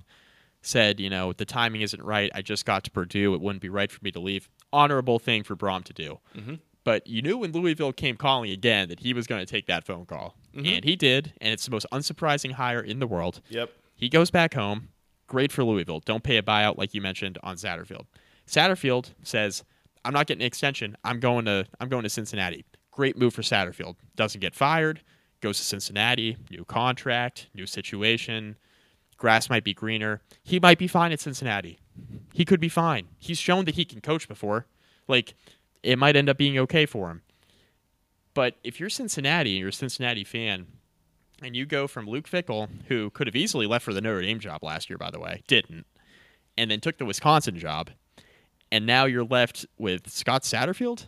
said, 0.63 0.99
you 0.99 1.09
know, 1.09 1.33
the 1.33 1.45
timing 1.45 1.81
isn't 1.81 2.03
right. 2.03 2.31
I 2.33 2.41
just 2.41 2.65
got 2.65 2.83
to 2.85 2.91
Purdue. 2.91 3.33
It 3.33 3.41
wouldn't 3.41 3.61
be 3.61 3.69
right 3.69 3.91
for 3.91 3.99
me 4.03 4.11
to 4.11 4.19
leave. 4.19 4.49
Honorable 4.73 5.19
thing 5.19 5.43
for 5.43 5.55
Brohm 5.55 5.83
to 5.85 5.93
do. 5.93 6.19
Mm-hmm. 6.35 6.55
But 6.83 7.05
you 7.07 7.21
knew 7.21 7.37
when 7.37 7.51
Louisville 7.51 7.93
came 7.93 8.17
calling 8.17 8.51
again 8.51 8.89
that 8.89 8.99
he 8.99 9.13
was 9.13 9.27
going 9.27 9.39
to 9.39 9.45
take 9.45 9.67
that 9.67 9.85
phone 9.85 10.05
call. 10.05 10.35
Mm-hmm. 10.55 10.65
And 10.65 10.83
he 10.83 10.95
did. 10.95 11.33
And 11.39 11.53
it's 11.53 11.65
the 11.65 11.71
most 11.71 11.85
unsurprising 11.91 12.53
hire 12.53 12.81
in 12.81 12.99
the 12.99 13.07
world. 13.07 13.41
Yep. 13.49 13.71
He 13.95 14.09
goes 14.09 14.31
back 14.31 14.53
home. 14.53 14.89
Great 15.27 15.51
for 15.51 15.63
Louisville. 15.63 15.99
Don't 15.99 16.23
pay 16.23 16.37
a 16.37 16.43
buyout 16.43 16.77
like 16.77 16.93
you 16.93 17.01
mentioned 17.01 17.37
on 17.43 17.55
Satterfield. 17.55 18.05
Satterfield 18.47 19.11
says, 19.23 19.63
I'm 20.03 20.13
not 20.13 20.27
getting 20.27 20.41
an 20.41 20.47
extension. 20.47 20.97
I'm 21.03 21.19
going 21.19 21.45
to 21.45 21.65
I'm 21.79 21.87
going 21.87 22.03
to 22.03 22.09
Cincinnati. 22.09 22.65
Great 22.91 23.17
move 23.17 23.33
for 23.33 23.41
Satterfield. 23.41 23.95
Doesn't 24.15 24.41
get 24.41 24.55
fired. 24.55 25.01
Goes 25.39 25.57
to 25.57 25.63
Cincinnati. 25.63 26.37
New 26.49 26.65
contract, 26.65 27.47
new 27.53 27.65
situation. 27.65 28.57
Grass 29.17 29.49
might 29.49 29.63
be 29.63 29.73
greener. 29.73 30.21
He 30.43 30.59
might 30.59 30.79
be 30.79 30.87
fine 30.87 31.11
at 31.11 31.19
Cincinnati. 31.19 31.79
He 32.33 32.43
could 32.43 32.59
be 32.59 32.69
fine. 32.69 33.07
He's 33.17 33.37
shown 33.37 33.65
that 33.65 33.75
he 33.75 33.85
can 33.85 34.01
coach 34.01 34.27
before. 34.27 34.65
Like 35.07 35.35
it 35.83 35.97
might 35.97 36.15
end 36.15 36.29
up 36.29 36.37
being 36.37 36.57
okay 36.59 36.85
for 36.85 37.09
him. 37.09 37.21
But 38.33 38.55
if 38.63 38.79
you're 38.79 38.89
Cincinnati 38.89 39.51
and 39.51 39.59
you're 39.59 39.69
a 39.69 39.73
Cincinnati 39.73 40.23
fan, 40.23 40.67
and 41.43 41.55
you 41.55 41.65
go 41.65 41.87
from 41.87 42.07
Luke 42.07 42.29
Fickell, 42.29 42.69
who 42.87 43.09
could 43.09 43.27
have 43.27 43.35
easily 43.35 43.65
left 43.65 43.83
for 43.83 43.93
the 43.93 44.01
Notre 44.01 44.21
Dame 44.21 44.39
job 44.39 44.63
last 44.63 44.89
year, 44.89 44.97
by 44.97 45.09
the 45.09 45.19
way, 45.19 45.43
didn't, 45.47 45.85
and 46.57 46.69
then 46.69 46.79
took 46.79 46.97
the 46.97 47.05
Wisconsin 47.05 47.57
job, 47.57 47.89
and 48.71 48.85
now 48.85 49.05
you're 49.05 49.25
left 49.25 49.65
with 49.77 50.09
Scott 50.09 50.43
Satterfield, 50.43 51.07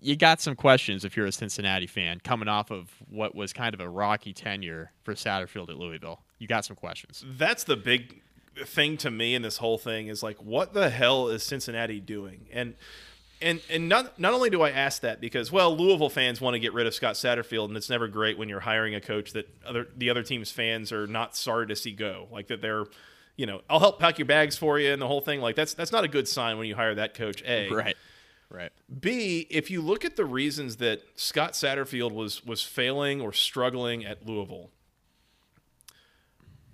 you 0.00 0.16
got 0.16 0.40
some 0.40 0.54
questions 0.54 1.04
if 1.04 1.16
you're 1.16 1.26
a 1.26 1.32
Cincinnati 1.32 1.86
fan 1.86 2.20
coming 2.22 2.46
off 2.46 2.70
of 2.70 2.90
what 3.08 3.34
was 3.34 3.54
kind 3.54 3.74
of 3.74 3.80
a 3.80 3.88
rocky 3.88 4.34
tenure 4.34 4.92
for 5.02 5.14
Satterfield 5.14 5.70
at 5.70 5.78
Louisville. 5.78 6.20
You 6.38 6.46
got 6.46 6.66
some 6.66 6.76
questions. 6.76 7.24
That's 7.26 7.64
the 7.64 7.76
big 7.76 8.20
thing 8.66 8.98
to 8.98 9.10
me 9.10 9.34
in 9.34 9.40
this 9.40 9.56
whole 9.56 9.78
thing 9.78 10.08
is 10.08 10.22
like, 10.22 10.36
what 10.42 10.74
the 10.74 10.90
hell 10.90 11.28
is 11.28 11.42
Cincinnati 11.42 12.00
doing? 12.00 12.46
And 12.52 12.74
and 13.40 13.60
and 13.70 13.88
not 13.88 14.18
not 14.18 14.32
only 14.32 14.50
do 14.50 14.62
I 14.62 14.70
ask 14.70 15.02
that 15.02 15.20
because 15.20 15.52
well 15.52 15.76
Louisville 15.76 16.10
fans 16.10 16.40
want 16.40 16.54
to 16.54 16.58
get 16.58 16.72
rid 16.72 16.86
of 16.86 16.94
Scott 16.94 17.14
Satterfield 17.14 17.66
and 17.66 17.76
it's 17.76 17.90
never 17.90 18.08
great 18.08 18.38
when 18.38 18.48
you're 18.48 18.60
hiring 18.60 18.94
a 18.94 19.00
coach 19.00 19.32
that 19.32 19.48
other 19.66 19.88
the 19.96 20.10
other 20.10 20.22
team's 20.22 20.50
fans 20.50 20.92
are 20.92 21.06
not 21.06 21.36
sorry 21.36 21.66
to 21.66 21.76
see 21.76 21.92
go. 21.92 22.28
Like 22.30 22.48
that 22.48 22.60
they're 22.60 22.84
you 23.36 23.46
know 23.46 23.62
I'll 23.68 23.80
help 23.80 23.98
pack 24.00 24.18
your 24.18 24.26
bags 24.26 24.56
for 24.56 24.78
you 24.78 24.92
and 24.92 25.00
the 25.00 25.06
whole 25.06 25.20
thing. 25.20 25.40
Like 25.40 25.56
that's 25.56 25.74
that's 25.74 25.92
not 25.92 26.04
a 26.04 26.08
good 26.08 26.28
sign 26.28 26.58
when 26.58 26.66
you 26.66 26.74
hire 26.74 26.94
that 26.94 27.14
coach 27.14 27.42
A. 27.44 27.68
Right. 27.74 27.96
Right. 28.50 28.72
B 29.00 29.46
if 29.50 29.70
you 29.70 29.80
look 29.80 30.04
at 30.04 30.16
the 30.16 30.24
reasons 30.24 30.76
that 30.76 31.02
Scott 31.16 31.52
Satterfield 31.52 32.12
was 32.12 32.44
was 32.44 32.62
failing 32.62 33.20
or 33.20 33.32
struggling 33.32 34.04
at 34.04 34.26
Louisville 34.26 34.70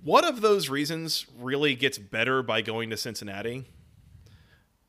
what 0.02 0.24
of 0.24 0.40
those 0.40 0.68
reasons 0.68 1.26
really 1.38 1.74
gets 1.74 1.98
better 1.98 2.42
by 2.42 2.62
going 2.62 2.90
to 2.90 2.96
Cincinnati 2.96 3.66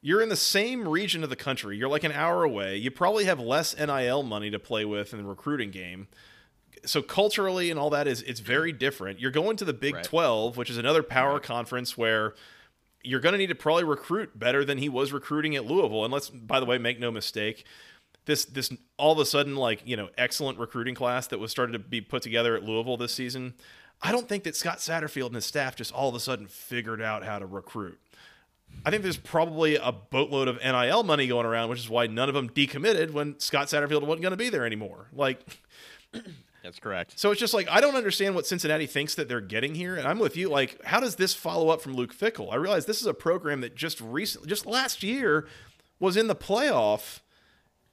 You're 0.02 0.22
in 0.22 0.30
the 0.30 0.36
same 0.36 0.88
region 0.88 1.24
of 1.24 1.30
the 1.30 1.36
country. 1.36 1.78
You're 1.78 1.90
like 1.90 2.04
an 2.04 2.12
hour 2.12 2.44
away. 2.44 2.78
You 2.78 2.90
probably 2.90 3.26
have 3.26 3.40
less 3.40 3.78
NIL 3.78 4.24
money 4.24 4.50
to 4.50 4.60
play 4.60 4.84
with 4.84 5.14
in 5.14 5.20
the 5.20 5.26
recruiting 5.26 5.70
game. 5.70 6.08
So 6.86 7.04
culturally 7.04 7.70
and 7.70 7.80
all 7.80 7.92
that 7.92 8.08
is 8.08 8.24
it's 8.24 8.40
very 8.40 8.72
different. 8.72 9.20
You're 9.20 9.30
going 9.30 9.58
to 9.58 9.66
the 9.66 9.74
Big 9.74 9.96
Right. 9.96 10.04
12, 10.04 10.58
which 10.58 10.72
is 10.72 10.78
another 10.78 11.04
power 11.04 11.40
conference 11.40 11.96
where 11.96 12.34
you're 13.04 13.20
going 13.20 13.34
to 13.34 13.38
need 13.38 13.48
to 13.48 13.56
probably 13.56 13.84
recruit 13.84 14.38
better 14.38 14.66
than 14.66 14.80
he 14.80 14.90
was 14.90 15.12
recruiting 15.12 15.56
at 15.56 15.66
Louisville. 15.66 16.04
And 16.04 16.14
let's, 16.14 16.30
by 16.30 16.60
the 16.60 16.66
way, 16.66 16.80
make 16.80 17.00
no 17.00 17.12
mistake, 17.12 17.66
this 18.26 18.46
this 18.46 18.72
all 18.98 19.12
of 19.12 19.20
a 19.20 19.26
sudden 19.26 19.56
like 19.56 19.82
you 19.86 19.98
know 19.98 20.10
excellent 20.18 20.60
recruiting 20.60 20.96
class 20.96 21.28
that 21.28 21.40
was 21.40 21.52
started 21.52 21.74
to 21.74 21.80
be 21.80 22.02
put 22.02 22.22
together 22.22 22.56
at 22.56 22.64
Louisville 22.64 22.98
this 22.98 23.14
season. 23.14 23.56
I 24.02 24.12
don't 24.12 24.28
think 24.28 24.44
that 24.44 24.56
Scott 24.56 24.78
Satterfield 24.78 25.28
and 25.28 25.36
his 25.36 25.46
staff 25.46 25.76
just 25.76 25.94
all 25.94 26.10
of 26.10 26.16
a 26.16 26.20
sudden 26.20 26.48
figured 26.48 27.02
out 27.02 27.24
how 27.24 27.40
to 27.40 27.46
recruit. 27.46 28.00
I 28.86 28.90
think 28.90 29.04
there's 29.04 29.18
probably 29.18 29.76
a 29.76 29.92
boatload 29.92 30.48
of 30.48 30.58
NIL 30.64 31.04
money 31.04 31.28
going 31.28 31.46
around, 31.46 31.70
which 31.70 31.80
is 31.80 31.90
why 31.90 32.08
none 32.08 32.30
of 32.30 32.36
them 32.36 32.50
decommitted 32.50 33.12
when 33.12 33.40
Scott 33.40 33.68
Satterfield 33.68 34.02
wasn't 34.02 34.22
going 34.22 34.32
to 34.32 34.38
be 34.38 34.50
there 34.50 34.66
anymore. 34.66 35.08
Like, 35.14 35.40
That's 36.64 36.80
correct. 36.80 37.18
so 37.20 37.32
it's 37.32 37.40
just 37.40 37.54
like 37.54 37.68
I 37.70 37.82
don't 37.82 37.96
understand 37.96 38.36
what 38.36 38.46
Cincinnati 38.46 38.86
thinks 38.86 39.16
that 39.16 39.28
they're 39.28 39.42
getting 39.42 39.74
here, 39.76 39.96
and 39.96 40.08
I'm 40.08 40.20
with 40.20 40.36
you. 40.38 40.50
Like, 40.50 40.84
how 40.84 41.00
does 41.00 41.16
this 41.16 41.34
follow 41.34 41.70
up 41.70 41.82
from 41.82 41.94
Luke 41.94 42.16
Fickell? 42.16 42.52
I 42.52 42.56
realize 42.56 42.86
this 42.86 43.02
is 43.02 43.08
a 43.08 43.14
program 43.14 43.62
that 43.62 43.76
just 43.76 44.00
recently, 44.02 44.48
just 44.48 44.66
last 44.66 45.02
year, 45.04 45.48
was 46.00 46.18
in 46.18 46.28
the 46.28 46.36
playoff, 46.36 47.20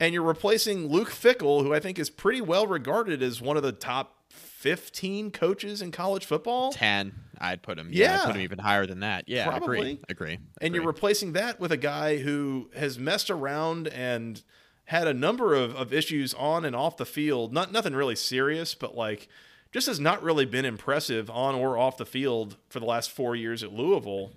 and 0.00 0.12
you're 0.14 0.22
replacing 0.22 0.88
Luke 0.88 1.10
Fickell, 1.10 1.62
who 1.62 1.72
I 1.74 1.80
think 1.80 1.98
is 1.98 2.10
pretty 2.10 2.40
well 2.40 2.66
regarded 2.66 3.22
as 3.22 3.40
one 3.40 3.56
of 3.56 3.62
the 3.62 3.72
top 3.72 4.14
15 4.30 5.30
coaches 5.30 5.80
in 5.80 5.90
college 5.90 6.24
football. 6.26 6.72
Ten, 6.72 7.12
I'd 7.40 7.62
put 7.62 7.78
him. 7.78 7.90
Yeah, 7.92 8.20
I'd 8.20 8.26
put 8.26 8.36
him 8.36 8.42
even 8.42 8.58
higher 8.58 8.86
than 8.86 9.00
that. 9.00 9.24
Yeah, 9.28 9.48
Probably. 9.48 9.78
agree, 9.78 10.00
agree. 10.08 10.38
And 10.60 10.74
you're 10.74 10.86
replacing 10.86 11.32
that 11.32 11.60
with 11.60 11.72
a 11.72 11.76
guy 11.76 12.18
who 12.18 12.70
has 12.76 12.98
messed 12.98 13.30
around 13.30 13.88
and 13.88 14.42
had 14.86 15.06
a 15.06 15.14
number 15.14 15.54
of, 15.54 15.74
of 15.76 15.92
issues 15.92 16.32
on 16.34 16.64
and 16.64 16.74
off 16.74 16.96
the 16.96 17.06
field. 17.06 17.52
Not 17.52 17.72
nothing 17.72 17.94
really 17.94 18.16
serious, 18.16 18.74
but 18.74 18.96
like 18.96 19.28
just 19.72 19.86
has 19.86 20.00
not 20.00 20.22
really 20.22 20.46
been 20.46 20.64
impressive 20.64 21.28
on 21.30 21.54
or 21.54 21.76
off 21.76 21.96
the 21.98 22.06
field 22.06 22.56
for 22.68 22.80
the 22.80 22.86
last 22.86 23.10
four 23.10 23.36
years 23.36 23.62
at 23.62 23.72
Louisville. 23.72 24.32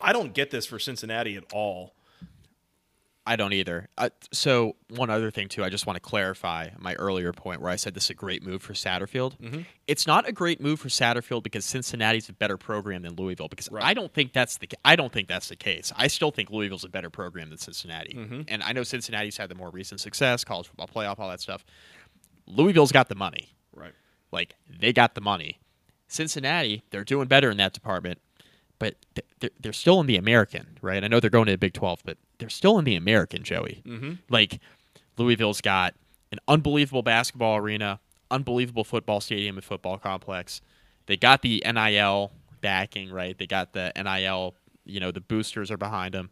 I 0.00 0.12
don't 0.12 0.32
get 0.32 0.50
this 0.50 0.66
for 0.66 0.78
Cincinnati 0.78 1.36
at 1.36 1.44
all. 1.52 1.94
I 3.24 3.36
don't 3.36 3.52
either. 3.52 3.88
Uh, 3.96 4.10
so 4.32 4.74
one 4.88 5.08
other 5.08 5.30
thing 5.30 5.48
too, 5.48 5.62
I 5.62 5.68
just 5.68 5.86
want 5.86 5.96
to 5.96 6.00
clarify 6.00 6.70
my 6.78 6.94
earlier 6.94 7.32
point 7.32 7.60
where 7.60 7.70
I 7.70 7.76
said 7.76 7.94
this 7.94 8.04
is 8.04 8.10
a 8.10 8.14
great 8.14 8.42
move 8.42 8.62
for 8.62 8.72
Satterfield. 8.72 9.38
Mm-hmm. 9.38 9.60
It's 9.86 10.08
not 10.08 10.28
a 10.28 10.32
great 10.32 10.60
move 10.60 10.80
for 10.80 10.88
Satterfield 10.88 11.44
because 11.44 11.64
Cincinnati's 11.64 12.28
a 12.28 12.32
better 12.32 12.56
program 12.56 13.02
than 13.02 13.14
Louisville. 13.14 13.46
Because 13.48 13.70
Right. 13.70 13.84
I 13.84 13.94
don't 13.94 14.12
think 14.12 14.32
that's 14.32 14.56
the 14.58 14.68
I 14.84 14.96
don't 14.96 15.12
think 15.12 15.28
that's 15.28 15.48
the 15.48 15.54
case. 15.56 15.92
I 15.96 16.08
still 16.08 16.32
think 16.32 16.50
Louisville's 16.50 16.84
a 16.84 16.88
better 16.88 17.10
program 17.10 17.50
than 17.50 17.58
Cincinnati. 17.58 18.14
Mm-hmm. 18.14 18.42
And 18.48 18.62
I 18.62 18.72
know 18.72 18.82
Cincinnati's 18.82 19.36
had 19.36 19.48
the 19.48 19.54
more 19.54 19.70
recent 19.70 20.00
success, 20.00 20.42
college 20.42 20.66
football 20.66 20.88
playoff, 20.88 21.20
all 21.20 21.28
that 21.30 21.40
stuff. 21.40 21.64
Louisville's 22.46 22.92
got 22.92 23.08
the 23.08 23.14
money. 23.14 23.54
Right. 23.74 23.92
Like 24.32 24.56
they 24.68 24.92
got 24.92 25.14
the 25.14 25.20
money. 25.20 25.60
Cincinnati, 26.08 26.82
they're 26.90 27.04
doing 27.04 27.28
better 27.28 27.50
in 27.50 27.56
that 27.58 27.72
department, 27.72 28.18
but 28.78 28.96
they're, 29.40 29.50
they're 29.60 29.72
still 29.72 30.00
in 30.00 30.06
the 30.06 30.16
American, 30.16 30.78
right? 30.82 31.02
I 31.02 31.08
know 31.08 31.20
they're 31.20 31.30
going 31.30 31.46
to 31.46 31.52
the 31.52 31.58
Big 31.58 31.72
12, 31.72 32.00
but 32.04 32.18
they're 32.42 32.50
still 32.50 32.78
in 32.78 32.84
the 32.84 32.96
American, 32.96 33.42
Joey. 33.42 33.82
Mm-hmm. 33.86 34.12
Like 34.28 34.60
Louisville's 35.18 35.60
got 35.60 35.94
an 36.30 36.38
unbelievable 36.48 37.02
basketball 37.02 37.56
arena, 37.56 38.00
unbelievable 38.30 38.84
football 38.84 39.20
stadium 39.20 39.56
and 39.56 39.64
football 39.64 39.98
complex. 39.98 40.60
They 41.06 41.16
got 41.16 41.42
the 41.42 41.62
NIL 41.66 42.32
backing, 42.60 43.10
right? 43.10 43.36
They 43.36 43.46
got 43.46 43.72
the 43.72 43.92
NIL, 43.96 44.54
you 44.84 45.00
know, 45.00 45.10
the 45.10 45.20
boosters 45.20 45.70
are 45.70 45.76
behind 45.76 46.14
them 46.14 46.30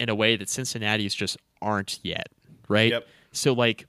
in 0.00 0.08
a 0.08 0.14
way 0.14 0.36
that 0.36 0.48
Cincinnati's 0.48 1.14
just 1.14 1.36
aren't 1.62 2.00
yet, 2.02 2.28
right? 2.68 2.90
Yep. 2.92 3.06
So 3.32 3.52
like 3.52 3.86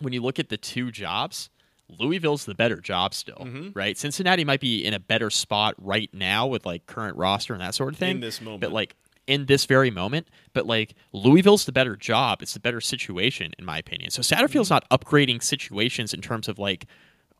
when 0.00 0.12
you 0.12 0.22
look 0.22 0.38
at 0.38 0.48
the 0.50 0.56
two 0.56 0.90
jobs, 0.90 1.50
Louisville's 1.88 2.44
the 2.44 2.54
better 2.54 2.80
job 2.80 3.14
still, 3.14 3.36
Mm-hmm. 3.36 3.68
right? 3.74 3.96
Cincinnati 3.96 4.44
might 4.44 4.60
be 4.60 4.84
in 4.84 4.92
a 4.92 4.98
better 5.00 5.30
spot 5.30 5.74
right 5.78 6.10
now 6.12 6.46
with 6.46 6.66
like 6.66 6.86
current 6.86 7.16
roster 7.16 7.52
and 7.54 7.62
that 7.62 7.74
sort 7.74 7.92
of 7.92 7.98
thing. 7.98 8.16
In 8.16 8.20
this 8.20 8.40
moment. 8.40 8.60
But 8.60 8.72
like 8.72 8.94
in 9.26 9.46
this 9.46 9.64
very 9.64 9.90
moment, 9.90 10.28
but 10.52 10.66
like 10.66 10.94
Louisville's 11.12 11.64
the 11.64 11.72
better 11.72 11.96
job. 11.96 12.42
It's 12.42 12.54
the 12.54 12.60
better 12.60 12.80
situation 12.80 13.52
in 13.58 13.64
my 13.64 13.78
opinion. 13.78 14.10
So 14.10 14.22
Satterfield's 14.22 14.70
mm-hmm. 14.70 14.74
not 14.74 14.90
upgrading 14.90 15.42
situations 15.42 16.14
in 16.14 16.20
terms 16.20 16.48
of 16.48 16.58
like 16.58 16.86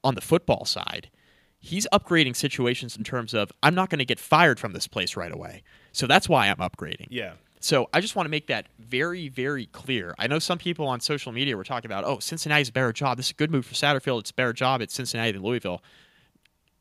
on 0.04 0.14
the 0.14 0.20
football 0.20 0.64
side. 0.64 1.10
He's 1.58 1.86
upgrading 1.92 2.36
situations 2.36 2.96
in 2.96 3.04
terms 3.04 3.34
of 3.34 3.50
I'm 3.62 3.74
not 3.74 3.90
going 3.90 3.98
to 3.98 4.04
get 4.04 4.20
fired 4.20 4.60
from 4.60 4.72
this 4.72 4.86
place 4.86 5.16
right 5.16 5.32
away. 5.32 5.62
So 5.92 6.06
that's 6.06 6.28
why 6.28 6.48
I'm 6.48 6.56
upgrading. 6.56 7.08
Yeah. 7.10 7.32
So 7.60 7.88
I 7.92 8.00
just 8.00 8.14
want 8.14 8.26
to 8.26 8.30
make 8.30 8.46
that 8.48 8.66
very, 8.78 9.28
very 9.28 9.66
clear. 9.66 10.14
I 10.18 10.26
know 10.26 10.38
some 10.38 10.58
people 10.58 10.86
on 10.86 11.00
social 11.00 11.32
media 11.32 11.56
were 11.56 11.64
talking 11.64 11.90
about, 11.90 12.04
oh, 12.04 12.18
Cincinnati's 12.18 12.68
a 12.68 12.72
better 12.72 12.92
job. 12.92 13.16
This 13.16 13.26
is 13.26 13.30
a 13.32 13.34
good 13.34 13.50
move 13.50 13.66
for 13.66 13.74
Satterfield. 13.74 14.20
It's 14.20 14.30
a 14.30 14.34
better 14.34 14.52
job 14.52 14.82
at 14.82 14.90
Cincinnati 14.90 15.32
than 15.32 15.42
Louisville. 15.42 15.82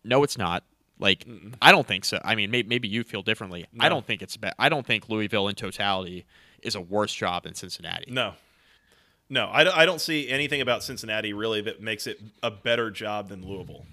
No, 0.04 0.22
it's 0.22 0.38
not. 0.38 0.64
Like, 0.98 1.26
I 1.62 1.72
don't 1.72 1.86
think 1.86 2.06
so. 2.06 2.20
I 2.24 2.36
mean, 2.36 2.52
maybe, 2.52 2.70
maybe 2.70 2.88
you 2.88 3.04
feel 3.04 3.22
differently. 3.22 3.66
I 3.80 3.90
don't 3.90 4.06
think 4.06 4.22
it's. 4.22 4.38
Be- 4.38 4.52
I 4.58 4.70
don't 4.70 4.86
think 4.86 5.10
Louisville 5.10 5.48
in 5.50 5.56
totality 5.56 6.26
is 6.62 6.76
a 6.76 6.82
worse 6.82 7.14
job 7.14 7.44
than 7.44 7.54
Cincinnati. 7.54 8.12
No. 8.12 8.34
No, 9.30 9.50
I 9.52 9.64
don't, 9.64 9.76
I 9.76 9.86
don't 9.86 10.00
see 10.00 10.30
anything 10.30 10.62
about 10.62 10.84
Cincinnati 10.84 11.34
really 11.34 11.62
that 11.62 11.82
makes 11.82 12.06
it 12.06 12.20
a 12.44 12.52
better 12.52 12.92
job 12.92 13.30
than 13.30 13.46
Louisville. 13.46 13.86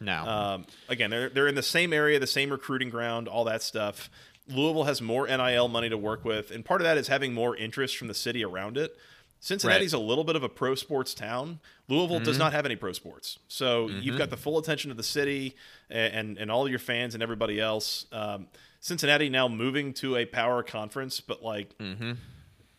No. 0.00 0.24
Um, 0.24 0.66
again, 0.88 1.10
they're 1.10 1.28
they're 1.28 1.48
in 1.48 1.54
the 1.54 1.62
same 1.62 1.92
area, 1.92 2.18
the 2.18 2.26
same 2.26 2.50
recruiting 2.50 2.88
ground, 2.88 3.28
all 3.28 3.44
that 3.44 3.62
stuff. 3.62 4.08
Louisville 4.48 4.84
has 4.84 5.02
more 5.02 5.26
NIL 5.26 5.68
money 5.68 5.90
to 5.90 5.98
work 5.98 6.24
with, 6.24 6.50
and 6.50 6.64
part 6.64 6.80
of 6.80 6.84
that 6.86 6.96
is 6.96 7.08
having 7.08 7.34
more 7.34 7.54
interest 7.54 7.98
from 7.98 8.08
the 8.08 8.14
city 8.14 8.42
around 8.44 8.78
it. 8.78 8.96
Cincinnati's 9.40 9.92
a 9.92 9.98
little 9.98 10.24
bit 10.24 10.34
of 10.36 10.42
a 10.42 10.48
pro 10.48 10.74
sports 10.74 11.14
town. 11.14 11.60
Louisville 11.88 12.16
Mm-hmm. 12.16 12.24
does 12.24 12.38
not 12.38 12.52
have 12.52 12.66
any 12.66 12.76
pro 12.76 12.92
sports, 12.92 13.38
so 13.48 13.88
you've 13.88 14.18
got 14.18 14.30
the 14.30 14.36
full 14.36 14.58
attention 14.58 14.90
of 14.90 14.96
the 14.96 15.02
city 15.02 15.54
and 15.88 16.14
and, 16.14 16.38
and 16.38 16.50
all 16.50 16.68
your 16.68 16.78
fans 16.80 17.14
and 17.14 17.22
everybody 17.22 17.60
else. 17.60 18.06
Um, 18.12 18.48
Cincinnati 18.80 19.28
now 19.28 19.48
moving 19.48 19.92
to 19.94 20.16
a 20.16 20.24
power 20.24 20.62
conference, 20.62 21.20
but 21.20 21.42
like 21.42 21.76
Mm-hmm. 21.78 22.12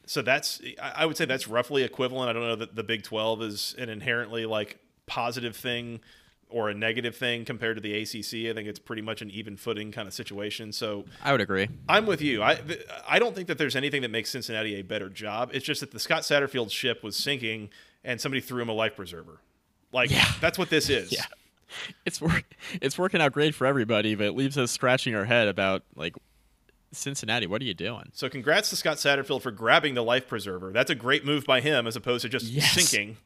so 0.05 0.22
that's 0.22 0.62
I 0.82 1.03
I 1.03 1.05
would 1.05 1.18
say 1.18 1.26
that's 1.26 1.47
roughly 1.47 1.84
equivalent. 1.84 2.30
I 2.30 2.34
don't 2.34 2.43
know 2.43 2.55
that 2.57 2.76
the 2.76 2.84
Big 2.84 3.03
Twelve 3.03 3.41
is 3.41 3.74
an 3.78 3.89
inherently 3.89 4.45
like 4.45 4.80
positive 5.05 5.55
thing 5.55 6.01
or 6.50 6.70
a 6.70 6.74
negative 6.74 7.16
thing 7.16 7.45
compared 7.45 7.78
to 7.78 7.82
the 7.82 7.93
ACC. 7.93 8.50
I 8.50 8.54
think 8.56 8.68
it's 8.68 8.80
pretty 8.80 9.02
much 9.04 9.22
an 9.22 9.30
even 9.30 9.56
footing 9.56 9.91
kind 9.91 10.08
of 10.08 10.14
situation. 10.14 10.72
So 10.72 11.06
I 11.24 11.32
would 11.32 11.41
agree. 11.41 11.70
I'm 11.88 12.06
with 12.08 12.22
you. 12.22 12.41
I 12.41 12.56
th- 12.56 12.84
I 13.08 13.20
don't 13.20 13.36
think 13.36 13.47
that 13.50 13.58
there's 13.58 13.76
anything 13.76 14.02
that 14.02 14.10
makes 14.12 14.32
Cincinnati 14.32 14.76
a 14.76 14.82
better 14.82 15.10
job. 15.10 15.52
It's 15.54 15.66
just 15.66 15.82
that 15.82 15.91
the 15.91 16.00
Scott 16.00 16.24
Satterfield 16.24 16.72
ship 16.72 17.04
was 17.04 17.16
sinking 17.16 17.70
and 18.04 18.20
somebody 18.20 18.41
threw 18.41 18.62
him 18.62 18.70
a 18.70 18.74
life 18.74 18.95
preserver. 18.95 19.39
Like 19.91 20.12
that's 20.41 20.58
what 20.58 20.70
this 20.70 20.89
is. 20.89 21.12
Yeah. 21.12 21.26
It's 22.04 22.20
work. 22.20 22.45
It's 22.82 22.97
working 22.97 23.22
out 23.22 23.32
great 23.32 23.54
for 23.54 23.68
everybody, 23.68 24.16
but 24.16 24.26
it 24.26 24.32
leaves 24.36 24.58
us 24.58 24.72
scratching 24.72 25.14
our 25.14 25.26
head 25.26 25.47
about 25.47 25.84
like 25.95 26.16
Cincinnati. 26.91 27.45
What 27.45 27.62
are 27.62 27.66
you 27.66 27.76
doing? 27.76 28.10
So 28.14 28.28
congrats 28.28 28.72
to 28.72 28.76
Scott 28.76 28.97
Satterfield 28.97 29.43
for 29.43 29.52
grabbing 29.52 29.93
the 29.93 30.04
life 30.04 30.28
preserver. 30.28 30.72
That's 30.72 30.89
a 30.89 30.95
great 30.95 31.24
move 31.26 31.45
by 31.45 31.62
him 31.62 31.86
as 31.86 31.95
opposed 31.95 32.24
to 32.24 32.30
just 32.30 32.45
Yes. 32.47 32.72
sinking. 32.74 33.18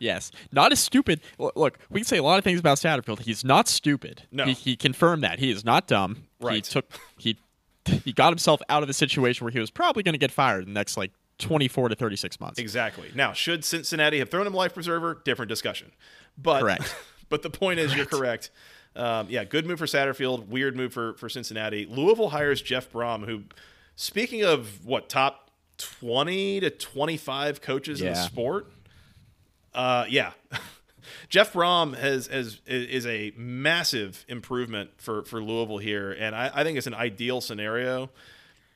Yes, 0.00 0.32
not 0.50 0.72
as 0.72 0.80
stupid. 0.80 1.20
Look, 1.38 1.78
we 1.90 2.00
can 2.00 2.06
say 2.06 2.16
a 2.16 2.22
lot 2.22 2.38
of 2.38 2.44
things 2.44 2.58
about 2.58 2.78
Satterfield. 2.78 3.20
He's 3.20 3.44
not 3.44 3.68
stupid. 3.68 4.22
No. 4.32 4.46
he, 4.46 4.54
he 4.54 4.74
confirmed 4.74 5.22
that 5.22 5.38
he 5.38 5.50
is 5.50 5.64
not 5.64 5.86
dumb. 5.86 6.24
Right. 6.40 6.54
He 6.54 6.60
took 6.62 6.86
he 7.18 7.38
he 7.86 8.12
got 8.12 8.30
himself 8.30 8.60
out 8.68 8.82
of 8.82 8.88
a 8.88 8.92
situation 8.94 9.44
where 9.44 9.52
he 9.52 9.60
was 9.60 9.70
probably 9.70 10.02
going 10.02 10.14
to 10.14 10.18
get 10.18 10.32
fired 10.32 10.66
in 10.66 10.72
the 10.72 10.78
next 10.78 10.96
like 10.96 11.12
twenty 11.38 11.68
four 11.68 11.88
to 11.88 11.94
thirty 11.94 12.16
six 12.16 12.40
months. 12.40 12.58
Exactly. 12.58 13.10
Now, 13.14 13.32
should 13.34 13.64
Cincinnati 13.64 14.18
have 14.18 14.30
thrown 14.30 14.46
him 14.46 14.54
a 14.54 14.56
life 14.56 14.74
preserver? 14.74 15.20
Different 15.24 15.50
discussion. 15.50 15.92
But 16.38 16.62
Correct. 16.62 16.96
but 17.28 17.42
the 17.42 17.50
point 17.50 17.78
is, 17.78 17.94
you're 17.94 18.06
correct. 18.06 18.50
Um, 18.96 19.26
yeah, 19.28 19.44
good 19.44 19.66
move 19.66 19.78
for 19.78 19.86
Satterfield. 19.86 20.48
Weird 20.48 20.76
move 20.76 20.92
for 20.94 21.14
for 21.14 21.28
Cincinnati. 21.28 21.86
Louisville 21.86 22.30
hires 22.30 22.62
Jeff 22.62 22.90
Brohm, 22.90 23.26
who, 23.26 23.42
speaking 23.96 24.42
of 24.44 24.84
what 24.86 25.08
top 25.08 25.50
twenty 25.76 26.58
to 26.60 26.70
twenty 26.70 27.16
five 27.16 27.60
coaches 27.60 28.00
in 28.00 28.08
the 28.08 28.14
sport. 28.14 28.72
Uh, 29.74 30.04
yeah. 30.08 30.32
Jeff 31.28 31.52
Brohm 31.52 31.96
has, 31.96 32.26
has 32.26 32.60
is 32.66 33.06
a 33.06 33.32
massive 33.36 34.24
improvement 34.28 34.90
for, 34.96 35.24
for 35.24 35.42
Louisville 35.42 35.78
here, 35.78 36.12
and 36.12 36.34
I, 36.34 36.50
I 36.52 36.64
think 36.64 36.76
it's 36.76 36.86
an 36.86 36.94
ideal 36.94 37.40
scenario 37.40 38.10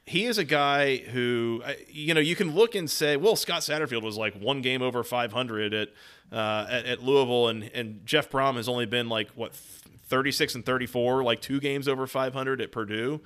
he 0.07 0.27
is 0.27 0.39
a 0.39 0.45
guy 0.45 0.99
who 0.99 1.63
you 1.89 2.15
know 2.15 2.21
you 2.21 2.37
can 2.37 2.55
look 2.55 2.75
and 2.75 2.91
say, 2.91 3.17
well, 3.17 3.37
Scott 3.37 3.63
Satterfield 3.63 4.03
was 4.03 4.17
like 4.17 4.35
one 4.35 4.61
game 4.61 4.83
over 4.83 5.03
500 5.03 5.73
at 5.73 5.89
uh, 6.31 6.67
at, 6.69 6.87
at 6.87 7.03
Louisville, 7.03 7.49
and 7.49 7.71
and 7.75 8.05
Jeff 8.05 8.31
Brohm 8.31 8.57
has 8.57 8.69
only 8.69 8.87
been 8.87 9.09
like 9.09 9.31
what 9.31 9.55
36 9.55 10.57
and 10.57 10.67
34, 10.67 11.23
like 11.23 11.41
two 11.41 11.61
games 11.61 11.89
over 11.89 12.07
500 12.07 12.61
at 12.61 12.71
Purdue. 12.71 13.21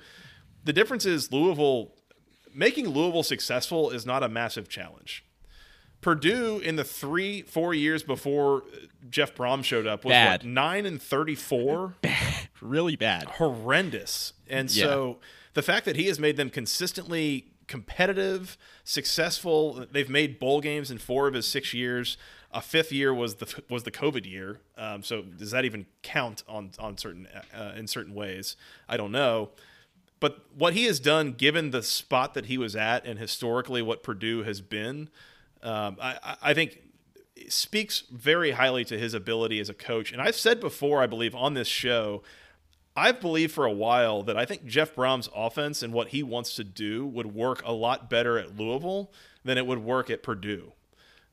The 0.63 0.73
difference 0.73 1.05
is 1.05 1.31
Louisville 1.31 1.93
making 2.53 2.87
Louisville 2.89 3.23
successful 3.23 3.89
is 3.89 4.05
not 4.05 4.23
a 4.23 4.29
massive 4.29 4.69
challenge. 4.69 5.25
Purdue 6.01 6.59
in 6.59 6.75
the 6.77 6.83
three 6.83 7.41
four 7.41 7.73
years 7.73 8.03
before 8.03 8.63
Jeff 9.09 9.35
Brohm 9.35 9.63
showed 9.63 9.85
up 9.87 10.05
was 10.05 10.11
Bad. 10.13 10.43
what 10.43 10.49
nine 10.49 10.85
and 10.85 11.01
34 11.01 11.95
Really 12.61 12.95
bad. 12.95 13.23
horrendous. 13.25 14.33
And 14.49 14.69
Yeah. 14.73 14.83
so 14.85 15.19
the 15.53 15.61
fact 15.61 15.85
that 15.85 15.95
he 15.95 16.05
has 16.07 16.19
made 16.19 16.37
them 16.37 16.49
consistently 16.49 17.47
competitive, 17.67 18.57
successful. 18.83 19.85
They've 19.91 20.09
made 20.09 20.39
bowl 20.39 20.59
games 20.61 20.89
in 20.91 20.97
four 20.97 21.27
of 21.27 21.33
his 21.33 21.47
six 21.47 21.73
years. 21.73 22.17
A 22.51 22.61
fifth 22.61 22.91
year 22.91 23.13
was 23.13 23.35
the 23.35 23.63
was 23.69 23.83
the 23.83 23.91
COVID 23.91 24.25
year. 24.25 24.59
Um, 24.77 25.03
so 25.03 25.21
does 25.21 25.51
that 25.51 25.65
even 25.65 25.85
count 26.01 26.43
on 26.47 26.71
on 26.79 26.97
certain 26.97 27.27
uh, 27.55 27.73
in 27.75 27.87
certain 27.87 28.13
ways? 28.15 28.55
I 28.87 28.97
don't 28.97 29.11
know. 29.11 29.49
But 30.19 30.39
what 30.53 30.73
he 30.73 30.83
has 30.85 30.99
done, 30.99 31.31
given 31.33 31.71
the 31.71 31.81
spot 31.83 32.33
that 32.33 32.47
he 32.47 32.57
was 32.57 32.75
at, 32.75 33.05
and 33.05 33.17
historically 33.19 33.81
what 33.81 34.03
Purdue 34.03 34.43
has 34.43 34.59
been, 34.61 35.09
um, 35.63 35.97
I, 36.01 36.37
I 36.41 36.53
think 36.53 36.81
speaks 37.47 38.03
very 38.11 38.51
highly 38.51 38.83
to 38.85 38.97
his 38.97 39.13
ability 39.13 39.59
as 39.59 39.69
a 39.69 39.73
coach. 39.73 40.11
And 40.11 40.21
I've 40.21 40.35
said 40.35 40.59
before, 40.59 41.01
I 41.01 41.07
believe 41.07 41.35
on 41.35 41.53
this 41.53 41.67
show, 41.67 42.21
I've 42.95 43.21
believed 43.21 43.53
for 43.53 43.65
a 43.65 43.71
while 43.71 44.23
that 44.23 44.37
I 44.37 44.45
think 44.45 44.65
Jeff 44.65 44.93
Brohm's 44.93 45.29
offense 45.35 45.81
and 45.81 45.93
what 45.93 46.09
he 46.09 46.21
wants 46.21 46.55
to 46.55 46.63
do 46.63 47.05
would 47.05 47.33
work 47.33 47.61
a 47.65 47.71
lot 47.71 48.09
better 48.09 48.37
at 48.37 48.57
Louisville 48.57 49.11
than 49.43 49.57
it 49.57 49.65
would 49.65 49.79
work 49.79 50.09
at 50.09 50.21
Purdue. 50.21 50.73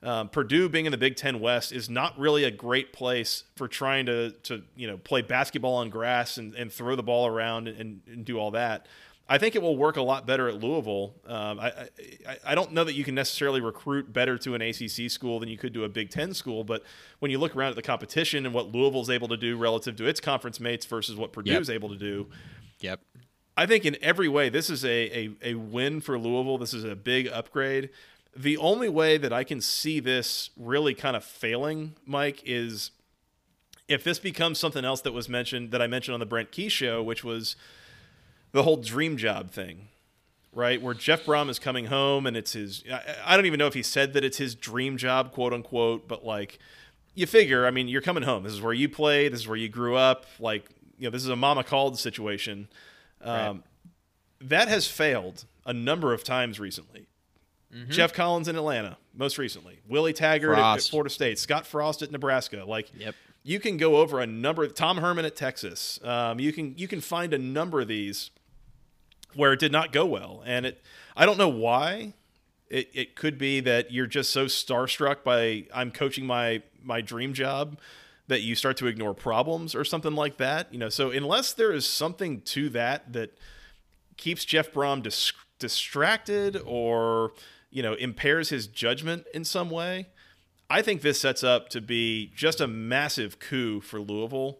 Um, 0.03 0.29
Purdue 0.29 0.69
being 0.69 0.87
in 0.87 0.93
the 0.93 0.99
Big 0.99 1.17
Ten 1.17 1.41
West 1.41 1.73
is 1.73 1.89
not 1.89 2.17
really 2.19 2.45
a 2.45 2.51
great 2.51 2.93
place 2.93 3.45
for 3.57 3.67
trying 3.67 4.07
to 4.07 4.31
to 4.45 4.63
you 4.77 4.87
know 4.87 4.99
play 4.99 5.23
basketball 5.23 5.77
on 5.77 5.91
grass 5.91 6.37
and, 6.37 6.55
and 6.55 6.71
throw 6.71 6.95
the 6.95 7.03
ball 7.03 7.27
around 7.27 7.67
and, 7.67 8.03
and 8.07 8.25
do 8.25 8.39
all 8.39 8.53
that. 8.53 8.87
I 9.29 9.39
think 9.39 9.57
it 9.57 9.63
will 9.63 9.77
work 9.77 9.97
a 9.97 10.03
lot 10.03 10.25
better 10.25 10.49
at 10.49 10.61
Louisville. 10.63 11.15
Um, 11.27 11.59
I, 11.59 11.89
I, 12.29 12.37
I 12.47 12.55
don't 12.55 12.73
know 12.73 12.85
that 12.85 12.95
you 12.95 13.03
can 13.03 13.17
necessarily 13.17 13.61
recruit 13.61 14.13
better 14.13 14.39
to 14.39 14.55
an 14.55 14.63
ACC 14.63 15.11
school 15.11 15.41
than 15.41 15.49
you 15.49 15.59
could 15.59 15.75
to 15.75 15.85
a 15.85 15.89
Big 15.89 16.11
Ten 16.11 16.33
school, 16.33 16.63
but 16.63 16.85
when 17.19 17.33
you 17.33 17.39
look 17.39 17.57
around 17.57 17.71
at 17.71 17.77
the 17.77 17.83
competition 17.83 18.47
and 18.47 18.55
what 18.55 18.73
Louisville's 18.73 19.11
able 19.11 19.29
to 19.29 19.37
do 19.37 19.57
relative 19.57 19.97
to 19.97 20.07
its 20.07 20.21
conference 20.21 20.61
mates 20.61 20.87
versus 20.87 21.17
what 21.17 21.33
Purdue 21.33 21.59
is 21.59 21.69
able 21.69 21.89
to 21.89 21.97
do, 21.97 22.29
yep. 22.79 23.01
I 23.57 23.67
think 23.67 23.85
in 23.85 23.97
every 24.01 24.29
way 24.29 24.49
this 24.49 24.71
is 24.71 24.85
a, 24.85 24.89
a, 24.89 25.31
a 25.43 25.55
win 25.55 26.01
for 26.01 26.19
Louisville. 26.19 26.59
This 26.59 26.75
is 26.75 26.85
a 26.85 26.95
big 26.95 27.27
upgrade. 27.27 27.91
The 28.37 28.59
only 28.59 28.89
way 28.89 29.17
that 29.17 29.33
I 29.33 29.45
can 29.45 29.61
see 29.61 29.99
this 29.99 30.51
really 30.57 30.95
kind 30.95 31.17
of 31.17 31.25
failing, 31.25 31.95
Mike, 32.05 32.43
is 32.45 32.91
if 33.89 34.05
this 34.05 34.19
becomes 34.19 34.59
something 34.59 34.85
else 34.85 35.01
that 35.01 35.13
was 35.13 35.29
mentioned 35.29 35.71
that 35.71 35.81
I 35.81 35.87
mentioned 35.87 36.15
on 36.15 36.21
the 36.21 36.27
Brent 36.27 36.53
Key 36.53 36.69
show, 36.69 37.03
which 37.03 37.25
was 37.25 37.57
the 38.53 38.63
whole 38.63 38.77
dream 38.77 39.17
job 39.17 39.51
thing, 39.51 39.89
right? 40.53 40.81
Where 40.81 40.95
Jeff 40.95 41.25
Brohm 41.25 41.49
is 41.49 41.59
coming 41.59 41.87
home 41.87 42.27
and 42.27 42.37
it's 42.37 42.53
his, 42.53 42.85
I, 43.25 43.37
don't 43.37 43.47
even 43.47 43.59
know 43.59 43.67
if 43.67 43.75
he 43.75 43.83
said 43.83 44.13
that 44.15 44.25
it's 44.25 44.39
his 44.39 44.55
dream 44.55 44.97
job, 44.97 45.33
quote 45.33 45.53
unquote, 45.53 46.09
but 46.09 46.25
like, 46.25 46.59
you 47.15 47.27
figure, 47.27 47.67
I 47.67 47.71
mean, 47.71 47.89
you're 47.89 48.03
coming 48.03 48.23
home. 48.23 48.43
This 48.43 48.53
is 48.53 48.61
where 48.61 48.75
you 48.75 48.89
play. 48.89 49.29
This 49.29 49.41
is 49.41 49.49
where 49.49 49.57
you 49.57 49.69
grew 49.69 49.97
up. 49.97 50.27
Like, 50.39 50.69
you 50.99 51.07
know, 51.07 51.11
this 51.11 51.23
is 51.23 51.31
a 51.31 51.37
mama 51.37 51.65
called 51.65 51.99
situation. 51.99 52.69
Um, 53.23 53.33
right. 53.33 53.63
That 54.43 54.69
has 54.69 54.87
failed 54.87 55.47
a 55.65 55.73
number 55.73 56.13
of 56.13 56.25
times 56.25 56.61
recently. 56.61 57.07
Mm-hmm. 57.75 57.91
Geoff 57.91 58.13
Collins 58.13 58.49
in 58.49 58.57
Atlanta, 58.57 58.97
most 59.15 59.39
recently. 59.39 59.81
Willie 59.89 60.13
Taggart 60.13 60.59
at, 60.59 60.77
at, 60.77 60.83
Florida 60.83 61.11
State. 61.11 61.39
Scott 61.39 61.67
Frost 61.67 62.03
at 62.03 62.11
Nebraska. 62.11 62.65
Like, 62.67 62.91
yep. 62.97 63.15
you 63.43 63.59
can 63.59 63.77
go 63.77 63.97
over 63.97 64.21
a 64.21 64.27
number. 64.27 64.65
Of, 64.65 64.75
Tom 64.75 64.99
Herman 64.99 65.25
at 65.25 65.37
Texas. 65.37 65.99
Um, 66.05 66.39
you 66.39 66.53
can 66.53 66.75
you 66.77 66.87
can 66.87 67.01
find 67.01 67.35
a 67.35 67.39
number 67.39 67.81
of 67.81 67.89
these 67.89 68.31
where 69.37 69.53
it 69.53 69.61
did 69.61 69.73
not 69.73 69.93
go 69.93 70.07
well, 70.07 70.43
and 70.47 70.67
it. 70.67 70.83
I 71.17 71.27
don't 71.27 71.39
know 71.39 71.49
why. 71.49 72.15
It 72.69 72.91
it 72.95 73.17
could 73.17 73.39
be 73.39 73.61
that 73.61 73.93
you're 73.93 74.07
just 74.07 74.31
so 74.31 74.47
starstruck 74.47 75.23
by 75.23 75.67
I'm 75.73 75.91
coaching 75.91 76.27
my 76.27 76.63
my 76.83 77.01
dream 77.01 77.33
job 77.33 77.79
that 78.29 78.43
you 78.43 78.55
start 78.57 78.77
to 78.79 78.89
ignore 78.89 79.15
problems 79.15 79.75
or 79.75 79.85
something 79.85 80.15
like 80.15 80.39
that. 80.39 80.73
You 80.73 80.81
know, 80.81 80.89
so 80.89 81.11
unless 81.11 81.53
there 81.53 81.73
is 81.73 81.87
something 81.87 82.41
to 82.43 82.69
that 82.71 83.13
that 83.13 83.39
keeps 84.17 84.45
Jeff 84.45 84.73
Brohm 84.73 85.03
dis- 85.03 85.33
distracted 85.59 86.61
or 86.65 87.33
you 87.71 87.83
know, 87.83 87.93
impairs 87.95 88.49
his 88.49 88.67
judgment 88.67 89.27
in 89.35 89.45
some 89.45 89.69
way, 89.69 90.07
I 90.71 90.81
think 90.81 91.03
this 91.03 91.21
sets 91.21 91.45
up 91.45 91.69
to 91.71 91.83
be 91.83 92.33
just 92.35 92.61
a 92.61 92.67
massive 92.67 93.39
coup 93.39 93.81
for 93.81 94.01
Louisville. 94.01 94.59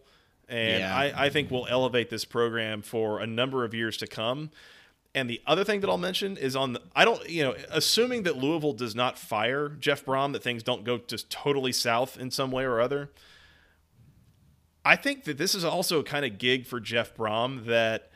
And 0.49 0.79
yeah. 0.79 0.95
I, 0.95 1.25
I 1.25 1.29
think 1.29 1.51
we'll 1.51 1.67
elevate 1.67 2.09
this 2.09 2.25
program 2.25 2.81
for 2.81 3.19
a 3.19 3.27
number 3.27 3.65
of 3.65 3.73
years 3.73 3.97
to 3.97 4.07
come. 4.07 4.51
And 5.13 5.29
the 5.29 5.41
other 5.47 5.63
thing 5.63 5.81
that 5.81 5.89
I'll 5.89 5.97
mention 5.97 6.37
is 6.37 6.55
on 6.55 6.73
the, 6.73 6.81
I 6.95 7.03
don't, 7.03 7.27
you 7.27 7.43
know, 7.43 7.55
assuming 7.71 8.23
that 8.23 8.37
Louisville 8.37 8.73
does 8.73 8.95
not 8.95 9.17
fire 9.17 9.69
Jeff 9.69 10.05
Brohm 10.05 10.31
that 10.33 10.43
things 10.43 10.63
don't 10.63 10.83
go 10.83 10.99
just 10.99 11.29
totally 11.29 11.71
south 11.71 12.19
in 12.19 12.29
some 12.29 12.51
way 12.51 12.63
or 12.63 12.79
other. 12.79 13.09
I 14.85 14.95
think 14.95 15.25
that 15.25 15.37
this 15.37 15.55
is 15.55 15.65
also 15.65 15.99
a 15.99 16.03
kind 16.03 16.23
of 16.23 16.37
gig 16.37 16.65
for 16.65 16.79
Jeff 16.79 17.15
Brohm 17.15 17.65
that 17.65 18.11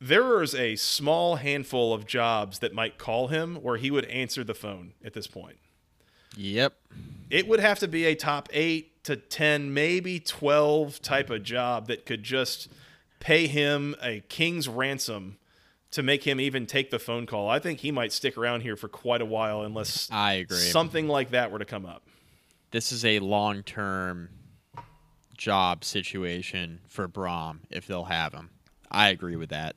there 0.00 0.42
is 0.42 0.54
a 0.54 0.76
small 0.76 1.36
handful 1.36 1.92
of 1.92 2.06
jobs 2.06 2.60
that 2.60 2.72
might 2.72 2.96
call 2.96 3.28
him 3.28 3.56
where 3.56 3.76
he 3.76 3.90
would 3.90 4.04
answer 4.06 4.44
the 4.44 4.54
phone 4.54 4.94
at 5.04 5.14
this 5.14 5.26
point. 5.26 5.58
Yep. 6.36 6.74
It 7.28 7.46
would 7.48 7.60
have 7.60 7.78
to 7.80 7.88
be 7.88 8.06
a 8.06 8.14
top 8.14 8.48
eight 8.52 8.91
to 9.04 9.16
10, 9.16 9.74
maybe 9.74 10.20
12 10.20 11.02
type 11.02 11.30
of 11.30 11.42
job 11.42 11.88
that 11.88 12.06
could 12.06 12.22
just 12.22 12.68
pay 13.20 13.46
him 13.46 13.94
a 14.02 14.20
king's 14.28 14.68
ransom 14.68 15.38
to 15.92 16.02
make 16.02 16.24
him 16.24 16.40
even 16.40 16.66
take 16.66 16.90
the 16.90 16.98
phone 16.98 17.26
call. 17.26 17.48
I 17.48 17.58
think 17.58 17.80
he 17.80 17.92
might 17.92 18.12
stick 18.12 18.36
around 18.36 18.62
here 18.62 18.76
for 18.76 18.88
quite 18.88 19.20
a 19.20 19.26
while 19.26 19.62
unless 19.62 20.08
I 20.10 20.34
agree. 20.34 20.56
something 20.56 21.06
like 21.06 21.30
that 21.30 21.52
were 21.52 21.58
to 21.58 21.64
come 21.64 21.86
up. 21.86 22.02
This 22.70 22.92
is 22.92 23.04
a 23.04 23.18
long 23.18 23.62
term 23.62 24.30
job 25.36 25.84
situation 25.84 26.80
for 26.88 27.08
Brohm 27.08 27.60
if 27.70 27.86
they'll 27.86 28.04
have 28.04 28.32
him. 28.32 28.50
I 28.90 29.08
agree 29.08 29.36
with 29.36 29.50
that. 29.50 29.76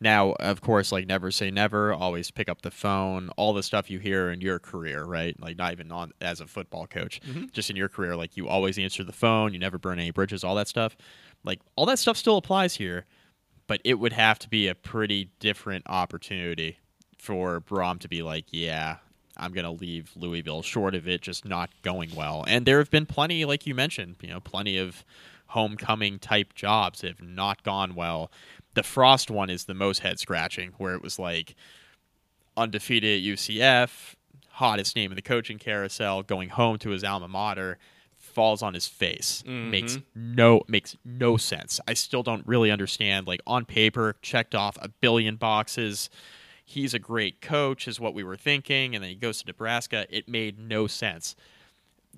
Now, 0.00 0.32
of 0.32 0.62
course, 0.62 0.92
like 0.92 1.06
never 1.06 1.30
say 1.30 1.50
never, 1.50 1.92
always 1.92 2.30
pick 2.30 2.48
up 2.48 2.62
the 2.62 2.70
phone, 2.70 3.28
all 3.36 3.52
the 3.52 3.62
stuff 3.62 3.90
you 3.90 3.98
hear 3.98 4.30
in 4.30 4.40
your 4.40 4.58
career, 4.58 5.04
right? 5.04 5.38
Like 5.38 5.58
not 5.58 5.72
even 5.72 5.92
on 5.92 6.12
as 6.20 6.40
a 6.40 6.46
football 6.46 6.86
coach, 6.86 7.20
mm-hmm. 7.20 7.46
just 7.52 7.68
in 7.68 7.76
your 7.76 7.88
career, 7.88 8.16
like 8.16 8.36
you 8.36 8.48
always 8.48 8.78
answer 8.78 9.04
the 9.04 9.12
phone, 9.12 9.52
you 9.52 9.58
never 9.58 9.78
burn 9.78 9.98
any 9.98 10.10
bridges, 10.10 10.42
all 10.42 10.54
that 10.54 10.68
stuff. 10.68 10.96
Like 11.44 11.60
all 11.76 11.84
that 11.86 11.98
stuff 11.98 12.16
still 12.16 12.38
applies 12.38 12.76
here, 12.76 13.04
but 13.66 13.80
it 13.84 13.94
would 13.94 14.14
have 14.14 14.38
to 14.40 14.48
be 14.48 14.68
a 14.68 14.74
pretty 14.74 15.30
different 15.38 15.84
opportunity 15.86 16.78
for 17.18 17.60
Brohm 17.60 18.00
to 18.00 18.08
be 18.08 18.22
like, 18.22 18.46
yeah, 18.50 18.96
I'm 19.36 19.52
going 19.52 19.64
to 19.64 19.70
leave 19.70 20.10
Louisville 20.16 20.62
short 20.62 20.94
of 20.94 21.06
it 21.06 21.20
just 21.20 21.44
not 21.44 21.70
going 21.82 22.14
well. 22.14 22.44
And 22.48 22.64
there 22.64 22.78
have 22.78 22.90
been 22.90 23.06
plenty, 23.06 23.44
like 23.44 23.66
you 23.66 23.74
mentioned, 23.74 24.16
you 24.22 24.28
know, 24.28 24.40
plenty 24.40 24.78
of 24.78 25.04
homecoming 25.46 26.18
type 26.18 26.54
jobs 26.54 27.02
have 27.02 27.20
not 27.20 27.62
gone 27.62 27.94
well. 27.94 28.30
The 28.74 28.82
Frost 28.82 29.30
one 29.30 29.50
is 29.50 29.64
the 29.64 29.74
most 29.74 30.00
head 30.00 30.18
scratching, 30.18 30.72
where 30.78 30.94
it 30.94 31.02
was 31.02 31.18
like 31.18 31.54
undefeated 32.56 33.20
at 33.20 33.26
UCF, 33.26 34.14
hottest 34.50 34.94
name 34.94 35.10
in 35.10 35.16
the 35.16 35.22
coaching 35.22 35.58
carousel, 35.58 36.22
going 36.22 36.50
home 36.50 36.78
to 36.78 36.90
his 36.90 37.02
alma 37.02 37.28
mater, 37.28 37.78
falls 38.16 38.62
on 38.62 38.74
his 38.74 38.86
face. 38.86 39.42
Mm-hmm. 39.46 39.70
Makes 39.70 39.98
no 40.14 40.62
makes 40.68 40.96
no 41.04 41.36
sense. 41.36 41.80
I 41.88 41.94
still 41.94 42.22
don't 42.22 42.46
really 42.46 42.70
understand. 42.70 43.26
Like 43.26 43.40
on 43.46 43.64
paper, 43.64 44.16
checked 44.22 44.54
off 44.54 44.78
a 44.80 44.88
billion 44.88 45.36
boxes. 45.36 46.10
He's 46.64 46.94
a 46.94 47.00
great 47.00 47.40
coach, 47.40 47.88
is 47.88 47.98
what 47.98 48.14
we 48.14 48.22
were 48.22 48.36
thinking, 48.36 48.94
and 48.94 49.02
then 49.02 49.10
he 49.10 49.16
goes 49.16 49.40
to 49.40 49.46
Nebraska. 49.46 50.06
It 50.08 50.28
made 50.28 50.58
no 50.58 50.86
sense. 50.86 51.34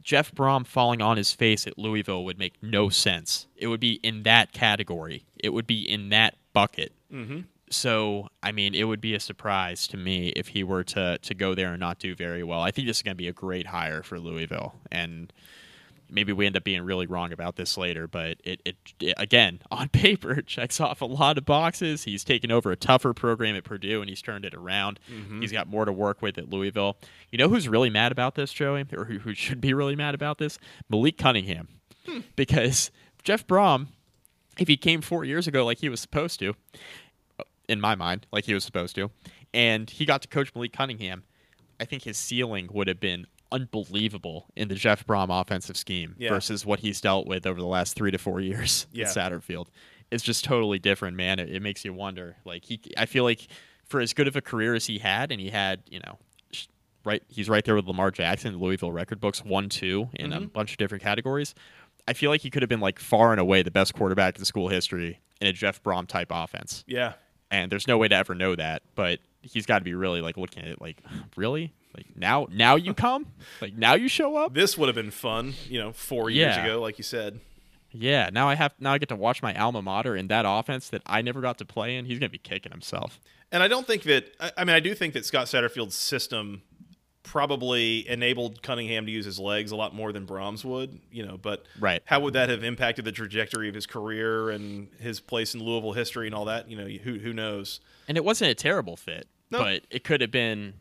Jeff 0.02 0.32
Brohm 0.34 0.66
falling 0.66 1.00
on 1.00 1.16
his 1.16 1.32
face 1.32 1.66
at 1.66 1.78
Louisville 1.78 2.24
would 2.24 2.38
make 2.38 2.62
no 2.62 2.88
sense. 2.88 3.46
It 3.56 3.68
would 3.68 3.80
be 3.80 3.94
in 4.02 4.24
that 4.24 4.52
category. 4.52 5.24
It 5.38 5.50
would 5.50 5.66
be 5.66 5.80
in 5.88 6.10
that 6.10 6.34
bucket. 6.52 6.92
Mm-hmm. 7.12 7.40
So, 7.70 8.28
I 8.42 8.52
mean, 8.52 8.74
it 8.74 8.84
would 8.84 9.00
be 9.00 9.14
a 9.14 9.20
surprise 9.20 9.86
to 9.88 9.96
me 9.96 10.28
if 10.30 10.48
he 10.48 10.62
were 10.62 10.84
to 10.84 11.18
to 11.18 11.34
go 11.34 11.54
there 11.54 11.70
and 11.70 11.80
not 11.80 11.98
do 11.98 12.14
very 12.14 12.42
well. 12.42 12.60
I 12.60 12.70
think 12.70 12.86
this 12.86 12.98
is 12.98 13.02
going 13.02 13.14
to 13.14 13.18
be 13.18 13.28
a 13.28 13.32
great 13.32 13.66
hire 13.68 14.02
for 14.02 14.18
Louisville, 14.18 14.74
and 14.90 15.32
maybe 16.12 16.32
we 16.32 16.46
end 16.46 16.56
up 16.56 16.62
being 16.62 16.82
really 16.82 17.06
wrong 17.06 17.32
about 17.32 17.56
this 17.56 17.76
later, 17.76 18.06
but 18.06 18.36
it, 18.44 18.60
it, 18.64 18.76
it, 19.00 19.14
again 19.16 19.60
on 19.70 19.88
paper 19.88 20.32
it 20.32 20.46
checks 20.46 20.80
off 20.80 21.00
a 21.00 21.06
lot 21.06 21.38
of 21.38 21.44
boxes. 21.44 22.04
He's 22.04 22.22
taken 22.22 22.52
over 22.52 22.70
a 22.70 22.76
tougher 22.76 23.14
program 23.14 23.56
at 23.56 23.64
Purdue 23.64 24.00
and 24.00 24.08
he's 24.08 24.22
turned 24.22 24.44
it 24.44 24.54
around. 24.54 25.00
Mm-hmm. 25.10 25.40
He's 25.40 25.52
got 25.52 25.66
more 25.66 25.84
to 25.84 25.92
work 25.92 26.22
with 26.22 26.38
at 26.38 26.50
Louisville. 26.50 26.98
You 27.30 27.38
know 27.38 27.48
who's 27.48 27.68
really 27.68 27.90
mad 27.90 28.12
about 28.12 28.34
this, 28.34 28.52
Joey, 28.52 28.84
or 28.96 29.06
who, 29.06 29.18
who 29.18 29.34
should 29.34 29.60
be 29.60 29.74
really 29.74 29.96
mad 29.96 30.14
about 30.14 30.38
this? 30.38 30.58
Malik 30.88 31.16
Cunningham, 31.16 31.68
hmm. 32.06 32.20
because 32.36 32.90
Jeff 33.22 33.46
Brohm, 33.46 33.88
if 34.58 34.68
he 34.68 34.76
came 34.76 35.00
four 35.00 35.24
years 35.24 35.46
ago 35.46 35.64
like 35.64 35.78
he 35.78 35.88
was 35.88 36.00
supposed 36.00 36.38
to, 36.40 36.54
in 37.68 37.80
my 37.80 37.94
mind, 37.94 38.26
like 38.32 38.44
he 38.44 38.54
was 38.54 38.64
supposed 38.64 38.94
to, 38.96 39.10
and 39.54 39.88
he 39.88 40.04
got 40.04 40.22
to 40.22 40.28
coach 40.28 40.54
Malik 40.54 40.72
Cunningham. 40.72 41.24
I 41.80 41.84
think 41.84 42.04
his 42.04 42.16
ceiling 42.16 42.68
would 42.72 42.88
have 42.88 43.00
been 43.00 43.26
unbelievable 43.50 44.46
in 44.56 44.68
the 44.68 44.74
Jeff 44.74 45.06
Brohm 45.06 45.28
offensive 45.28 45.76
scheme 45.76 46.16
yeah. 46.18 46.30
versus 46.30 46.64
what 46.64 46.80
he's 46.80 47.00
dealt 47.00 47.26
with 47.26 47.46
over 47.46 47.60
the 47.60 47.66
last 47.66 47.94
three 47.94 48.10
to 48.10 48.18
four 48.18 48.40
years 48.40 48.86
yeah. 48.92 49.06
at 49.06 49.14
Satterfield. 49.14 49.66
It's 50.10 50.22
just 50.22 50.44
totally 50.44 50.78
different, 50.78 51.16
man. 51.16 51.38
It, 51.38 51.50
it, 51.50 51.62
makes 51.62 51.84
you 51.84 51.92
wonder. 51.92 52.36
Like 52.44 52.64
he, 52.64 52.80
I 52.96 53.06
feel 53.06 53.24
like 53.24 53.46
for 53.86 54.00
as 54.00 54.12
good 54.12 54.28
of 54.28 54.36
a 54.36 54.40
career 54.40 54.74
as 54.74 54.86
he 54.86 54.98
had, 54.98 55.32
and 55.32 55.40
he 55.40 55.50
had, 55.50 55.82
you 55.88 56.00
know, 56.00 56.18
right, 57.04 57.22
he's 57.28 57.48
right 57.48 57.64
there 57.64 57.74
with 57.74 57.86
Lamar 57.86 58.10
Jackson, 58.10 58.58
Louisville 58.58 58.92
record 58.92 59.20
books, 59.20 59.44
one, 59.44 59.68
two 59.68 60.08
in 60.14 60.30
mm-hmm. 60.30 60.44
a 60.44 60.46
bunch 60.46 60.72
of 60.72 60.78
different 60.78 61.02
categories. 61.02 61.54
I 62.08 62.12
feel 62.14 62.30
like 62.30 62.40
he 62.40 62.50
could 62.50 62.62
have 62.62 62.68
been 62.68 62.80
like 62.80 62.98
far 62.98 63.30
and 63.32 63.40
away 63.40 63.62
the 63.62 63.70
best 63.70 63.94
quarterback 63.94 64.38
in 64.38 64.44
school 64.44 64.68
history 64.68 65.20
in 65.40 65.46
a 65.46 65.52
Jeff 65.52 65.82
Brohm 65.82 66.06
type 66.06 66.28
offense. 66.30 66.84
Yeah. 66.86 67.14
And 67.50 67.70
there's 67.70 67.86
no 67.86 67.98
way 67.98 68.08
to 68.08 68.14
ever 68.14 68.34
know 68.34 68.56
that, 68.56 68.82
but 68.94 69.20
he's 69.42 69.66
got 69.66 69.78
to 69.80 69.84
be 69.84 69.94
really 69.94 70.20
like 70.20 70.36
looking 70.36 70.62
at 70.62 70.68
it 70.70 70.80
like, 70.80 71.02
really, 71.36 71.72
like 71.94 72.06
now 72.16 72.46
now 72.50 72.76
you 72.76 72.94
come, 72.94 73.26
like 73.60 73.74
now 73.74 73.94
you 73.94 74.08
show 74.08 74.36
up. 74.36 74.54
This 74.54 74.78
would 74.78 74.88
have 74.88 74.96
been 74.96 75.10
fun, 75.10 75.54
you 75.68 75.78
know, 75.78 75.92
four 75.92 76.30
years 76.30 76.56
Yeah. 76.56 76.64
ago, 76.64 76.80
like 76.80 76.96
you 76.98 77.04
said. 77.04 77.40
Yeah, 77.94 78.30
now 78.32 78.48
I 78.48 78.54
have 78.54 78.72
now 78.80 78.94
I 78.94 78.98
get 78.98 79.10
to 79.10 79.16
watch 79.16 79.42
my 79.42 79.54
alma 79.54 79.82
mater 79.82 80.16
in 80.16 80.28
that 80.28 80.46
offense 80.48 80.88
that 80.88 81.02
I 81.04 81.20
never 81.20 81.42
got 81.42 81.58
to 81.58 81.66
play 81.66 81.96
in. 81.96 82.06
He's 82.06 82.18
gonna 82.18 82.30
be 82.30 82.38
kicking 82.38 82.72
himself. 82.72 83.20
And 83.52 83.62
I 83.62 83.68
don't 83.68 83.86
think 83.86 84.04
that. 84.04 84.32
I, 84.40 84.50
I 84.56 84.64
mean, 84.64 84.74
I 84.74 84.80
do 84.80 84.94
think 84.94 85.12
that 85.12 85.26
Scott 85.26 85.46
Satterfield's 85.46 85.94
system 85.94 86.62
probably 87.22 88.08
enabled 88.08 88.62
Cunningham 88.62 89.06
to 89.06 89.12
use 89.12 89.24
his 89.24 89.38
legs 89.38 89.70
a 89.70 89.76
lot 89.76 89.94
more 89.94 90.12
than 90.12 90.26
Brohm's 90.26 90.64
would. 90.64 90.98
You 91.10 91.24
know, 91.26 91.36
but 91.38 91.64
Right. 91.78 92.02
how 92.04 92.20
would 92.20 92.34
that 92.34 92.48
have 92.48 92.64
impacted 92.64 93.04
the 93.04 93.12
trajectory 93.12 93.68
of 93.68 93.74
his 93.74 93.86
career 93.86 94.50
and 94.50 94.88
his 95.00 95.20
place 95.20 95.54
in 95.54 95.62
Louisville 95.62 95.92
history 95.92 96.26
and 96.26 96.34
all 96.34 96.44
that? 96.46 96.68
You 96.70 96.76
know, 96.76 96.86
who 96.86 97.18
who 97.18 97.32
knows? 97.32 97.80
And 98.08 98.16
it 98.16 98.24
wasn't 98.24 98.50
a 98.50 98.54
terrible 98.54 98.96
fit, 98.96 99.28
No. 99.50 99.58
but 99.58 99.82
it 99.90 100.04
could 100.04 100.20
have 100.20 100.30
been. 100.30 100.74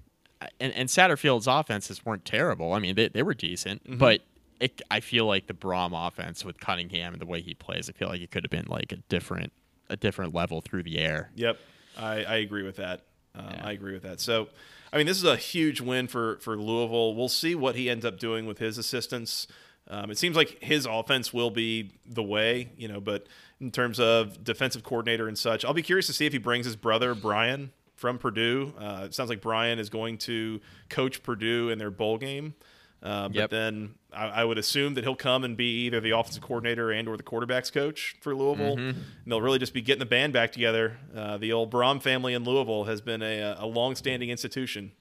And, 0.60 0.74
and 0.74 0.90
Satterfield's 0.90 1.46
offenses 1.46 2.04
weren't 2.04 2.26
terrible. 2.26 2.74
I 2.74 2.80
mean, 2.80 2.96
they, 2.96 3.10
they 3.10 3.22
were 3.22 3.36
decent, 3.36 3.84
Mm-hmm. 3.84 4.00
but 4.00 4.22
it, 4.60 4.82
I 4.90 5.00
feel 5.00 5.28
like 5.28 5.46
the 5.46 5.54
Brohm 5.54 5.92
offense 6.08 6.44
with 6.44 6.60
Cunningham 6.60 7.14
and 7.14 7.22
the 7.22 7.28
way 7.28 7.42
he 7.42 7.54
plays, 7.54 7.90
I 7.90 7.94
feel 7.94 8.08
like 8.10 8.22
it 8.22 8.32
could 8.32 8.44
have 8.44 8.50
been 8.52 8.66
like 8.68 8.92
a 8.92 8.96
different 9.08 9.52
a 9.90 9.96
different 9.98 10.34
level 10.34 10.62
through 10.62 10.84
the 10.84 10.98
air. 10.98 11.30
Yep, 11.36 11.60
I, 11.98 12.24
I 12.24 12.36
agree 12.38 12.64
with 12.64 12.78
that. 12.78 13.02
Um, 13.36 13.46
Yeah. 13.52 13.62
I 13.68 13.72
agree 13.74 13.94
with 13.94 14.04
that. 14.04 14.20
So, 14.20 14.48
I 14.94 14.98
mean, 14.98 15.06
this 15.06 15.18
is 15.18 15.24
a 15.24 15.38
huge 15.38 15.82
win 15.82 16.08
for 16.08 16.38
for 16.40 16.58
Louisville. 16.58 17.16
We'll 17.16 17.30
see 17.30 17.56
what 17.56 17.76
he 17.76 17.90
ends 17.90 18.06
up 18.06 18.20
doing 18.20 18.46
with 18.46 18.60
his 18.60 18.78
assistants. 18.78 19.48
Um, 19.88 20.12
it 20.12 20.18
seems 20.18 20.36
like 20.36 20.62
his 20.62 20.86
offense 20.86 21.34
will 21.34 21.50
be 21.50 21.92
the 22.06 22.24
way, 22.24 22.72
you 22.78 22.88
know. 22.88 23.02
But 23.02 23.28
in 23.60 23.72
terms 23.72 24.00
of 24.00 24.44
defensive 24.44 24.84
coordinator 24.84 25.28
and 25.28 25.38
such, 25.38 25.66
I'll 25.66 25.74
be 25.74 25.82
curious 25.82 26.08
to 26.08 26.14
see 26.14 26.26
if 26.26 26.34
he 26.34 26.40
brings 26.40 26.66
his 26.66 26.76
brother 26.76 27.16
Brian 27.16 27.72
from 27.96 28.18
Purdue. 28.18 28.74
Uh, 28.78 29.04
it 29.06 29.14
sounds 29.14 29.30
like 29.30 29.42
Brian 29.42 29.80
is 29.80 29.90
going 29.90 30.18
to 30.20 30.60
coach 30.90 31.24
Purdue 31.24 31.70
in 31.70 31.78
their 31.78 31.92
bowl 31.92 32.18
game. 32.18 32.56
Uh, 33.04 33.28
but 33.30 33.36
Yep. 33.36 33.50
then 33.50 33.96
I, 34.14 34.28
I 34.28 34.44
would 34.44 34.58
assume 34.60 34.94
that 34.94 35.04
he'll 35.04 35.16
come 35.16 35.44
and 35.44 35.58
be 35.58 35.86
either 35.86 36.00
the 36.00 36.12
offensive 36.12 36.44
coordinator 36.44 36.92
and 36.92 37.08
or 37.08 37.18
the 37.18 37.24
quarterbacks 37.24 37.72
coach 37.74 38.16
for 38.22 38.36
Louisville. 38.36 38.76
Mm-hmm. 38.78 39.00
And 39.00 39.26
they'll 39.26 39.42
really 39.42 39.58
just 39.60 39.74
be 39.74 39.82
getting 39.82 40.00
the 40.00 40.06
band 40.06 40.34
back 40.34 40.52
together. 40.52 40.98
Uh, 41.16 41.38
the 41.38 41.52
old 41.52 41.72
Brohm 41.72 42.02
family 42.02 42.34
in 42.36 42.44
Louisville 42.44 42.84
has 42.84 43.02
been 43.02 43.22
a, 43.24 43.56
a 43.58 43.66
long-standing 43.66 44.30
institution. 44.30 44.92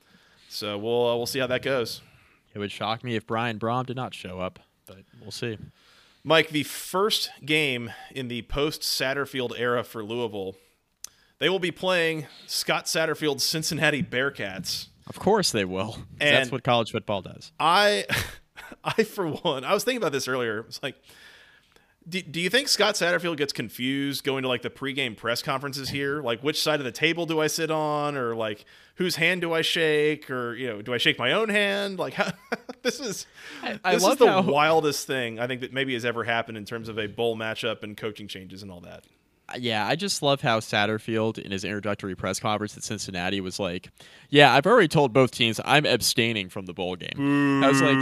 So 0.49 0.79
we'll 0.79 1.09
uh, 1.09 1.17
we'll 1.17 1.27
see 1.27 1.39
how 1.41 1.47
that 1.49 1.63
goes. 1.63 2.01
It 2.55 2.59
would 2.59 2.73
shock 2.73 3.05
me 3.05 3.17
if 3.17 3.27
Brian 3.27 3.59
Brohm 3.59 3.87
did 3.87 3.97
not 3.97 4.15
show 4.15 4.41
up, 4.41 4.59
but 4.87 4.99
we'll 5.21 5.31
see. 5.31 5.59
Mike, 6.25 6.49
the 6.51 6.65
first 6.65 7.31
game 7.45 7.93
in 8.15 8.29
the 8.29 8.43
post 8.43 8.83
Satterfield 8.83 9.53
era 9.59 9.85
for 9.85 10.03
Louisville, 10.03 10.57
they 11.39 11.49
will 11.49 11.59
be 11.61 11.71
playing 11.71 12.27
Scott 12.47 12.87
Satterfield's 12.87 13.45
Cincinnati 13.45 14.03
Bearcats. 14.03 14.89
Of 15.11 15.19
course 15.19 15.51
they 15.53 15.67
will. 15.67 15.99
And- 16.21 16.37
That's 16.37 16.51
what 16.53 16.65
college 16.65 16.91
football 16.93 17.21
does. 17.21 17.53
I, 17.61 18.07
I 18.85 19.03
for 19.05 19.27
one, 19.29 19.65
I 19.65 19.75
was 19.75 19.85
thinking 19.85 19.99
about 20.03 20.13
this 20.13 20.27
earlier. 20.29 20.61
It's 20.61 20.83
like, 20.83 20.95
do, 22.09 22.23
do 22.23 22.41
you 22.41 22.49
think 22.49 22.69
Scott 22.69 22.95
Satterfield 22.95 23.37
gets 23.37 23.53
confused 23.53 24.25
going 24.25 24.43
to 24.43 24.49
like 24.49 24.63
the 24.63 24.71
pregame 24.71 25.17
press 25.17 25.43
conferences 25.43 25.91
here? 25.91 26.23
Like, 26.23 26.43
which 26.43 26.61
side 26.63 26.81
of 26.81 26.85
the 26.85 26.93
table 26.93 27.27
do 27.27 27.41
I 27.41 27.47
sit 27.47 27.71
on, 27.71 28.17
or 28.17 28.35
like 28.35 28.65
whose 28.95 29.17
hand 29.17 29.43
do 29.43 29.53
I 29.53 29.61
shake, 29.63 30.31
or 30.31 30.55
you 30.55 30.67
know, 30.69 30.81
do 30.83 30.95
I 30.95 30.99
shake 30.99 31.19
my 31.19 31.33
own 31.33 31.51
hand? 31.51 31.99
Like, 31.99 32.15
how, 32.21 32.31
this 32.83 33.01
is 33.01 33.27
I 33.63 33.95
this 33.95 34.03
love 34.03 34.13
is 34.13 34.19
the 34.19 34.27
how- 34.33 34.43
wildest 34.43 35.07
thing 35.07 35.39
I 35.39 35.47
think 35.47 35.61
that 35.61 35.73
maybe 35.75 35.93
has 35.93 36.05
ever 36.07 36.25
happened 36.25 36.57
in 36.57 36.65
terms 36.65 36.89
of 36.89 36.99
a 36.99 37.07
bowl 37.07 37.37
matchup 37.37 37.83
and 37.83 37.97
coaching 37.97 38.29
changes 38.29 38.63
and 38.63 38.71
all 38.71 38.81
that. 38.81 39.05
Yeah, 39.59 39.87
I 39.87 39.97
just 39.97 40.23
love 40.23 40.41
how 40.41 40.61
Satterfield 40.61 41.39
in 41.39 41.51
his 41.51 41.65
introductory 41.65 42.15
press 42.15 42.39
conference 42.41 42.77
at 42.77 42.85
Cincinnati 42.85 43.41
was 43.41 43.59
like, 43.59 43.91
"Yeah, 44.29 44.55
I've 44.55 44.67
already 44.67 44.89
told 44.89 45.13
both 45.13 45.31
teams 45.31 45.61
I'm 45.65 45.87
abstaining 45.87 46.49
from 46.49 46.67
the 46.67 46.73
bowl 46.73 46.97
game." 46.97 47.63
I 47.63 47.69
was 47.69 47.83
like, 47.83 47.99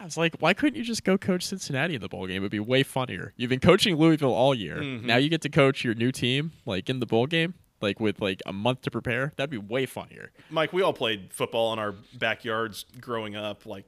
I 0.00 0.04
was 0.04 0.16
like, 0.16 0.36
why 0.38 0.54
couldn't 0.54 0.76
you 0.76 0.84
just 0.84 1.02
go 1.04 1.18
coach 1.18 1.44
Cincinnati 1.44 1.94
in 1.94 2.00
the 2.00 2.08
bowl 2.08 2.26
game? 2.26 2.42
It'd 2.42 2.50
be 2.52 2.60
way 2.60 2.82
funnier. 2.82 3.32
You've 3.36 3.50
been 3.50 3.60
coaching 3.60 3.96
Louisville 3.96 4.32
all 4.32 4.54
year. 4.54 4.76
Mm-hmm. 4.76 5.06
Now 5.06 5.16
you 5.16 5.28
get 5.28 5.42
to 5.42 5.48
coach 5.48 5.82
your 5.84 5.94
new 5.94 6.12
team 6.12 6.52
like 6.66 6.88
in 6.88 7.00
the 7.00 7.06
bowl 7.06 7.26
game, 7.26 7.54
like 7.80 7.98
with 7.98 8.20
like 8.20 8.40
a 8.46 8.52
month 8.52 8.82
to 8.82 8.90
prepare. 8.90 9.32
That'd 9.36 9.50
be 9.50 9.58
way 9.58 9.86
funnier. 9.86 10.30
Mike, 10.50 10.72
we 10.72 10.82
all 10.82 10.92
played 10.92 11.32
football 11.32 11.72
in 11.72 11.80
our 11.80 11.94
backyards 12.14 12.84
growing 13.00 13.34
up. 13.34 13.66
Like, 13.66 13.86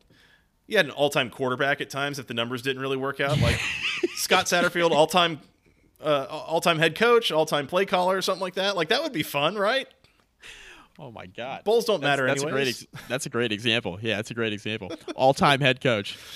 you 0.66 0.77
had 0.77 0.87
an 0.87 0.93
all-time 0.93 1.31
quarterback 1.31 1.81
at 1.81 1.91
times 1.91 2.18
if 2.18 2.27
the 2.29 2.35
numbers 2.35 2.62
didn't 2.62 2.81
really 2.81 2.97
work 2.97 3.21
out. 3.21 3.41
Like 3.41 3.61
Scott 4.14 4.47
Satterfield, 4.47 4.91
all-time, 4.93 5.41
uh, 6.03 6.26
all-time 6.30 6.78
head 6.78 6.94
coach, 6.96 7.30
all-time 7.32 7.66
play 7.66 7.86
caller, 7.86 8.16
or 8.16 8.22
something 8.22 8.40
like 8.42 8.55
that. 8.55 8.76
Like 8.76 8.88
that 8.88 9.03
would 9.03 9.12
be 9.12 9.22
fun, 9.22 9.57
right? 9.57 9.86
Oh 10.98 11.11
my 11.11 11.26
god. 11.26 11.64
Bowls 11.64 11.84
don't 11.86 12.01
That's- 12.01 12.18
matter 12.18 12.26
that's 12.26 12.42
anyways. 12.42 12.53
A 12.53 12.86
great 12.86 12.98
ex- 13.01 13.09
that's 13.09 13.26
a 13.26 13.30
great 13.30 13.53
example. 13.53 13.98
Yeah, 14.03 14.16
that's 14.16 14.30
a 14.30 14.34
great 14.34 14.53
example. 14.53 14.90
All-time 15.14 15.61
head 15.61 15.80
coach. 15.80 16.18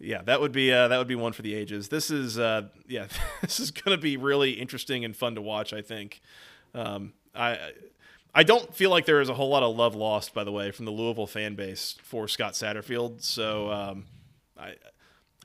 Yeah, 0.00 0.22
that 0.22 0.40
would 0.40 0.50
be 0.52 0.72
uh, 0.72 0.88
that 0.88 0.98
would 0.98 1.06
be 1.06 1.14
one 1.14 1.32
for 1.32 1.42
the 1.42 1.54
ages. 1.54 1.88
This 1.88 2.10
is 2.10 2.36
uh, 2.36 2.62
yeah, 2.88 3.06
this 3.40 3.60
is 3.60 3.70
going 3.70 3.96
to 3.96 4.00
be 4.02 4.16
really 4.16 4.50
interesting 4.50 5.04
and 5.04 5.16
fun 5.16 5.36
to 5.36 5.40
watch. 5.40 5.72
I 5.72 5.82
think. 5.82 6.20
Um, 6.74 7.12
I 7.34 7.56
I 8.34 8.42
don't 8.42 8.74
feel 8.74 8.90
like 8.90 9.06
there 9.06 9.20
is 9.20 9.28
a 9.28 9.34
whole 9.34 9.48
lot 9.48 9.62
of 9.62 9.74
love 9.76 9.94
lost, 9.94 10.34
by 10.34 10.42
the 10.42 10.50
way, 10.52 10.72
from 10.72 10.84
the 10.84 10.90
Louisville 10.90 11.28
fan 11.28 11.54
base 11.54 11.94
for 12.02 12.26
Scott 12.26 12.54
Satterfield. 12.54 13.22
So 13.22 13.70
um, 13.70 14.04
I 14.58 14.74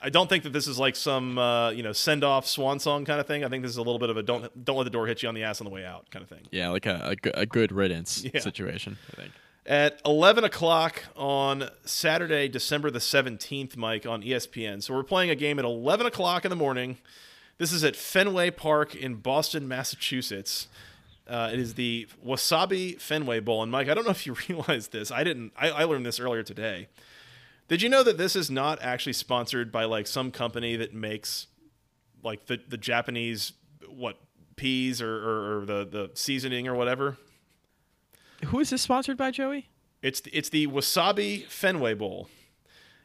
I 0.02 0.10
don't 0.10 0.30
think 0.30 0.44
that 0.44 0.54
this 0.54 0.68
is 0.68 0.80
like 0.80 0.96
some 0.96 1.38
uh, 1.38 1.72
you 1.72 1.84
know 1.84 1.92
send 1.94 2.24
off 2.24 2.48
swan 2.48 2.80
song 2.80 3.06
kind 3.06 3.20
of 3.20 3.28
thing. 3.28 3.44
I 3.44 3.50
think 3.50 3.64
this 3.64 3.72
is 3.72 3.78
a 3.78 3.82
little 3.82 4.00
bit 4.00 4.10
of 4.10 4.18
a 4.18 4.24
don't 4.24 4.64
don't 4.66 4.78
let 4.78 4.84
the 4.86 4.90
door 4.90 5.08
hit 5.08 5.22
you 5.24 5.30
on 5.30 5.36
the 5.36 5.44
ass 5.44 5.60
on 5.62 5.66
the 5.66 5.72
way 5.72 5.86
out 5.86 6.10
kind 6.12 6.24
of 6.24 6.30
thing. 6.30 6.48
Yeah, 6.52 6.70
like 6.70 6.86
a, 6.86 7.16
a, 7.36 7.42
a 7.42 7.46
good 7.46 7.72
riddance 7.72 8.24
Yeah. 8.24 8.40
situation. 8.40 8.98
I 9.12 9.16
think. 9.22 9.32
at 9.66 10.00
11 10.06 10.44
o'clock 10.46 11.04
on 11.16 11.70
Saturday, 11.86 12.48
December 12.48 12.90
the 12.90 13.00
17th, 13.00 13.76
Mike, 13.78 14.06
on 14.06 14.22
ESPN. 14.24 14.82
So 14.82 14.94
we're 14.96 15.04
playing 15.04 15.30
a 15.30 15.36
game 15.36 15.60
at 15.60 15.66
11 15.66 16.06
o'clock 16.06 16.46
in 16.46 16.50
the 16.50 16.56
morning. 16.56 16.98
This 17.58 17.74
is 17.74 17.84
at 17.84 17.96
Fenway 17.98 18.52
Park 18.52 18.96
in 18.96 19.16
Boston, 19.16 19.68
Massachusetts. 19.68 20.70
Uh, 21.28 21.50
it 21.54 21.60
is 21.60 21.74
the 21.76 22.08
Wasabi 22.26 23.00
Fenway 23.00 23.42
Bowl. 23.42 23.62
And 23.62 23.72
Mike, 23.72 23.90
I 23.90 23.94
don't 23.94 24.06
know 24.06 24.12
if 24.12 24.26
you 24.26 24.36
realize 24.50 24.88
this. 24.88 25.12
I 25.12 25.24
didn't. 25.26 25.52
I, 25.58 25.70
I 25.70 25.84
learned 25.84 26.06
this 26.06 26.20
earlier 26.22 26.42
today. 26.42 26.88
Did 27.70 27.82
you 27.82 27.88
know 27.88 28.04
that 28.04 28.18
this 28.18 28.36
is 28.36 28.52
not 28.52 28.82
actually 28.82 29.14
sponsored 29.14 29.72
by 29.72 29.86
like 29.86 30.08
some 30.08 30.32
company 30.32 30.76
that 30.76 30.94
makes 30.94 31.48
like 32.24 32.48
the, 32.48 32.60
the 32.68 32.78
Japanese 32.78 33.54
what 33.88 34.18
peas 34.58 35.02
or, 35.02 35.16
or, 35.16 35.62
or 35.62 35.66
the 35.66 35.86
the 35.86 36.12
seasoning 36.16 36.68
or 36.68 36.76
whatever? 36.76 37.18
Who 38.48 38.60
is 38.60 38.70
this 38.72 38.82
sponsored 38.82 39.18
by, 39.18 39.32
Joey? 39.32 39.70
It's 40.02 40.22
the, 40.22 40.32
it's 40.32 40.50
the 40.50 40.68
Wasabi 40.68 41.46
Fenway 41.48 41.94
Bowl. 41.94 42.30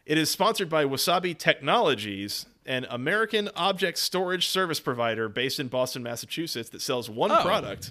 It 0.06 0.16
is 0.16 0.30
sponsored 0.30 0.68
by 0.68 0.84
Wasabi 0.84 1.36
Technologies, 1.36 2.46
an 2.66 2.86
American 2.88 3.48
object 3.56 3.98
storage 3.98 4.46
service 4.48 4.78
provider 4.80 5.28
based 5.28 5.58
in 5.58 5.68
Boston, 5.68 6.02
Massachusetts, 6.02 6.68
that 6.70 6.80
sells 6.82 7.10
one 7.10 7.32
Oh. 7.32 7.42
product, 7.42 7.90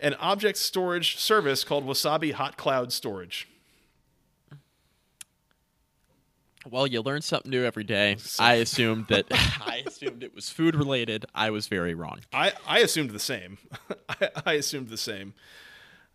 an 0.00 0.14
object 0.14 0.56
storage 0.58 1.18
service 1.18 1.64
called 1.64 1.84
Wasabi 1.86 2.32
Hot 2.32 2.56
Cloud 2.56 2.92
Storage. 2.92 3.46
Well, 6.70 6.86
you 6.86 7.02
learn 7.02 7.22
something 7.22 7.50
new 7.50 7.64
every 7.64 7.84
day. 7.84 8.16
I 8.38 8.54
assumed 8.54 9.06
that 9.08 9.26
I 9.30 9.82
assumed 9.86 10.22
it 10.22 10.34
was 10.34 10.50
food 10.50 10.74
related. 10.74 11.26
I 11.34 11.50
was 11.50 11.66
very 11.66 11.94
wrong. 11.94 12.20
I, 12.32 12.52
I 12.66 12.78
assumed 12.80 13.10
the 13.10 13.18
same. 13.18 13.58
I, 14.08 14.30
I 14.46 14.52
assumed 14.54 14.88
the 14.88 14.96
same. 14.96 15.34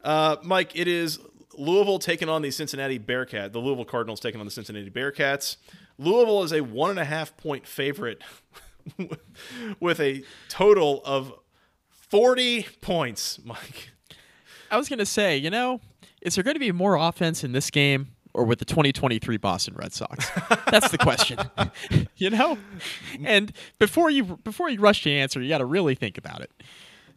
Uh, 0.04 0.38
Mike, 0.44 0.76
it 0.76 0.88
is 0.88 1.20
Louisville 1.58 2.00
taking 2.00 2.30
on 2.30 2.42
the 2.42 2.52
Cincinnati 2.52 2.98
Bearcat. 2.98 3.54
The 3.54 3.60
Louisville 3.60 3.86
Cardinals 3.86 4.20
taking 4.20 4.40
on 4.40 4.46
the 4.46 4.52
Cincinnati 4.52 4.90
Bearcats. 4.90 5.58
Louisville 5.98 6.44
is 6.44 6.54
a 6.54 6.62
one 6.62 6.90
and 6.90 7.00
a 7.00 7.06
half 7.06 7.36
point 7.36 7.68
favorite 7.68 8.24
with 9.80 10.00
a 10.00 10.24
total 10.48 11.02
of 11.04 11.34
40 11.90 12.66
points, 12.82 13.40
Mike. 13.44 13.90
I 14.72 14.78
was 14.78 14.88
gonna 14.88 15.06
say, 15.06 15.36
you 15.38 15.50
know, 15.50 15.82
is 16.22 16.36
there 16.36 16.44
going 16.44 16.56
to 16.56 16.60
be 16.60 16.72
more 16.72 16.96
offense 16.96 17.44
in 17.44 17.54
this 17.54 17.70
game 17.70 18.10
or 18.34 18.44
with 18.44 18.60
the 18.60 18.66
2023 18.66 19.38
Boston 19.38 19.76
Red 19.76 19.94
Sox? 19.94 20.30
That's 20.72 20.92
the 20.92 20.98
question. 20.98 21.40
you 22.18 22.30
know, 22.30 22.58
and 23.24 23.52
before 23.80 24.10
you 24.10 24.38
before 24.44 24.70
you 24.70 24.80
rush 24.80 25.04
to 25.04 25.12
answer, 25.12 25.42
you 25.42 25.50
got 25.50 25.60
to 25.60 25.66
really 25.66 25.96
think 25.96 26.18
about 26.18 26.42
it. 26.42 26.52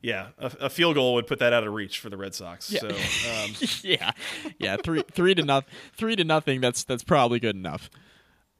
Yeah, 0.03 0.29
a, 0.39 0.53
a 0.63 0.71
field 0.71 0.97
goal 0.97 1.15
would 1.15 1.29
put 1.29 1.39
that 1.39 1.53
out 1.53 1.65
of 1.65 1.73
reach 1.73 2.01
for 2.01 2.11
the 2.11 2.17
Red 2.17 2.35
Sox. 2.35 2.71
Yeah. 2.71 2.81
So, 2.81 2.89
um, 2.89 3.55
yeah, 3.83 4.11
yeah, 4.59 4.77
three 4.83 5.05
three 5.13 5.35
to 5.35 5.43
nothing. 5.43 5.73
Three 5.97 6.17
to 6.17 6.25
nothing. 6.25 6.61
That's 6.61 6.83
that's 6.83 7.05
probably 7.05 7.39
good 7.39 7.55
enough. 7.55 7.89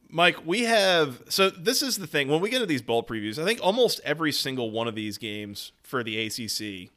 Mike, 0.09 0.45
we 0.45 0.61
have 0.61 1.23
so 1.27 1.49
this 1.49 1.81
is 1.81 1.97
the 1.97 2.07
thing 2.07 2.29
when 2.29 2.39
we 2.39 2.49
get 2.49 2.59
to 2.59 2.65
these 2.65 2.81
bowl 2.81 3.03
previews. 3.03 3.37
I 3.37 3.45
think 3.45 3.59
almost 3.61 3.99
every 4.05 4.31
single 4.31 4.71
one 4.71 4.87
of 4.87 4.95
these 4.95 5.17
games 5.17 5.73
for 5.81 6.03
the 6.03 6.17
ACC, 6.25 6.91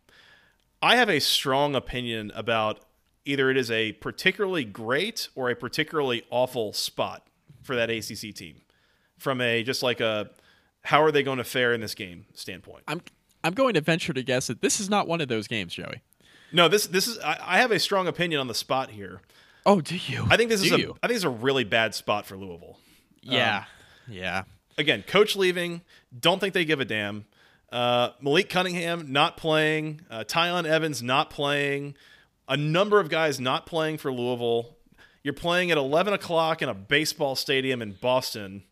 I 0.82 0.96
have 0.96 1.08
a 1.08 1.18
strong 1.18 1.74
opinion 1.74 2.30
about 2.34 2.80
either 3.26 3.50
it 3.50 3.56
is 3.56 3.70
a 3.70 3.92
particularly 3.92 4.64
great 4.64 5.28
or 5.34 5.50
a 5.50 5.56
particularly 5.56 6.22
awful 6.30 6.72
spot 6.72 7.26
for 7.62 7.76
that 7.76 7.90
ACC 7.90 8.34
team, 8.34 8.62
from 9.18 9.40
a 9.40 9.62
just 9.62 9.82
like 9.82 10.00
a 10.00 10.30
how 10.84 11.02
are 11.02 11.10
they 11.10 11.22
going 11.22 11.38
to 11.38 11.44
fare 11.44 11.74
in 11.74 11.80
this 11.80 11.94
game 11.94 12.26
standpoint. 12.34 12.84
I'm 12.88 13.02
I'm 13.44 13.52
going 13.54 13.74
to 13.74 13.80
venture 13.80 14.12
to 14.12 14.22
guess 14.22 14.46
that 14.46 14.62
this 14.62 14.80
is 14.80 14.88
not 14.88 15.06
one 15.06 15.20
of 15.20 15.28
those 15.28 15.46
games, 15.46 15.74
Joey. 15.74 16.02
No, 16.52 16.68
this 16.68 16.86
this 16.86 17.06
is 17.06 17.18
I, 17.18 17.38
I 17.42 17.58
have 17.58 17.72
a 17.72 17.78
strong 17.78 18.06
opinion 18.06 18.40
on 18.40 18.46
the 18.46 18.54
spot 18.54 18.90
here. 18.90 19.20
Oh, 19.66 19.80
do 19.80 19.96
you? 19.96 20.26
I 20.30 20.36
think 20.36 20.48
this 20.48 20.60
do 20.60 20.66
is 20.66 20.72
a 20.72 20.78
you? 20.78 20.96
I 21.02 21.08
think 21.08 21.16
it's 21.16 21.24
a 21.24 21.28
really 21.28 21.64
bad 21.64 21.94
spot 21.94 22.24
for 22.24 22.36
Louisville. 22.36 22.78
yeah, 23.20 23.64
yeah. 24.08 24.44
Again, 24.78 25.02
coach 25.06 25.34
leaving. 25.36 25.80
Don't 26.18 26.38
think 26.38 26.54
they 26.54 26.64
give 26.64 26.80
a 26.80 26.84
damn. 26.84 27.24
Uh, 27.72 28.10
Malik 28.20 28.48
Cunningham 28.48 29.10
not 29.10 29.36
playing. 29.36 30.02
Uh, 30.10 30.22
Tiyon 30.22 30.66
Evans 30.66 31.02
not 31.02 31.30
playing. 31.30 31.96
A 32.48 32.56
number 32.56 33.00
of 33.00 33.08
guys 33.08 33.40
not 33.40 33.66
playing 33.66 33.98
for 33.98 34.12
Louisville. 34.12 34.76
You're 35.22 35.34
playing 35.34 35.70
at 35.72 35.78
11 35.78 36.12
o'clock 36.12 36.62
in 36.62 36.68
a 36.68 36.74
baseball 36.74 37.34
stadium 37.34 37.82
in 37.82 37.92
Boston. 38.00 38.62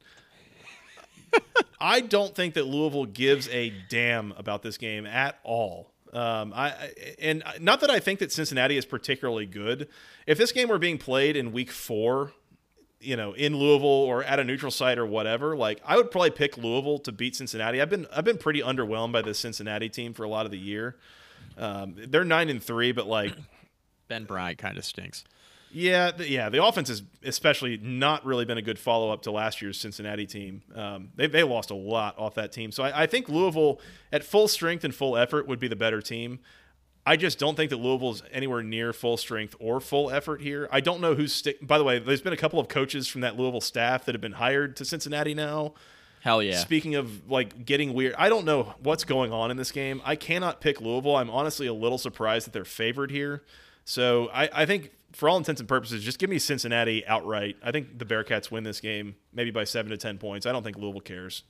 I 1.81 2.01
don't 2.01 2.35
think 2.35 2.55
that 2.55 2.66
Louisville 2.66 3.07
gives 3.07 3.49
a 3.49 3.72
damn 3.89 4.33
about 4.33 4.62
this 4.62 4.79
game 4.79 5.07
at 5.07 5.39
all. 5.43 5.91
Um, 6.12 6.53
I 6.55 6.72
and 7.18 7.43
not 7.61 7.81
that 7.81 7.91
I 7.91 7.99
think 7.99 8.20
that 8.20 8.31
Cincinnati 8.31 8.77
is 8.77 8.85
particularly 8.85 9.47
good. 9.47 9.89
If 10.29 10.39
this 10.39 10.53
game 10.53 10.68
were 10.68 10.79
being 10.79 10.97
played 10.97 11.37
in 11.37 11.51
Week 11.51 11.72
Four, 11.72 12.33
you 13.01 13.16
know, 13.16 13.33
in 13.33 13.57
Louisville 13.57 13.89
or 13.89 14.22
at 14.22 14.39
a 14.39 14.45
neutral 14.45 14.70
site 14.70 14.97
or 14.97 15.07
whatever, 15.07 15.57
like 15.57 15.83
I 15.85 15.97
would 15.97 16.12
probably 16.12 16.31
pick 16.31 16.57
Louisville 16.57 17.01
to 17.01 17.11
beat 17.11 17.35
Cincinnati. 17.35 17.83
I've 17.83 17.91
been 17.91 18.07
I've 18.14 18.25
been 18.25 18.39
pretty 18.39 18.61
underwhelmed 18.61 19.12
by 19.12 19.22
this 19.22 19.41
Cincinnati 19.41 19.89
team 19.89 20.14
for 20.14 20.22
a 20.22 20.29
lot 20.29 20.47
of 20.47 20.53
the 20.53 20.59
year. 20.59 20.97
Um, 21.59 21.97
they're 21.97 22.25
nine 22.25 22.49
and 22.49 22.62
three, 22.62 22.93
but 22.93 23.09
like 23.09 23.35
Ben 24.09 24.25
Bryant 24.25 24.59
kind 24.59 24.77
of 24.79 24.85
stinks. 24.85 25.25
yeah, 25.73 26.11
the, 26.13 26.29
yeah, 26.29 26.49
the 26.49 26.65
offense 26.65 26.89
has 26.89 27.03
especially 27.25 27.79
not 27.79 28.25
really 28.25 28.45
been 28.45 28.59
a 28.59 28.63
good 28.63 28.79
follow 28.79 29.11
up 29.11 29.23
to 29.23 29.31
last 29.31 29.61
year's 29.61 29.79
Cincinnati 29.79 30.27
team. 30.27 30.63
Um, 30.75 31.09
they 31.17 31.27
they 31.27 31.43
lost 31.43 31.71
a 31.71 31.75
lot 31.75 32.19
off 32.19 32.35
that 32.35 32.53
team, 32.53 32.71
so 32.71 32.85
I, 32.85 33.03
I 33.03 33.07
think 33.07 33.29
Louisville 33.29 33.81
at 34.13 34.23
full 34.25 34.47
strength 34.49 34.85
and 34.85 34.95
full 34.95 35.17
effort 35.17 35.49
would 35.49 35.59
be 35.59 35.69
the 35.69 35.77
better 35.77 36.01
team. 36.01 36.39
I 37.07 37.17
just 37.17 37.39
don't 37.39 37.55
think 37.55 37.69
that 37.69 37.77
Louisville's 37.77 38.23
anywhere 38.33 38.63
near 38.63 38.95
full 38.95 39.19
strength 39.19 39.55
or 39.61 39.79
full 39.79 40.11
effort 40.11 40.41
here. 40.41 40.69
I 40.73 40.81
don't 40.81 41.03
know 41.03 41.15
who's 41.15 41.35
stick. 41.35 41.67
By 41.67 41.77
the 41.77 41.85
way, 41.85 41.99
there's 41.99 42.23
been 42.23 42.33
a 42.33 42.37
couple 42.37 42.59
of 42.59 42.69
coaches 42.69 43.09
from 43.09 43.21
that 43.21 43.37
Louisville 43.37 43.61
staff 43.61 44.07
that 44.07 44.15
have 44.15 44.23
been 44.23 44.33
hired 44.33 44.75
to 44.77 44.87
Cincinnati 44.87 45.35
now. 45.35 45.75
Hell 46.21 46.43
yeah. 46.43 46.57
Speaking 46.57 46.95
of 46.95 47.29
like 47.31 47.67
getting 47.67 47.93
weird, 47.93 48.15
I 48.17 48.31
don't 48.31 48.47
know 48.47 48.73
what's 48.83 49.05
going 49.05 49.33
on 49.33 49.51
in 49.51 49.59
this 49.59 49.71
game. 49.71 50.01
I 50.03 50.17
cannot 50.17 50.63
pick 50.63 50.81
Louisville. 50.81 51.17
I'm 51.17 51.29
honestly 51.29 51.67
a 51.67 51.75
little 51.75 51.99
surprised 51.99 52.47
that 52.47 52.53
they're 52.55 52.65
favored 52.65 53.11
here. 53.11 53.43
So 53.85 54.28
I, 54.32 54.49
I 54.53 54.66
think 54.66 54.91
for 55.12 55.28
all 55.28 55.37
intents 55.37 55.61
and 55.61 55.68
purposes, 55.68 56.03
just 56.03 56.18
give 56.18 56.30
me 56.30 56.39
Cincinnati 56.39 57.07
outright. 57.07 57.57
I 57.62 57.70
think 57.70 57.99
the 57.99 58.05
Bearcats 58.05 58.51
win 58.51 58.64
this 58.64 58.80
game, 58.80 59.16
maybe 59.32 59.51
by 59.51 59.64
seven 59.64 59.91
to 59.91 59.97
ten 59.97 60.18
points. 60.18 60.47
I 60.47 60.53
don't 60.53 60.62
think 60.62 60.76
Louisville 60.76 61.01
cares. 61.01 61.43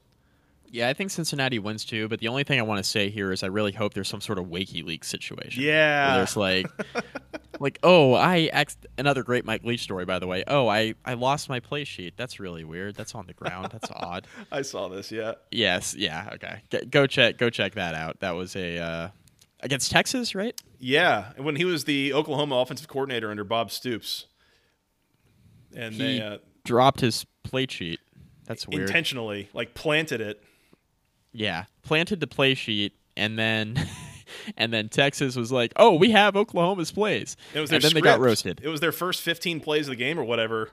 Yeah, 0.70 0.88
I 0.88 0.92
think 0.92 1.12
Cincinnati 1.12 1.60
wins 1.60 1.84
too. 1.84 2.08
But 2.08 2.18
the 2.18 2.26
only 2.28 2.42
thing 2.42 2.58
I 2.58 2.62
want 2.62 2.78
to 2.78 2.84
say 2.88 3.08
here 3.08 3.30
is 3.30 3.44
I 3.44 3.46
really 3.46 3.70
hope 3.70 3.94
there's 3.94 4.08
some 4.08 4.20
sort 4.20 4.38
of 4.38 4.50
Mike 4.50 4.72
Leach 4.72 5.04
situation. 5.04 5.62
Yeah. 5.62 6.08
where 6.08 6.16
there's 6.16 6.36
like, 6.36 6.66
like, 7.60 7.78
oh, 7.84 8.14
I 8.14 8.50
ex- 8.52 8.76
another 8.98 9.22
great 9.22 9.44
Mike 9.44 9.62
Leach 9.62 9.80
story, 9.82 10.04
by 10.04 10.18
the 10.18 10.26
way. 10.26 10.42
Oh, 10.48 10.66
I 10.66 10.94
I 11.04 11.14
lost 11.14 11.48
my 11.48 11.60
play 11.60 11.84
sheet. 11.84 12.14
That's 12.16 12.40
really 12.40 12.64
weird. 12.64 12.96
That's 12.96 13.14
on 13.14 13.26
the 13.28 13.34
ground. 13.34 13.68
That's 13.70 13.88
odd. 13.94 14.26
I 14.50 14.62
saw 14.62 14.88
this. 14.88 15.12
Yeah. 15.12 15.34
Yes. 15.52 15.94
Yeah. 15.94 16.30
Okay. 16.34 16.62
G- 16.70 16.86
go 16.86 17.06
check. 17.06 17.38
Go 17.38 17.50
check 17.50 17.74
that 17.74 17.94
out. 17.94 18.18
That 18.20 18.32
was 18.32 18.56
a 18.56 18.78
uh, 18.78 19.08
against 19.64 19.90
Texas, 19.90 20.34
right? 20.34 20.54
Yeah, 20.78 21.32
when 21.36 21.56
he 21.56 21.64
was 21.64 21.84
the 21.84 22.12
Oklahoma 22.12 22.54
offensive 22.56 22.86
coordinator 22.86 23.30
under 23.30 23.42
Bob 23.42 23.72
Stoops, 23.72 24.26
and 25.74 25.94
He 25.94 25.98
they 25.98 26.20
uh, 26.20 26.38
dropped 26.64 27.00
his 27.00 27.26
play 27.42 27.66
sheet. 27.68 27.98
That's 28.46 28.68
weird. 28.68 28.82
intentionally 28.82 29.48
like 29.54 29.74
planted 29.74 30.20
it. 30.20 30.42
Yeah, 31.32 31.64
planted 31.82 32.20
the 32.20 32.26
play 32.28 32.54
sheet, 32.54 32.92
and 33.16 33.36
then 33.38 33.76
and 34.56 34.72
then 34.72 34.88
Texas 34.88 35.34
was 35.34 35.50
like, 35.50 35.72
"Oh, 35.76 35.94
we 35.94 36.10
have 36.12 36.36
Oklahoma's 36.36 36.92
plays," 36.92 37.36
It 37.54 37.60
was 37.60 37.70
their 37.70 37.78
and 37.78 37.82
then 37.82 37.90
script. 37.90 38.04
they 38.04 38.10
got 38.10 38.20
roasted. 38.20 38.60
It 38.62 38.68
was 38.68 38.80
their 38.80 38.92
first 38.92 39.22
15 39.22 39.60
plays 39.60 39.86
of 39.88 39.92
the 39.92 39.96
game 39.96 40.18
or 40.18 40.24
whatever, 40.24 40.70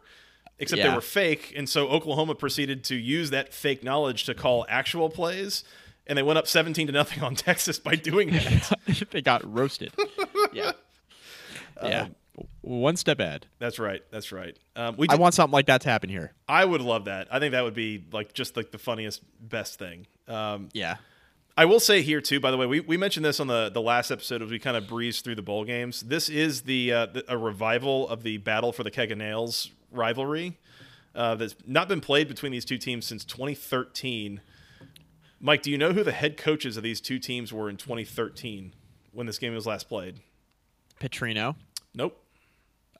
except 0.59 0.81
they 0.83 0.93
were 0.93 1.01
fake. 1.01 1.53
And 1.55 1.67
so 1.67 1.87
Oklahoma 1.87 2.35
proceeded 2.35 2.83
to 2.85 2.95
use 2.95 3.29
that 3.31 3.53
fake 3.53 3.83
knowledge 3.83 4.25
to 4.25 4.33
call 4.35 4.65
actual 4.69 5.09
plays, 5.09 5.63
and 6.11 6.17
they 6.17 6.23
went 6.23 6.37
up 6.37 6.45
17 6.45 6.87
to 6.87 6.93
nothing 6.93 7.23
on 7.23 7.35
Texas 7.35 7.79
by 7.79 7.95
doing 7.95 8.31
that. 8.31 9.07
they 9.11 9.21
got 9.21 9.49
roasted. 9.49 9.93
yeah, 10.53 10.73
yeah. 11.81 12.09
One 12.59 12.97
step 12.97 13.21
ahead. 13.21 13.47
that's 13.59 13.79
right. 13.79 14.03
That's 14.11 14.33
right. 14.33 14.57
Um, 14.75 14.95
we 14.97 15.07
I 15.09 15.15
want 15.15 15.35
something 15.35 15.53
like 15.53 15.67
that 15.67 15.79
to 15.81 15.89
happen 15.89 16.09
here. 16.09 16.33
I 16.49 16.65
would 16.65 16.81
love 16.81 17.05
that. 17.05 17.29
I 17.31 17.39
think 17.39 17.53
that 17.53 17.63
would 17.63 17.73
be 17.73 18.03
like 18.11 18.33
just 18.33 18.57
like 18.57 18.71
the 18.71 18.77
funniest, 18.77 19.21
best 19.39 19.79
thing. 19.79 20.05
Um, 20.27 20.67
Yeah. 20.73 20.97
I 21.57 21.65
will 21.65 21.79
say 21.79 22.01
here 22.01 22.19
too. 22.19 22.39
By 22.39 22.51
the 22.51 22.57
way, 22.57 22.65
we, 22.65 22.79
we 22.81 22.97
mentioned 22.97 23.25
this 23.25 23.39
on 23.39 23.47
the, 23.47 23.69
the 23.69 23.81
last 23.81 24.09
episode 24.11 24.41
as 24.41 24.49
we 24.49 24.59
kind 24.59 24.75
of 24.75 24.87
breezed 24.87 25.23
through 25.23 25.35
the 25.35 25.41
bowl 25.41 25.63
games. 25.63 26.01
This 26.01 26.27
is 26.29 26.61
the, 26.63 26.91
uh, 26.91 27.05
the 27.07 27.25
a 27.27 27.37
revival 27.37 28.07
of 28.09 28.23
the 28.23 28.37
battle 28.37 28.71
for 28.73 28.83
the 28.83 28.91
keg 28.91 29.11
of 29.11 29.17
nails 29.17 29.69
rivalry 29.91 30.57
uh, 31.15 31.35
that's 31.35 31.55
not 31.65 31.87
been 31.87 32.01
played 32.01 32.27
between 32.27 32.51
these 32.51 32.65
two 32.65 32.77
teams 32.77 33.05
since 33.05 33.23
2013. 33.25 34.41
Mike, 35.43 35.63
do 35.63 35.71
you 35.71 35.77
know 35.77 35.91
who 35.91 36.03
the 36.03 36.11
head 36.11 36.37
coaches 36.37 36.77
of 36.77 36.83
these 36.83 37.01
two 37.01 37.17
teams 37.17 37.51
were 37.51 37.67
in 37.67 37.75
2013 37.75 38.75
when 39.11 39.25
this 39.25 39.39
game 39.39 39.55
was 39.55 39.65
last 39.65 39.89
played? 39.89 40.19
Petrino. 40.99 41.55
Nope. 41.95 42.23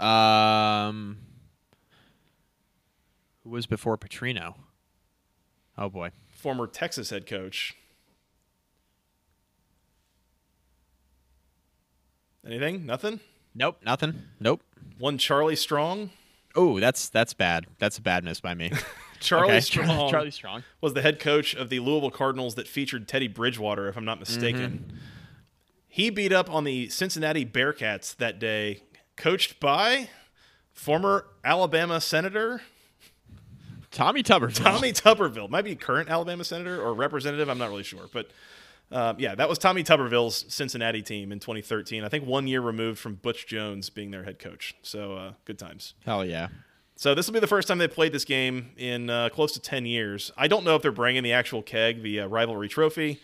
Um, 0.02 1.20
who 3.44 3.52
was 3.52 3.68
before 3.68 3.96
Petrino? 3.96 4.56
Oh 5.78 5.88
boy. 5.88 6.10
Former 6.30 6.66
Texas 6.66 7.12
head 7.12 7.28
coach. 7.28 7.76
Anything? 12.44 12.88
Nothing. 12.88 13.20
Nope. 13.54 13.78
Nothing. 13.86 14.24
Nope. 14.40 14.64
One 14.98 15.20
Charlie 15.20 15.56
Strong. 15.56 16.10
Oh, 16.56 16.80
that's 16.80 17.08
that's 17.08 17.36
bad. 17.36 17.68
That's 17.78 18.00
a 18.00 18.02
bad 18.02 18.24
miss 18.24 18.42
by 18.42 18.56
me. 18.56 18.72
Charlie 19.22 19.52
Okay. 19.54 19.60
Strong. 19.62 20.10
Charlie 20.12 20.32
Strong. 20.32 20.64
was 20.82 20.94
the 20.94 21.02
head 21.02 21.20
coach 21.20 21.56
of 21.56 21.70
the 21.70 21.80
Louisville 21.80 22.12
Cardinals 22.12 22.56
that 22.56 22.68
featured 22.68 23.08
Teddy 23.08 23.28
Bridgewater, 23.28 23.88
if 23.88 23.96
I'm 23.96 24.06
not 24.06 24.20
mistaken. 24.20 24.86
Mm-hmm. 24.88 24.98
He 25.88 26.10
beat 26.10 26.32
up 26.34 26.50
on 26.54 26.64
the 26.64 26.90
Cincinnati 26.90 27.46
Bearcats 27.46 28.16
that 28.18 28.40
day, 28.40 28.82
coached 29.18 29.60
by 29.60 30.10
former 30.74 31.26
Alabama 31.44 32.00
Senator 32.02 32.62
Tommy 33.92 34.24
Tuberville. 34.24 34.64
Tommy 34.64 34.94
Tuberville. 34.94 35.50
Might 35.50 35.64
be 35.66 35.76
current 35.76 36.10
Alabama 36.10 36.44
Senator 36.44 36.82
or 36.82 36.94
representative. 36.94 37.50
I'm 37.50 37.58
not 37.58 37.70
really 37.70 37.84
sure. 37.84 38.10
But 38.12 38.30
um, 38.92 39.18
yeah, 39.20 39.36
that 39.36 39.50
was 39.50 39.58
Tommy 39.58 39.84
Tuberville's 39.84 40.46
Cincinnati 40.48 41.02
team 41.02 41.32
in 41.32 41.40
2013. 41.40 42.04
I 42.04 42.10
think 42.10 42.26
one 42.26 42.48
year 42.48 42.62
removed 42.62 43.00
from 43.00 43.16
Butch 43.16 43.48
Jones 43.48 43.90
being 43.90 44.12
their 44.12 44.24
head 44.24 44.40
coach. 44.40 44.76
So 44.82 45.16
uh, 45.16 45.34
good 45.46 45.60
times. 45.60 45.94
Hell 46.06 46.26
yeah. 46.26 46.48
So 47.02 47.16
this 47.16 47.26
will 47.26 47.34
be 47.34 47.40
the 47.40 47.48
first 47.48 47.68
time 47.68 47.80
they 47.80 47.88
played 47.88 48.12
this 48.12 48.26
game 48.26 48.74
in 48.78 49.10
uh, 49.10 49.30
close 49.30 49.54
to 49.54 49.60
10 49.60 49.88
years. 49.88 50.32
I 50.38 50.48
don't 50.48 50.64
know 50.64 50.76
if 50.76 50.84
they're 50.84 50.92
bringing 50.92 51.24
the 51.24 51.34
actual 51.34 51.64
keg, 51.64 52.04
the 52.04 52.20
uh, 52.20 52.28
rivalry 52.28 52.68
trophy. 52.68 53.20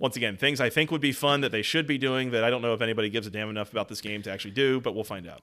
Once 0.00 0.16
again, 0.16 0.36
things 0.36 0.60
I 0.60 0.68
think 0.68 0.90
would 0.90 1.00
be 1.00 1.12
fun 1.12 1.40
that 1.42 1.52
they 1.52 1.62
should 1.62 1.86
be 1.86 1.96
doing 1.96 2.32
that 2.32 2.42
I 2.42 2.50
don't 2.50 2.60
know 2.60 2.74
if 2.74 2.80
anybody 2.80 3.10
gives 3.10 3.28
a 3.28 3.30
damn 3.30 3.48
enough 3.48 3.70
about 3.70 3.86
this 3.86 4.00
game 4.00 4.22
to 4.22 4.32
actually 4.32 4.50
do, 4.50 4.80
but 4.80 4.96
we'll 4.96 5.04
find 5.04 5.28
out. 5.28 5.42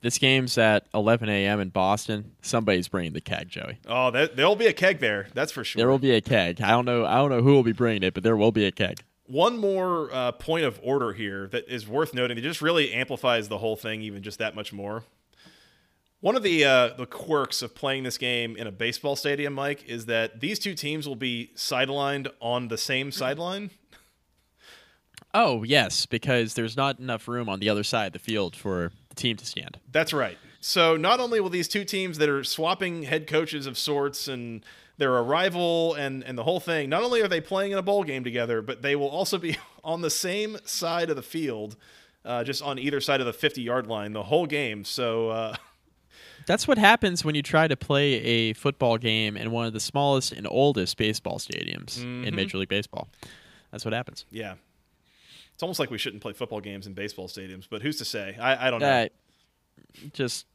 This 0.00 0.18
game's 0.18 0.58
at 0.58 0.86
11 0.92 1.28
a.m. 1.28 1.60
in 1.60 1.68
Boston. 1.68 2.32
Somebody's 2.42 2.88
bringing 2.88 3.12
the 3.12 3.20
keg, 3.20 3.48
Joey. 3.48 3.78
Oh, 3.86 4.10
that, 4.10 4.34
there'll 4.34 4.56
be 4.56 4.66
a 4.66 4.72
keg 4.72 4.98
there. 4.98 5.28
That's 5.34 5.52
for 5.52 5.62
sure. 5.62 5.78
There 5.78 5.88
will 5.88 6.00
be 6.00 6.16
a 6.16 6.20
keg. 6.20 6.60
I 6.62 6.70
don't 6.70 6.84
know. 6.84 7.06
I 7.06 7.14
don't 7.14 7.30
know 7.30 7.42
who 7.42 7.52
will 7.52 7.62
be 7.62 7.70
bringing 7.70 8.02
it, 8.02 8.14
but 8.14 8.24
there 8.24 8.36
will 8.36 8.50
be 8.50 8.64
a 8.64 8.72
keg. 8.72 9.04
One 9.26 9.56
more 9.56 10.12
uh, 10.12 10.32
point 10.32 10.64
of 10.64 10.80
order 10.82 11.12
here 11.12 11.46
that 11.52 11.68
is 11.68 11.86
worth 11.86 12.12
noting 12.12 12.38
It 12.38 12.40
just 12.40 12.60
really 12.60 12.92
amplifies 12.92 13.48
the 13.48 13.58
whole 13.58 13.76
thing 13.76 14.02
even 14.02 14.20
just 14.24 14.40
that 14.40 14.56
much 14.56 14.72
more. 14.72 15.04
One 16.24 16.36
of 16.36 16.42
the 16.42 16.64
uh, 16.64 16.88
the 16.96 17.04
quirks 17.04 17.60
of 17.60 17.74
playing 17.74 18.04
this 18.04 18.16
game 18.16 18.56
in 18.56 18.66
a 18.66 18.72
baseball 18.72 19.14
stadium, 19.14 19.52
Mike, 19.52 19.86
is 19.86 20.06
that 20.06 20.40
these 20.40 20.58
two 20.58 20.74
teams 20.74 21.06
will 21.06 21.16
be 21.16 21.50
sidelined 21.54 22.28
on 22.40 22.68
the 22.68 22.78
same 22.78 23.12
sideline. 23.12 23.68
Oh 25.34 25.64
yes, 25.64 26.06
because 26.06 26.54
there's 26.54 26.78
not 26.78 26.98
enough 26.98 27.28
room 27.28 27.50
on 27.50 27.60
the 27.60 27.68
other 27.68 27.84
side 27.84 28.06
of 28.06 28.12
the 28.14 28.18
field 28.20 28.56
for 28.56 28.90
the 29.10 29.14
team 29.14 29.36
to 29.36 29.44
stand. 29.44 29.78
That's 29.92 30.14
right. 30.14 30.38
So 30.60 30.96
not 30.96 31.20
only 31.20 31.40
will 31.40 31.50
these 31.50 31.68
two 31.68 31.84
teams 31.84 32.16
that 32.16 32.30
are 32.30 32.42
swapping 32.42 33.02
head 33.02 33.26
coaches 33.26 33.66
of 33.66 33.76
sorts 33.76 34.26
and 34.26 34.64
their 34.96 35.14
arrival 35.14 35.92
and 35.92 36.22
and 36.24 36.38
the 36.38 36.44
whole 36.44 36.58
thing, 36.58 36.88
not 36.88 37.02
only 37.02 37.20
are 37.20 37.28
they 37.28 37.42
playing 37.42 37.72
in 37.72 37.76
a 37.76 37.82
bowl 37.82 38.02
game 38.02 38.24
together, 38.24 38.62
but 38.62 38.80
they 38.80 38.96
will 38.96 39.10
also 39.10 39.36
be 39.36 39.58
on 39.84 40.00
the 40.00 40.08
same 40.08 40.56
side 40.64 41.10
of 41.10 41.16
the 41.16 41.22
field, 41.22 41.76
uh, 42.24 42.42
just 42.42 42.62
on 42.62 42.78
either 42.78 42.98
side 42.98 43.20
of 43.20 43.26
the 43.26 43.34
50 43.34 43.60
yard 43.60 43.86
line 43.86 44.14
the 44.14 44.22
whole 44.22 44.46
game. 44.46 44.86
So 44.86 45.28
uh, 45.28 45.56
That's 46.46 46.68
what 46.68 46.78
happens 46.78 47.24
when 47.24 47.34
you 47.34 47.42
try 47.42 47.68
to 47.68 47.76
play 47.76 48.14
a 48.14 48.52
football 48.52 48.98
game 48.98 49.36
in 49.36 49.50
one 49.50 49.66
of 49.66 49.72
the 49.72 49.80
smallest 49.80 50.32
and 50.32 50.46
oldest 50.48 50.96
baseball 50.96 51.38
stadiums 51.38 52.02
in 52.02 52.34
Major 52.34 52.58
League 52.58 52.68
Baseball. 52.68 53.08
That's 53.70 53.84
what 53.84 53.94
happens. 53.94 54.24
yeah, 54.30 54.54
it's 55.52 55.62
almost 55.62 55.80
like 55.80 55.90
we 55.90 55.98
shouldn't 55.98 56.22
play 56.22 56.32
football 56.32 56.60
games 56.60 56.86
in 56.86 56.94
baseball 56.94 57.28
stadiums, 57.28 57.66
but 57.68 57.82
who's 57.82 57.98
to 57.98 58.04
say? 58.04 58.36
I, 58.40 58.68
I 58.68 58.70
don't 58.70 58.80
know. 58.80 58.86
Uh, 58.86 59.08
just 60.12 60.46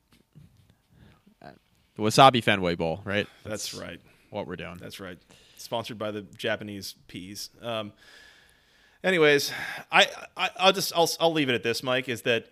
the 1.42 1.54
Wasabi 1.98 2.44
Fenway 2.44 2.76
Bowl, 2.76 3.02
right? 3.04 3.28
That's 3.44 3.74
right. 3.74 4.00
What 4.30 4.48
we're 4.48 4.56
doing. 4.56 4.78
That's 4.80 5.00
right. 5.00 5.18
Sponsored 5.58 5.98
by 5.98 6.12
the 6.12 6.22
Japanese 6.22 6.96
peas. 7.08 7.50
Um, 7.62 7.92
Anyways, 9.04 9.54
I, 9.92 10.08
I 10.36 10.50
I'll 10.58 10.74
just 10.74 10.92
I'll 10.94 11.10
I'll 11.22 11.32
leave 11.32 11.48
it 11.48 11.56
at 11.56 11.64
this, 11.64 11.82
Mike. 11.84 12.10
Is 12.10 12.24
that 12.24 12.48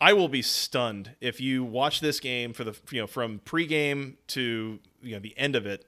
I 0.00 0.12
will 0.14 0.28
be 0.28 0.42
stunned 0.42 1.14
if 1.20 1.40
you 1.40 1.62
watch 1.62 2.00
this 2.00 2.20
game 2.20 2.52
for 2.52 2.64
the 2.64 2.74
you 2.90 3.00
know 3.02 3.06
from 3.06 3.40
pregame 3.44 4.14
to 4.28 4.78
you 5.02 5.12
know 5.12 5.18
the 5.18 5.36
end 5.38 5.56
of 5.56 5.66
it, 5.66 5.84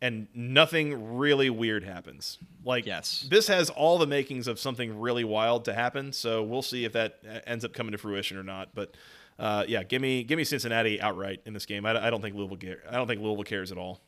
and 0.00 0.28
nothing 0.34 1.16
really 1.16 1.50
weird 1.50 1.82
happens. 1.84 2.38
Like 2.64 2.86
Yes. 2.86 3.26
this 3.30 3.48
has 3.48 3.68
all 3.70 3.98
the 3.98 4.06
makings 4.06 4.46
of 4.46 4.58
something 4.60 4.98
really 5.00 5.24
wild 5.24 5.64
to 5.64 5.74
happen. 5.74 6.12
So 6.12 6.42
we'll 6.42 6.62
see 6.62 6.84
if 6.84 6.92
that 6.92 7.18
uh, 7.28 7.40
ends 7.46 7.64
up 7.64 7.72
coming 7.72 7.92
to 7.92 7.98
fruition 7.98 8.36
or 8.36 8.42
not. 8.44 8.74
But 8.74 8.94
uh, 9.38 9.64
yeah, 9.66 9.82
give 9.82 10.00
me 10.02 10.22
give 10.22 10.36
me 10.36 10.44
Cincinnati 10.44 11.00
outright 11.00 11.40
in 11.46 11.52
this 11.52 11.66
game. 11.66 11.84
I, 11.86 12.06
I 12.06 12.10
don't 12.10 12.20
think 12.22 12.36
Louisville 12.36 12.56
care, 12.58 12.82
I 12.88 12.94
don't 12.96 13.06
think 13.08 13.20
Louisville 13.20 13.44
cares 13.44 13.72
at 13.72 13.78
all. 13.78 14.00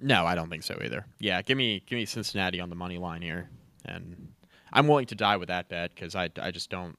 No, 0.00 0.24
I 0.26 0.34
don't 0.34 0.48
think 0.48 0.62
so 0.62 0.78
either. 0.84 1.06
Yeah, 1.18 1.40
give 1.42 1.56
me 1.58 1.82
give 1.86 1.96
me 1.96 2.04
Cincinnati 2.04 2.60
on 2.60 2.68
the 2.68 2.76
money 2.76 2.98
line 2.98 3.22
here, 3.22 3.48
and 3.84 4.32
I'm 4.72 4.86
willing 4.86 5.06
to 5.06 5.14
die 5.14 5.36
with 5.38 5.48
that 5.48 5.68
bet 5.68 5.94
because 5.94 6.14
I, 6.14 6.30
I 6.40 6.50
just 6.50 6.70
don't 6.70 6.96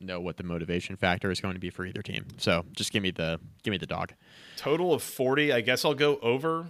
know 0.00 0.20
what 0.20 0.36
the 0.36 0.42
motivation 0.42 0.96
factor 0.96 1.30
is 1.30 1.40
going 1.40 1.54
to 1.54 1.60
be 1.60 1.70
for 1.70 1.84
either 1.84 2.02
team. 2.02 2.26
So 2.36 2.64
just 2.72 2.92
give 2.92 3.02
me 3.02 3.10
the 3.10 3.40
give 3.62 3.72
me 3.72 3.78
the 3.78 3.86
dog. 3.86 4.12
Total 4.56 4.92
of 4.94 5.02
forty. 5.02 5.52
I 5.52 5.60
guess 5.60 5.84
I'll 5.84 5.94
go 5.94 6.18
over. 6.18 6.66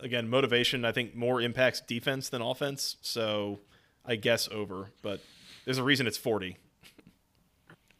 Again, 0.00 0.28
motivation. 0.28 0.84
I 0.84 0.92
think 0.92 1.14
more 1.14 1.40
impacts 1.40 1.80
defense 1.80 2.28
than 2.28 2.42
offense. 2.42 2.96
So 3.00 3.60
I 4.04 4.16
guess 4.16 4.48
over. 4.50 4.90
But 5.02 5.20
there's 5.64 5.78
a 5.78 5.84
reason 5.84 6.06
it's 6.06 6.18
forty. 6.18 6.58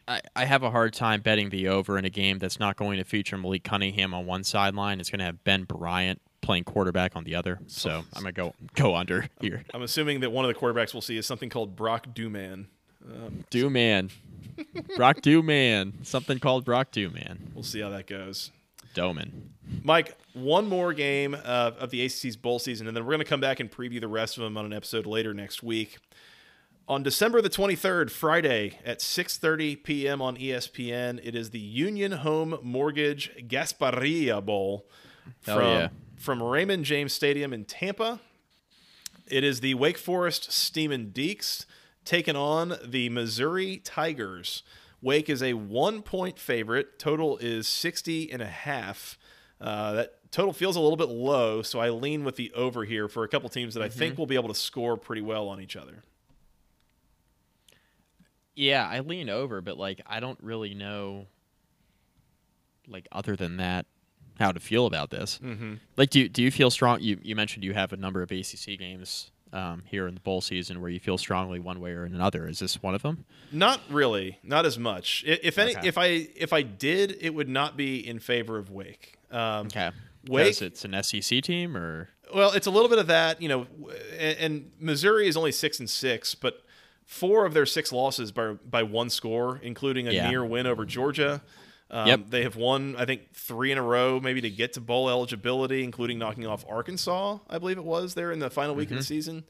I, 0.06 0.20
I 0.36 0.44
have 0.44 0.62
a 0.62 0.70
hard 0.70 0.92
time 0.92 1.22
betting 1.22 1.48
the 1.48 1.68
over 1.68 1.96
in 1.96 2.04
a 2.04 2.10
game 2.10 2.38
that's 2.38 2.60
not 2.60 2.76
going 2.76 2.98
to 2.98 3.04
feature 3.04 3.38
Malik 3.38 3.64
Cunningham 3.64 4.12
on 4.12 4.26
one 4.26 4.44
sideline. 4.44 5.00
It's 5.00 5.08
going 5.08 5.20
to 5.20 5.24
have 5.24 5.42
Ben 5.44 5.64
Bryant 5.64 6.20
playing 6.42 6.64
quarterback 6.64 7.16
on 7.16 7.24
the 7.24 7.34
other. 7.34 7.58
So 7.68 8.04
I'm 8.14 8.22
going 8.22 8.34
to 8.34 8.40
go 8.40 8.54
go 8.74 8.94
under 8.94 9.28
here. 9.40 9.64
I'm 9.72 9.80
assuming 9.80 10.20
that 10.20 10.30
one 10.30 10.44
of 10.44 10.52
the 10.52 10.60
quarterbacks 10.60 10.92
we'll 10.92 11.00
see 11.00 11.16
is 11.16 11.26
something 11.26 11.48
called 11.48 11.74
Brock 11.74 12.08
Duman. 12.14 12.66
Dewman. 13.50 14.10
Brock 14.96 15.20
Dewman. 15.20 16.04
Something 16.04 16.38
called 16.38 16.64
Brock 16.64 16.90
Dewman. 16.90 17.52
We'll 17.54 17.64
see 17.64 17.80
how 17.80 17.90
that 17.90 18.06
goes. 18.06 18.50
Doman. 18.94 19.50
Mike, 19.82 20.16
one 20.34 20.66
more 20.66 20.92
game 20.92 21.34
uh, 21.34 21.72
of 21.78 21.90
the 21.90 22.04
ACC's 22.04 22.36
bowl 22.36 22.58
season, 22.58 22.86
and 22.86 22.96
then 22.96 23.04
we're 23.04 23.10
going 23.10 23.24
to 23.24 23.28
come 23.28 23.40
back 23.40 23.60
and 23.60 23.70
preview 23.70 24.00
the 24.00 24.08
rest 24.08 24.36
of 24.38 24.44
them 24.44 24.56
on 24.56 24.64
an 24.64 24.72
episode 24.72 25.06
later 25.06 25.34
next 25.34 25.62
week. 25.62 25.98
On 26.86 27.02
December 27.02 27.40
the 27.40 27.50
23rd, 27.50 28.10
Friday 28.10 28.78
at 28.84 29.00
6:30 29.00 29.82
p.m. 29.82 30.20
on 30.20 30.36
ESPN, 30.36 31.18
it 31.22 31.34
is 31.34 31.50
the 31.50 31.58
Union 31.58 32.12
Home 32.12 32.58
Mortgage 32.62 33.32
Gasparilla 33.48 34.44
Bowl 34.44 34.86
Hell 35.46 35.56
from 35.56 35.66
yeah. 35.66 35.88
from 36.16 36.42
Raymond 36.42 36.84
James 36.84 37.12
Stadium 37.12 37.52
in 37.52 37.64
Tampa. 37.64 38.20
It 39.26 39.42
is 39.44 39.60
the 39.60 39.74
Wake 39.74 39.96
Forest 39.96 40.52
Steamin' 40.52 41.12
Deeks 41.12 41.64
taking 42.04 42.36
on 42.36 42.76
the 42.84 43.08
Missouri 43.08 43.78
Tigers. 43.78 44.62
Wake 45.00 45.28
is 45.28 45.42
a 45.42 45.52
one 45.54 46.02
point 46.02 46.38
favorite. 46.38 46.98
Total 46.98 47.36
is 47.38 47.68
60 47.68 48.32
and 48.32 48.40
a 48.40 48.46
half. 48.46 49.18
Uh, 49.60 49.92
that 49.92 50.30
total 50.30 50.52
feels 50.52 50.76
a 50.76 50.80
little 50.80 50.96
bit 50.96 51.08
low, 51.08 51.62
so 51.62 51.78
I 51.78 51.90
lean 51.90 52.24
with 52.24 52.36
the 52.36 52.52
over 52.54 52.84
here 52.84 53.08
for 53.08 53.24
a 53.24 53.28
couple 53.28 53.48
teams 53.48 53.74
that 53.74 53.82
I 53.82 53.88
think 53.88 54.18
will 54.18 54.26
be 54.26 54.34
able 54.34 54.48
to 54.48 54.54
score 54.54 54.96
pretty 54.96 55.22
well 55.22 55.48
on 55.48 55.60
each 55.60 55.76
other. 55.76 56.02
Yeah, 58.54 58.88
I 58.88 59.00
lean 59.00 59.28
over, 59.28 59.60
but 59.60 59.78
like 59.78 60.00
I 60.06 60.20
don't 60.20 60.38
really 60.42 60.74
know, 60.74 61.26
like 62.88 63.06
other 63.12 63.36
than 63.36 63.58
that, 63.58 63.86
how 64.38 64.52
to 64.52 64.60
feel 64.60 64.86
about 64.86 65.10
this. 65.10 65.38
Mm-hmm. 65.42 65.74
Like, 65.96 66.10
do 66.10 66.28
do 66.28 66.42
you 66.42 66.50
feel 66.50 66.70
strong? 66.70 67.00
You 67.00 67.18
you 67.22 67.36
mentioned 67.36 67.64
you 67.64 67.74
have 67.74 67.92
a 67.92 67.96
number 67.96 68.22
of 68.22 68.30
ACC 68.30 68.78
games 68.78 69.30
um, 69.54 69.82
here 69.86 70.06
in 70.06 70.14
the 70.14 70.20
bowl 70.20 70.40
season 70.40 70.80
where 70.80 70.90
you 70.90 71.00
feel 71.00 71.16
strongly 71.16 71.58
one 71.60 71.80
way 71.80 71.92
or 71.92 72.04
another. 72.04 72.46
Is 72.46 72.58
this 72.58 72.82
one 72.82 72.94
of 72.94 73.02
them? 73.02 73.24
Not 73.52 73.80
really, 73.88 74.38
not 74.42 74.66
as 74.66 74.78
much. 74.78 75.22
If 75.26 75.58
any, 75.58 75.76
Okay. 75.76 75.88
if 75.88 75.96
I 75.96 76.06
if 76.36 76.52
I 76.52 76.62
did, 76.62 77.16
it 77.20 77.32
would 77.34 77.48
not 77.48 77.76
be 77.76 78.06
in 78.06 78.18
favor 78.18 78.58
of 78.58 78.70
Wake. 78.70 79.18
Um, 79.30 79.66
Okay, 79.68 79.90
Wake- 80.28 80.60
it's 80.60 80.84
an 80.84 80.92
SEC 81.02 81.40
team, 81.42 81.76
or 81.76 82.10
Well, 82.34 82.52
it's 82.52 82.66
a 82.66 82.70
little 82.70 82.88
bit 82.88 82.98
of 82.98 83.06
that, 83.06 83.40
you 83.40 83.48
know, 83.48 83.66
and, 84.18 84.38
and 84.38 84.70
Missouri 84.80 85.28
is 85.28 85.36
only 85.36 85.52
six 85.52 85.78
and 85.78 85.88
six, 85.88 86.34
but 86.34 86.62
four 87.04 87.44
of 87.46 87.54
their 87.54 87.66
six 87.66 87.92
losses 87.92 88.32
by 88.32 88.54
by 88.68 88.82
one 88.82 89.08
score, 89.10 89.60
including 89.62 90.08
a 90.08 90.12
Yeah. 90.12 90.28
near 90.30 90.44
win 90.44 90.66
over 90.66 90.84
Georgia. 90.84 91.42
Um, 91.90 92.08
Yep. 92.08 92.20
They 92.30 92.42
have 92.42 92.56
won, 92.56 92.96
I 92.96 93.04
think, 93.04 93.32
three 93.34 93.70
in 93.70 93.78
a 93.78 93.82
row, 93.82 94.18
maybe 94.20 94.40
to 94.40 94.50
get 94.50 94.72
to 94.74 94.80
bowl 94.80 95.08
eligibility, 95.08 95.84
including 95.84 96.18
knocking 96.18 96.46
off 96.46 96.64
Arkansas, 96.68 97.38
I 97.48 97.58
believe 97.58 97.78
it 97.78 97.84
was 97.84 98.14
there 98.14 98.32
in 98.32 98.38
the 98.38 98.50
final 98.50 98.74
week 98.74 98.90
of 98.90 98.96
the 98.96 99.04
season. 99.04 99.44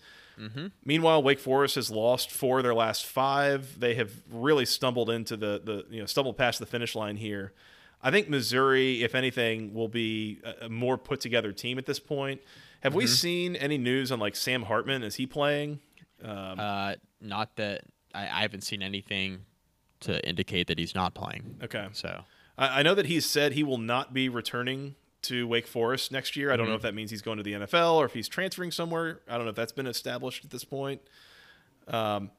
Meanwhile, 0.84 1.22
Wake 1.22 1.38
Forest 1.38 1.76
has 1.76 1.90
lost 1.90 2.30
four 2.30 2.58
of 2.58 2.64
their 2.64 2.74
last 2.74 3.06
five. 3.06 3.78
They 3.78 3.94
have 3.94 4.10
really 4.30 4.64
stumbled 4.66 5.08
into 5.08 5.36
the 5.36 5.60
the 5.64 5.84
you 5.90 6.00
know 6.00 6.06
stumbled 6.06 6.36
past 6.36 6.58
the 6.58 6.66
finish 6.66 6.96
line 6.96 7.16
here. 7.16 7.52
I 8.02 8.10
think 8.10 8.28
Missouri, 8.28 9.02
if 9.02 9.14
anything, 9.14 9.72
will 9.72 9.88
be 9.88 10.40
a, 10.60 10.68
more 10.68 10.98
put 10.98 11.20
together 11.20 11.52
team 11.52 11.78
at 11.78 11.86
this 11.86 12.00
point. 12.00 12.42
Have 12.82 12.94
we 12.94 13.06
seen 13.06 13.56
any 13.56 13.78
news 13.78 14.10
on 14.12 14.18
like 14.18 14.36
Sam 14.36 14.62
Hartman? 14.62 15.02
Is 15.04 15.14
he 15.14 15.24
playing? 15.26 15.78
Um, 16.22 16.58
uh, 16.60 16.94
not 17.20 17.56
that 17.56 17.84
I, 18.14 18.22
I 18.24 18.40
haven't 18.42 18.62
seen 18.62 18.82
anything 18.82 19.46
to 20.04 20.26
indicate 20.26 20.66
that 20.68 20.78
he's 20.78 20.94
not 20.94 21.14
playing. 21.14 21.58
okay, 21.62 21.88
So 21.92 22.22
I, 22.56 22.80
I 22.80 22.82
know 22.82 22.94
that 22.94 23.06
he's 23.06 23.26
said 23.26 23.52
he 23.52 23.62
will 23.62 23.78
not 23.78 24.14
be 24.14 24.28
returning 24.28 24.94
to 25.22 25.46
Wake 25.48 25.66
Forest 25.66 26.12
next 26.12 26.36
year. 26.36 26.52
I 26.52 26.56
don't 26.56 26.68
know 26.68 26.74
if 26.74 26.82
that 26.82 26.94
means 26.94 27.10
he's 27.10 27.22
going 27.22 27.38
to 27.38 27.42
the 27.42 27.54
NFL 27.54 27.94
or 27.94 28.04
if 28.04 28.12
he's 28.12 28.28
transferring 28.28 28.70
somewhere. 28.70 29.20
I 29.28 29.36
don't 29.36 29.44
know 29.44 29.50
if 29.50 29.56
that's 29.56 29.72
been 29.72 29.86
established 29.86 30.44
at 30.44 30.50
this 30.50 30.64
point. 30.64 31.00
Um, 31.88 32.30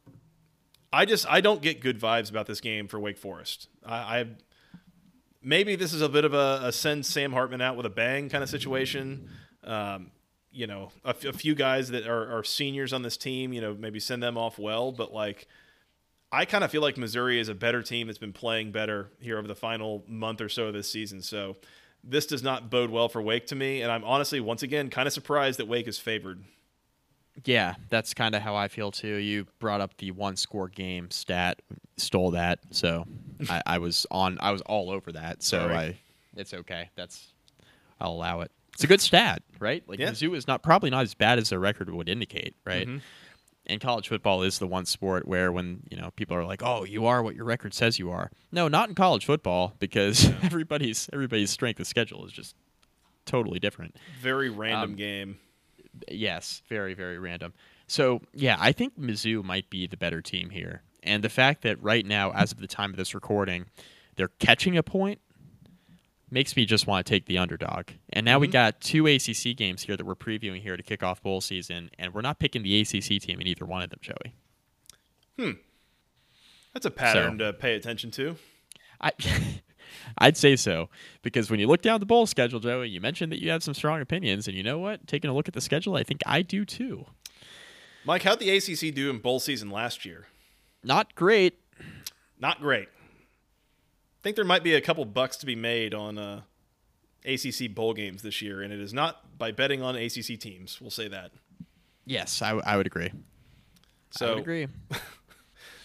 I 0.93 1.05
just 1.05 1.25
I 1.29 1.41
don't 1.41 1.61
get 1.61 1.81
good 1.81 1.99
vibes 1.99 2.29
about 2.29 2.45
this 2.45 2.61
game 2.61 2.87
for 2.87 2.99
Wake 2.99 3.17
Forest. 3.17 3.67
I, 3.85 3.95
I 4.19 4.25
maybe 5.41 5.75
this 5.75 5.93
is 5.93 6.01
a 6.01 6.09
bit 6.09 6.25
of 6.25 6.33
a, 6.33 6.61
a 6.63 6.71
send 6.71 7.05
Sam 7.05 7.33
Hartman 7.33 7.61
out 7.61 7.75
with 7.75 7.85
a 7.85 7.89
bang 7.89 8.29
kind 8.29 8.43
of 8.43 8.49
situation. 8.49 9.29
Um, 9.63 10.11
you 10.51 10.67
know, 10.67 10.91
a, 11.03 11.09
f- 11.09 11.25
a 11.25 11.33
few 11.33 11.53
guys 11.55 11.89
that 11.89 12.07
are, 12.07 12.37
are 12.37 12.43
seniors 12.43 12.93
on 12.93 13.01
this 13.01 13.17
team, 13.17 13.51
you 13.51 13.59
know, 13.61 13.73
maybe 13.73 13.99
send 13.99 14.23
them 14.23 14.37
off 14.37 14.57
well, 14.59 14.91
but 14.91 15.11
like. 15.13 15.47
I 16.35 16.43
kind 16.45 16.63
of 16.65 16.71
feel 16.71 16.81
like 16.81 16.97
Missouri 16.97 17.39
is 17.39 17.47
a 17.47 17.55
better 17.55 17.81
team 17.81 18.07
that's 18.07 18.19
been 18.19 18.33
playing 18.33 18.71
better 18.71 19.09
here 19.21 19.37
over 19.37 19.47
the 19.47 19.55
final 19.55 20.03
month 20.07 20.41
or 20.41 20.49
so 20.49 20.65
of 20.67 20.73
this 20.73 20.91
season. 20.91 21.21
So 21.21 21.55
this 22.03 22.25
does 22.25 22.43
not 22.43 22.69
bode 22.69 22.89
well 22.89 23.07
for 23.07 23.21
Wake 23.21 23.47
to 23.47 23.55
me, 23.55 23.81
and 23.81 23.89
I'm 23.89 24.03
honestly 24.03 24.41
once 24.41 24.61
again 24.61 24.89
kind 24.89 25.07
of 25.07 25.13
surprised 25.13 25.59
that 25.59 25.67
Wake 25.67 25.87
is 25.87 25.97
favored. 25.97 26.43
Yeah, 27.45 27.75
that's 27.89 28.13
kind 28.13 28.35
of 28.35 28.41
how 28.41 28.55
I 28.55 28.67
feel 28.67 28.91
too. 28.91 29.15
You 29.15 29.47
brought 29.59 29.79
up 29.79 29.95
the 29.97 30.11
one 30.11 30.35
score 30.35 30.67
game 30.67 31.09
stat, 31.09 31.61
stole 31.95 32.31
that, 32.31 32.59
so 32.69 33.05
I, 33.49 33.61
I 33.65 33.77
was 33.77 34.05
on. 34.11 34.37
I 34.41 34.51
was 34.51 34.61
all 34.61 34.89
over 34.89 35.13
that. 35.13 35.41
So. 35.41 35.69
I, 35.69 35.97
it's 36.35 36.53
okay. 36.53 36.89
That's 36.95 37.31
I'll 38.01 38.11
allow 38.11 38.41
it. 38.41 38.51
It's 38.73 38.83
a 38.83 38.87
good 38.87 38.99
stat, 38.99 39.41
right? 39.59 39.83
Like 39.87 39.99
Yeah. 39.99 40.09
Mizzou 40.09 40.35
is 40.35 40.47
not 40.47 40.61
probably 40.61 40.89
not 40.89 41.03
as 41.03 41.13
bad 41.13 41.39
as 41.39 41.49
their 41.49 41.59
record 41.59 41.89
would 41.89 42.09
indicate, 42.09 42.55
right? 42.65 42.85
Mm-hmm. 42.85 42.97
And 43.67 43.81
college 43.81 44.07
football 44.07 44.43
is 44.43 44.59
the 44.59 44.67
one 44.67 44.85
sport 44.85 45.27
where 45.27 45.51
when 45.51 45.81
you 45.89 45.97
know 45.97 46.11
people 46.15 46.37
are 46.37 46.45
like, 46.45 46.61
"Oh, 46.63 46.83
you 46.83 47.05
are 47.07 47.23
what 47.23 47.35
your 47.35 47.45
record 47.45 47.73
says 47.73 47.97
you 47.97 48.11
are." 48.11 48.29
No, 48.51 48.67
not 48.67 48.89
in 48.89 48.95
college 48.95 49.25
football 49.25 49.73
because 49.79 50.25
everybody's 50.43 51.09
everybody's 51.11 51.49
strength 51.49 51.79
of 51.79 51.87
schedule 51.87 52.25
is 52.25 52.31
just 52.31 52.55
totally 53.25 53.59
different. 53.59 53.95
Very 54.21 54.49
random 54.49 54.91
Um, 54.91 54.95
game. 54.95 55.37
Yes, 56.09 56.61
very, 56.69 56.93
very 56.93 57.17
random. 57.17 57.53
So, 57.87 58.21
yeah, 58.33 58.57
I 58.59 58.71
think 58.71 58.99
Mizzou 58.99 59.43
might 59.43 59.69
be 59.69 59.87
the 59.87 59.97
better 59.97 60.21
team 60.21 60.49
here. 60.49 60.81
And 61.03 61.23
the 61.23 61.29
fact 61.29 61.61
that 61.61 61.81
right 61.81 62.05
now, 62.05 62.31
as 62.31 62.51
of 62.51 62.59
the 62.59 62.67
time 62.67 62.89
of 62.91 62.97
this 62.97 63.13
recording, 63.15 63.65
they're 64.15 64.27
catching 64.39 64.75
a 64.77 64.83
point 64.83 65.21
makes 66.29 66.55
me 66.55 66.65
just 66.65 66.87
want 66.87 67.05
to 67.05 67.09
take 67.09 67.25
the 67.25 67.37
underdog. 67.37 67.89
And 68.11 68.25
now 68.25 68.39
we 68.39 68.47
got 68.47 68.81
two 68.81 69.07
ACC 69.07 69.55
games 69.55 69.83
here 69.83 69.95
that 69.95 70.05
we're 70.05 70.15
previewing 70.15 70.61
here 70.61 70.75
to 70.75 70.83
kick 70.83 71.03
off 71.03 71.21
bowl 71.21 71.41
season, 71.41 71.91
and 71.99 72.13
we're 72.13 72.21
not 72.21 72.39
picking 72.39 72.63
the 72.63 72.81
ACC 72.81 73.21
team 73.21 73.39
in 73.39 73.47
either 73.47 73.65
one 73.65 73.81
of 73.81 73.89
them, 73.89 73.99
Joey. 74.01 74.33
Hmm. 75.37 75.51
That's 76.73 76.85
a 76.85 76.91
pattern 76.91 77.37
to 77.37 77.53
pay 77.53 77.75
attention 77.75 78.11
to. 78.11 78.35
I, 78.99 79.11
I'd 80.17 80.37
say 80.37 80.55
so 80.55 80.89
because 81.21 81.49
when 81.49 81.59
you 81.59 81.67
look 81.67 81.81
down 81.81 81.99
the 81.99 82.05
bowl 82.05 82.25
schedule, 82.25 82.59
Joey, 82.59 82.89
you 82.89 82.99
mentioned 82.99 83.31
that 83.31 83.41
you 83.41 83.49
have 83.49 83.63
some 83.63 83.73
strong 83.73 84.01
opinions, 84.01 84.47
and 84.47 84.57
you 84.57 84.63
know 84.63 84.79
what? 84.79 85.07
Taking 85.07 85.29
a 85.29 85.33
look 85.33 85.47
at 85.47 85.53
the 85.53 85.61
schedule, 85.61 85.95
I 85.95 86.03
think 86.03 86.21
I 86.25 86.41
do 86.41 86.65
too. 86.65 87.05
Mike, 88.05 88.23
how'd 88.23 88.39
the 88.39 88.49
ACC 88.49 88.93
do 88.93 89.09
in 89.09 89.19
bowl 89.19 89.39
season 89.39 89.69
last 89.69 90.05
year? 90.05 90.27
Not 90.83 91.15
great. 91.15 91.59
Not 92.39 92.59
great. 92.59 92.89
I 94.25 94.27
think 94.27 94.37
there 94.37 94.45
might 94.45 94.63
be 94.63 94.73
a 94.73 94.81
couple 94.81 95.05
bucks 95.05 95.37
to 95.37 95.45
be 95.45 95.55
made 95.55 95.93
on 95.93 96.17
uh, 96.17 96.41
ACC 97.25 97.71
bowl 97.75 97.93
games 97.93 98.23
this 98.23 98.41
year, 98.41 98.63
and 98.63 98.73
it 98.73 98.79
is 98.79 98.91
not 98.91 99.37
by 99.37 99.51
betting 99.51 99.83
on 99.83 99.95
ACC 99.95 100.39
teams. 100.39 100.81
We'll 100.81 100.89
say 100.89 101.07
that. 101.09 101.29
Yes, 102.07 102.41
I, 102.41 102.47
w- 102.47 102.63
I 102.65 102.75
would 102.75 102.87
agree. 102.87 103.11
I 104.19 104.29
would 104.31 104.39
agree. 104.39 104.67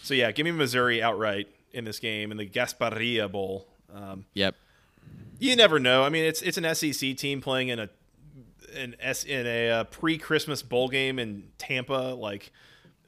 So 0.03 0.14
yeah, 0.14 0.32
give 0.32 0.45
me 0.45 0.51
Missouri 0.53 1.03
outright 1.03 1.49
in 1.72 1.84
this 1.84 1.99
game 1.99 2.30
in 2.32 2.38
the 2.38 2.49
Gasparilla 2.49 3.30
Bowl. 3.30 3.68
Um, 3.95 4.24
Yep. 4.32 4.57
you 5.38 5.55
never 5.55 5.78
know. 5.78 6.03
I 6.03 6.09
mean, 6.09 6.24
it's 6.24 6.41
it's 6.41 6.57
an 6.57 6.74
SEC 6.74 7.16
team 7.18 7.43
playing 7.43 7.68
in 7.68 7.78
a 7.78 7.91
an 8.74 8.97
S 8.99 9.22
in 9.24 9.47
a 9.47 9.70
uh, 9.70 9.84
pre 9.84 10.16
Christmas 10.16 10.62
bowl 10.62 10.88
game 10.88 11.18
in 11.18 11.51
Tampa. 11.59 12.16
Like, 12.18 12.51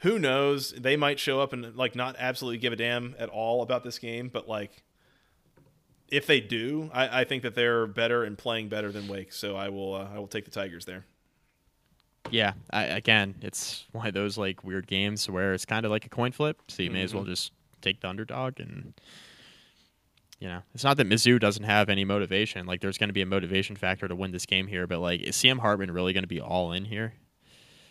who 0.00 0.18
knows? 0.18 0.72
They 0.72 0.96
might 0.96 1.18
show 1.18 1.40
up 1.40 1.54
and 1.54 1.74
like 1.74 1.96
not 1.96 2.14
absolutely 2.18 2.58
give 2.58 2.74
a 2.74 2.76
damn 2.76 3.16
at 3.18 3.30
all 3.30 3.62
about 3.62 3.82
this 3.82 3.98
game, 3.98 4.28
but 4.28 4.46
like 4.46 4.84
if 6.12 6.26
they 6.26 6.40
do, 6.40 6.90
I, 6.92 7.22
I 7.22 7.24
think 7.24 7.42
that 7.42 7.54
they're 7.56 7.86
better 7.88 8.22
and 8.22 8.38
playing 8.38 8.68
better 8.68 8.92
than 8.92 9.08
Wake. 9.08 9.32
So 9.32 9.56
I 9.56 9.68
will 9.70 9.94
uh, 9.94 10.08
I 10.14 10.18
will 10.18 10.28
take 10.28 10.44
the 10.44 10.50
Tigers 10.52 10.84
there. 10.84 11.04
Yeah, 12.30 12.52
I, 12.70 12.84
again, 12.84 13.34
it's 13.42 13.84
one 13.90 14.06
of 14.06 14.14
those 14.14 14.38
like 14.38 14.62
weird 14.62 14.86
games 14.86 15.28
where 15.28 15.54
it's 15.54 15.64
kind 15.64 15.84
of 15.84 15.90
like 15.90 16.06
a 16.06 16.08
coin 16.08 16.30
flip. 16.30 16.62
So 16.68 16.82
you 16.84 16.90
may 16.90 17.02
as 17.02 17.12
well 17.12 17.24
Mm-hmm. 17.24 17.32
just 17.32 17.52
take 17.80 18.00
the 18.00 18.08
underdog 18.08 18.60
and. 18.60 18.94
You 20.38 20.48
know, 20.48 20.62
it's 20.74 20.82
not 20.82 20.96
that 20.96 21.08
Mizzou 21.08 21.38
doesn't 21.38 21.62
have 21.62 21.88
any 21.88 22.04
motivation. 22.04 22.66
Like, 22.66 22.80
there's 22.80 22.98
going 22.98 23.10
to 23.10 23.12
be 23.14 23.22
a 23.22 23.26
motivation 23.26 23.76
factor 23.76 24.08
to 24.08 24.16
win 24.16 24.32
this 24.32 24.44
game 24.44 24.66
here, 24.66 24.88
but 24.88 24.98
like, 24.98 25.20
is 25.20 25.36
Sam 25.36 25.56
Hartman 25.60 25.92
really 25.92 26.12
going 26.12 26.24
to 26.24 26.28
be 26.28 26.40
all 26.40 26.72
in 26.72 26.84
here? 26.84 27.14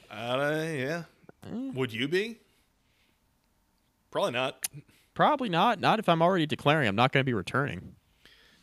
Uh, 0.10 0.66
yeah. 0.70 1.04
Would 1.50 1.94
you 1.94 2.10
be? 2.10 2.40
Probably 4.12 4.32
not. 4.34 4.68
Probably 5.14 5.48
not. 5.48 5.80
Not 5.80 6.00
if 6.00 6.10
I'm 6.10 6.22
already 6.22 6.46
declaring 6.46 6.90
I'm 6.90 6.96
not 6.98 7.14
going 7.14 7.22
to 7.22 7.26
be 7.26 7.34
returning. 7.34 7.96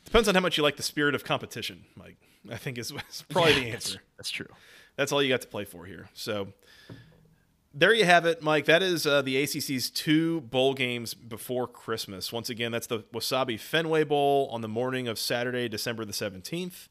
Depends 0.09 0.27
on 0.27 0.35
how 0.35 0.41
much 0.41 0.57
you 0.57 0.63
like 0.63 0.79
the 0.79 0.83
spirit 0.83 1.15
of 1.15 1.23
competition, 1.23 1.85
Mike. 1.95 2.17
I 2.51 2.57
think 2.57 2.79
is, 2.79 2.95
is 3.11 3.27
probably 3.29 3.61
the 3.61 3.71
answer. 3.73 4.01
That's 4.17 4.31
true. 4.31 4.49
That's 4.97 5.13
all 5.13 5.23
you 5.23 5.29
got 5.29 5.43
to 5.43 5.49
play 5.49 5.67
for 5.67 5.85
here. 5.85 6.09
So 6.15 6.49
there 7.75 7.93
you 7.93 8.07
have 8.07 8.25
it, 8.25 8.43
Mike. 8.43 8.65
That 8.65 8.83
is 8.83 9.07
uh, 9.07 9.21
the 9.21 9.37
ACC's 9.37 9.91
two 9.91 10.41
bowl 10.41 10.73
games 10.73 11.13
before 11.13 11.67
Christmas. 11.67 12.33
Once 12.33 12.49
again, 12.49 12.73
that's 12.73 12.87
the 12.87 13.01
Wasabi 13.13 13.61
Fenway 13.61 14.05
Bowl 14.05 14.49
on 14.51 14.63
the 14.63 14.69
morning 14.69 15.09
of 15.09 15.19
Saturday, 15.19 15.69
December 15.69 16.07
the 16.07 16.13
17th, 16.13 16.89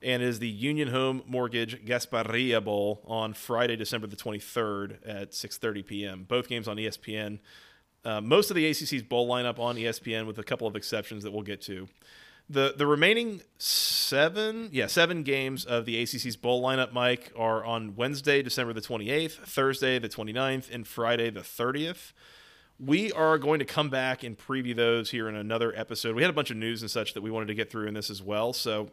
and 0.00 0.22
is 0.22 0.38
the 0.38 0.48
Union 0.48 0.86
Home 0.86 1.24
Mortgage 1.26 1.84
Gasparilla 1.84 2.62
Bowl 2.62 3.02
on 3.08 3.34
Friday, 3.34 3.74
December 3.74 4.06
the 4.06 4.14
23rd 4.14 4.98
at 5.04 5.32
6:30 5.32 5.84
p.m. 5.84 6.26
Both 6.28 6.46
games 6.46 6.68
on 6.68 6.76
ESPN. 6.76 7.40
Uh, 8.04 8.20
most 8.20 8.50
of 8.50 8.54
the 8.54 8.70
ACC's 8.70 9.02
bowl 9.02 9.28
lineup 9.28 9.58
on 9.58 9.74
ESPN, 9.74 10.28
with 10.28 10.38
a 10.38 10.44
couple 10.44 10.68
of 10.68 10.76
exceptions 10.76 11.24
that 11.24 11.32
we'll 11.32 11.42
get 11.42 11.60
to. 11.62 11.88
The 12.50 12.74
the 12.76 12.86
remaining 12.86 13.40
seven, 13.58 14.68
yeah, 14.72 14.86
seven 14.86 15.22
games 15.22 15.64
of 15.64 15.84
the 15.86 16.02
ACC's 16.02 16.36
bowl 16.36 16.62
lineup, 16.62 16.92
Mike, 16.92 17.32
are 17.36 17.64
on 17.64 17.96
Wednesday, 17.96 18.42
December 18.42 18.72
the 18.72 18.80
28th, 18.80 19.32
Thursday 19.32 19.98
the 19.98 20.08
29th, 20.08 20.72
and 20.72 20.86
Friday 20.86 21.30
the 21.30 21.40
30th. 21.40 22.12
We 22.78 23.12
are 23.12 23.38
going 23.38 23.60
to 23.60 23.64
come 23.64 23.90
back 23.90 24.22
and 24.22 24.36
preview 24.36 24.74
those 24.74 25.10
here 25.10 25.28
in 25.28 25.36
another 25.36 25.72
episode. 25.76 26.16
We 26.16 26.22
had 26.22 26.30
a 26.30 26.34
bunch 26.34 26.50
of 26.50 26.56
news 26.56 26.82
and 26.82 26.90
such 26.90 27.14
that 27.14 27.22
we 27.22 27.30
wanted 27.30 27.46
to 27.46 27.54
get 27.54 27.70
through 27.70 27.86
in 27.86 27.94
this 27.94 28.10
as 28.10 28.22
well, 28.22 28.52
so 28.52 28.90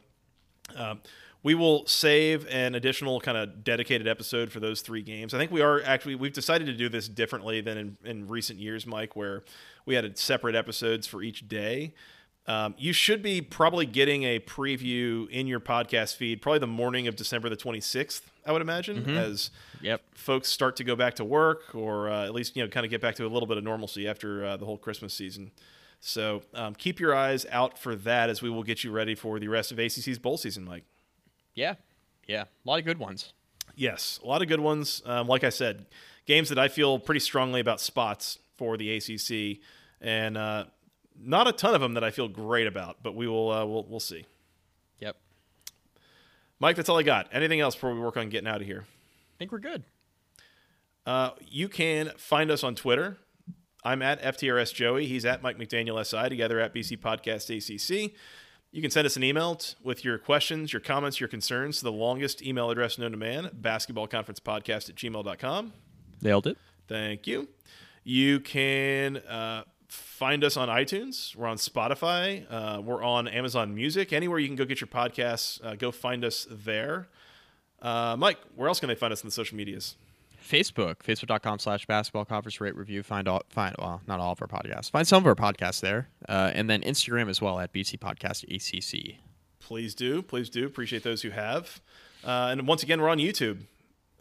um, 0.75 1.01
we 1.41 1.55
will 1.55 1.85
save 1.85 2.45
an 2.47 2.75
additional 2.75 3.19
kind 3.21 3.37
of 3.37 3.63
dedicated 3.63 4.07
episode 4.07 4.51
for 4.51 4.59
those 4.59 4.81
three 4.81 5.01
games. 5.01 5.33
I 5.33 5.37
think 5.37 5.51
we 5.51 5.61
are 5.61 5.81
actually 5.83 6.15
we've 6.15 6.33
decided 6.33 6.67
to 6.67 6.73
do 6.73 6.89
this 6.89 7.07
differently 7.07 7.61
than 7.61 7.77
in, 7.77 7.97
in 8.03 8.27
recent 8.27 8.59
years, 8.59 8.85
Mike, 8.85 9.15
where 9.15 9.43
we 9.85 9.95
had 9.95 10.17
separate 10.17 10.55
episodes 10.55 11.07
for 11.07 11.21
each 11.21 11.47
day. 11.47 11.93
Um, 12.49 12.73
you 12.79 12.93
should 12.93 13.21
be 13.21 13.41
probably 13.41 13.85
getting 13.85 14.23
a 14.23 14.39
preview 14.39 15.29
in 15.29 15.45
your 15.45 15.59
podcast 15.59 16.15
feed 16.15 16.41
probably 16.41 16.57
the 16.59 16.65
morning 16.67 17.07
of 17.07 17.15
December 17.15 17.47
the 17.47 17.55
26th, 17.55 18.21
I 18.45 18.51
would 18.51 18.63
imagine, 18.63 19.07
as 19.17 19.51
Yep. 19.81 20.01
folks 20.15 20.49
start 20.49 20.75
to 20.77 20.83
go 20.83 20.95
back 20.95 21.13
to 21.17 21.23
work 21.25 21.75
or 21.75 22.09
uh, 22.09 22.25
at 22.25 22.33
least 22.33 22.55
you 22.57 22.63
know 22.63 22.69
kind 22.69 22.85
of 22.85 22.89
get 22.89 23.01
back 23.01 23.13
to 23.15 23.25
a 23.25 23.29
little 23.29 23.45
bit 23.47 23.57
of 23.57 23.63
normalcy 23.63 24.07
after 24.07 24.43
uh, 24.43 24.57
the 24.57 24.65
whole 24.65 24.77
Christmas 24.79 25.13
season. 25.13 25.51
So 26.01 26.41
um, 26.55 26.73
keep 26.73 26.99
your 26.99 27.13
eyes 27.13 27.45
out 27.51 27.77
for 27.77 27.95
that 27.95 28.29
as 28.31 28.41
we 28.41 28.49
will 28.49 28.63
get 28.63 28.83
you 28.83 28.91
ready 28.91 29.13
for 29.15 29.39
the 29.39 29.47
rest 29.47 29.71
of 29.71 29.77
ACC's 29.79 30.17
bowl 30.17 30.37
season, 30.37 30.65
Mike. 30.65 30.85
Yeah. 31.53 31.75
Yeah. 32.27 32.43
A 32.43 32.67
lot 32.69 32.79
of 32.79 32.85
good 32.85 32.97
ones. 32.97 33.33
Yes, 33.75 34.19
a 34.23 34.27
lot 34.27 34.41
of 34.41 34.47
good 34.47 34.59
ones. 34.59 35.03
Um, 35.05 35.27
like 35.27 35.43
I 35.43 35.49
said, 35.49 35.85
games 36.25 36.49
that 36.49 36.57
I 36.57 36.67
feel 36.67 36.97
pretty 36.99 37.19
strongly 37.19 37.59
about 37.61 37.79
spots 37.79 38.39
for 38.57 38.75
the 38.75 38.91
ACC, 38.95 39.59
and 40.01 40.37
uh, 40.37 40.65
not 41.17 41.47
a 41.47 41.51
ton 41.51 41.75
of 41.75 41.81
them 41.81 41.93
that 41.93 42.03
I 42.03 42.11
feel 42.11 42.27
great 42.27 42.67
about. 42.67 42.97
But 43.01 43.15
we 43.15 43.27
will 43.27 43.51
uh, 43.51 43.65
we'll, 43.65 43.85
we'll 43.85 43.99
see. 43.99 44.25
Yep. 44.99 45.15
Mike, 46.59 46.75
that's 46.75 46.89
all 46.89 46.99
I 46.99 47.03
got. 47.03 47.29
Anything 47.31 47.59
else 47.59 47.75
before 47.75 47.93
we 47.93 47.99
work 47.99 48.17
on 48.17 48.29
getting 48.29 48.47
out 48.47 48.61
of 48.61 48.67
here? 48.67 48.85
I 48.85 49.37
think 49.37 49.51
we're 49.51 49.59
good. 49.59 49.83
Uh, 51.05 51.31
you 51.47 51.69
can 51.69 52.11
find 52.17 52.51
us 52.51 52.63
on 52.63 52.75
Twitter. 52.75 53.17
I'm 53.83 54.01
at 54.01 54.21
FTRS 54.21 54.73
Joey. 54.73 55.07
He's 55.07 55.25
at 55.25 55.41
Mike 55.41 55.57
McDaniel 55.57 56.05
SI, 56.05 56.27
together 56.29 56.59
at 56.59 56.73
BC 56.73 56.99
Podcast 56.99 57.49
ACC. 57.49 58.13
You 58.71 58.81
can 58.81 58.91
send 58.91 59.07
us 59.07 59.15
an 59.15 59.23
email 59.23 59.55
t- 59.55 59.75
with 59.81 60.03
your 60.03 60.17
questions, 60.17 60.71
your 60.73 60.81
comments, 60.81 61.19
your 61.19 61.29
concerns 61.29 61.79
to 61.79 61.85
the 61.85 61.91
longest 61.91 62.43
email 62.43 62.69
address 62.69 62.97
known 62.99 63.11
to 63.11 63.17
man, 63.17 63.49
basketballconferencepodcast 63.59 64.89
at 64.89 64.95
gmail.com. 64.95 65.73
Nailed 66.21 66.47
it. 66.47 66.57
Thank 66.87 67.25
you. 67.25 67.47
You 68.03 68.39
can 68.41 69.17
uh, 69.17 69.63
find 69.89 70.43
us 70.43 70.55
on 70.55 70.69
iTunes. 70.69 71.35
We're 71.35 71.47
on 71.47 71.57
Spotify. 71.57 72.45
Uh, 72.49 72.81
we're 72.81 73.03
on 73.03 73.27
Amazon 73.27 73.73
Music. 73.75 74.13
Anywhere 74.13 74.39
you 74.39 74.47
can 74.47 74.55
go 74.55 74.65
get 74.65 74.79
your 74.79 74.87
podcasts, 74.87 75.63
uh, 75.65 75.75
go 75.75 75.91
find 75.91 76.23
us 76.23 76.47
there. 76.49 77.07
Uh, 77.81 78.15
Mike, 78.17 78.37
where 78.55 78.67
else 78.67 78.79
can 78.79 78.89
they 78.89 78.95
find 78.95 79.11
us 79.11 79.23
in 79.23 79.27
the 79.27 79.31
social 79.31 79.57
medias? 79.57 79.95
Facebook, 80.47 80.97
facebook.com 80.97 81.59
slash 81.59 81.85
basketball 81.85 82.25
conference 82.25 82.61
rate 82.61 82.75
review. 82.75 83.03
Find 83.03 83.27
all, 83.27 83.41
find, 83.49 83.75
well, 83.77 84.01
not 84.07 84.19
all 84.19 84.31
of 84.31 84.41
our 84.41 84.47
podcasts. 84.47 84.89
Find 84.89 85.07
some 85.07 85.23
of 85.23 85.27
our 85.27 85.35
podcasts 85.35 85.81
there. 85.81 86.09
Uh, 86.27 86.51
and 86.53 86.69
then 86.69 86.81
Instagram 86.81 87.29
as 87.29 87.41
well 87.41 87.59
at 87.59 87.73
BC 87.73 87.99
Podcast 87.99 88.43
ACC. 88.53 89.17
Please 89.59 89.93
do. 89.93 90.21
Please 90.21 90.49
do. 90.49 90.65
Appreciate 90.65 91.03
those 91.03 91.21
who 91.21 91.29
have. 91.29 91.81
Uh, 92.23 92.49
and 92.51 92.67
once 92.67 92.83
again, 92.83 93.01
we're 93.01 93.09
on 93.09 93.19
YouTube. 93.19 93.61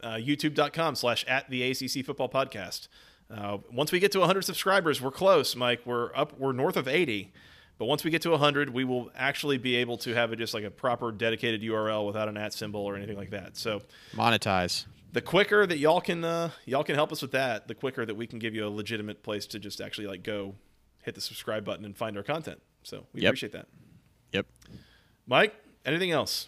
Uh, 0.01 0.13
YouTube.com 0.13 0.95
slash 0.95 1.25
at 1.27 1.49
the 1.49 1.63
ACC 1.63 2.05
Football 2.05 2.29
Podcast. 2.29 2.87
Uh, 3.29 3.57
once 3.71 3.91
we 3.91 3.99
get 3.99 4.11
to 4.13 4.19
100 4.19 4.41
subscribers, 4.43 5.01
we're 5.01 5.11
close, 5.11 5.55
Mike. 5.55 5.81
We're 5.85 6.15
up. 6.15 6.39
We're 6.39 6.51
north 6.51 6.77
of 6.77 6.87
80. 6.87 7.31
But 7.77 7.85
once 7.85 8.03
we 8.03 8.11
get 8.11 8.21
to 8.23 8.31
100, 8.31 8.71
we 8.71 8.83
will 8.83 9.09
actually 9.15 9.57
be 9.57 9.75
able 9.77 9.97
to 9.99 10.13
have 10.13 10.33
it 10.33 10.35
just 10.37 10.53
like 10.53 10.63
a 10.65 10.71
proper 10.71 11.11
dedicated 11.11 11.61
URL 11.61 12.05
without 12.05 12.27
an 12.27 12.35
at 12.37 12.51
symbol 12.53 12.81
or 12.81 12.95
anything 12.97 13.15
like 13.15 13.29
that. 13.29 13.55
So 13.55 13.81
Monetize. 14.15 14.85
the 15.13 15.21
quicker 15.21 15.65
that 15.65 15.77
y'all 15.77 16.01
can 16.01 16.25
uh, 16.25 16.49
y'all 16.65 16.83
can 16.83 16.95
help 16.95 17.11
us 17.13 17.21
with 17.21 17.31
that, 17.31 17.67
the 17.69 17.75
quicker 17.75 18.05
that 18.05 18.15
we 18.15 18.27
can 18.27 18.37
give 18.39 18.53
you 18.53 18.67
a 18.67 18.69
legitimate 18.69 19.23
place 19.23 19.45
to 19.47 19.59
just 19.59 19.79
actually 19.79 20.07
like 20.07 20.23
go 20.23 20.55
hit 21.03 21.15
the 21.15 21.21
subscribe 21.21 21.63
button 21.63 21.85
and 21.85 21.95
find 21.95 22.17
our 22.17 22.23
content. 22.23 22.59
So 22.83 23.05
we 23.13 23.21
Yep. 23.21 23.29
appreciate 23.29 23.51
that. 23.53 23.67
Yep. 24.33 24.47
Mike, 25.25 25.55
anything 25.85 26.11
else? 26.11 26.47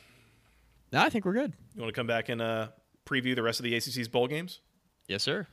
No, 0.91 0.99
I 0.99 1.09
think 1.09 1.23
we're 1.23 1.33
good. 1.33 1.53
You 1.75 1.81
want 1.81 1.93
to 1.93 1.97
come 1.97 2.07
back 2.07 2.27
and 2.27 2.41
uh, 2.41 2.67
preview 3.05 3.35
the 3.35 3.43
rest 3.43 3.59
of 3.59 3.63
the 3.63 3.73
ACC's 3.73 4.09
bowl 4.09 4.27
games? 4.27 4.59
Yes, 5.07 5.23
sir. 5.23 5.47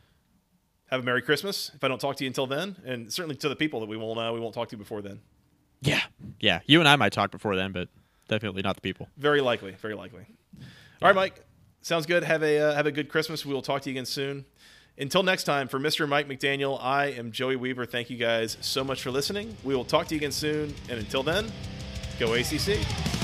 Have 0.89 1.01
a 1.01 1.03
Merry 1.03 1.23
Christmas. 1.23 1.71
If 1.75 1.85
I 1.85 1.89
don't 1.89 2.01
talk 2.01 2.17
to 2.17 2.25
you 2.25 2.29
until 2.29 2.47
then, 2.47 2.77
and 2.85 3.13
certainly 3.13 3.37
to 3.37 3.49
the 3.49 3.57
people 3.57 3.81
that 3.81 3.89
we 3.89 3.97
won't 3.97 4.19
uh, 4.19 4.33
we 4.33 4.41
won't 4.41 4.55
talk 4.55 4.69
to 4.71 4.77
before 4.77 5.03
then. 5.03 5.21
Yeah. 5.81 6.01
Yeah. 6.41 6.61
You 6.67 6.81
and 6.81 6.89
I 6.89 6.97
might 6.97 7.13
talk 7.13 7.31
before 7.31 7.57
then, 7.57 7.73
but 7.73 7.89
definitely 8.29 8.63
not 8.63 8.75
the 8.75 8.81
people. 8.81 9.09
Very 9.17 9.41
likely. 9.41 9.73
Very 9.73 9.95
likely. 9.95 10.27
All 11.01 11.09
right, 11.09 11.15
Mike. 11.15 11.45
Sounds 11.83 12.07
good. 12.07 12.25
Have 12.25 12.43
a 12.43 12.59
uh, 12.59 12.75
have 12.75 12.87
a 12.87 12.93
good 12.93 13.09
Christmas. 13.09 13.47
We 13.47 13.55
will 13.55 13.63
talk 13.63 13.83
to 13.83 13.91
you 13.91 13.95
again 13.95 14.07
soon. 14.07 14.45
Until 14.99 15.23
next 15.23 15.45
time, 15.45 15.69
for 15.69 15.79
Mr. 15.79 16.09
Mike 16.09 16.29
McDaniel, 16.29 16.77
I 16.83 17.07
am 17.07 17.31
Joey 17.31 17.55
Weaver. 17.55 17.87
Thank 17.87 18.11
you 18.11 18.17
guys 18.17 18.57
so 18.61 18.83
much 18.83 19.01
for 19.01 19.13
listening. 19.13 19.57
We 19.63 19.77
will 19.77 19.85
talk 19.85 20.09
to 20.09 20.15
you 20.15 20.19
again 20.19 20.33
soon. 20.33 20.75
And 20.89 20.99
until 20.99 21.23
then, 21.23 21.53
go 22.19 22.35
ACC. 22.35 23.18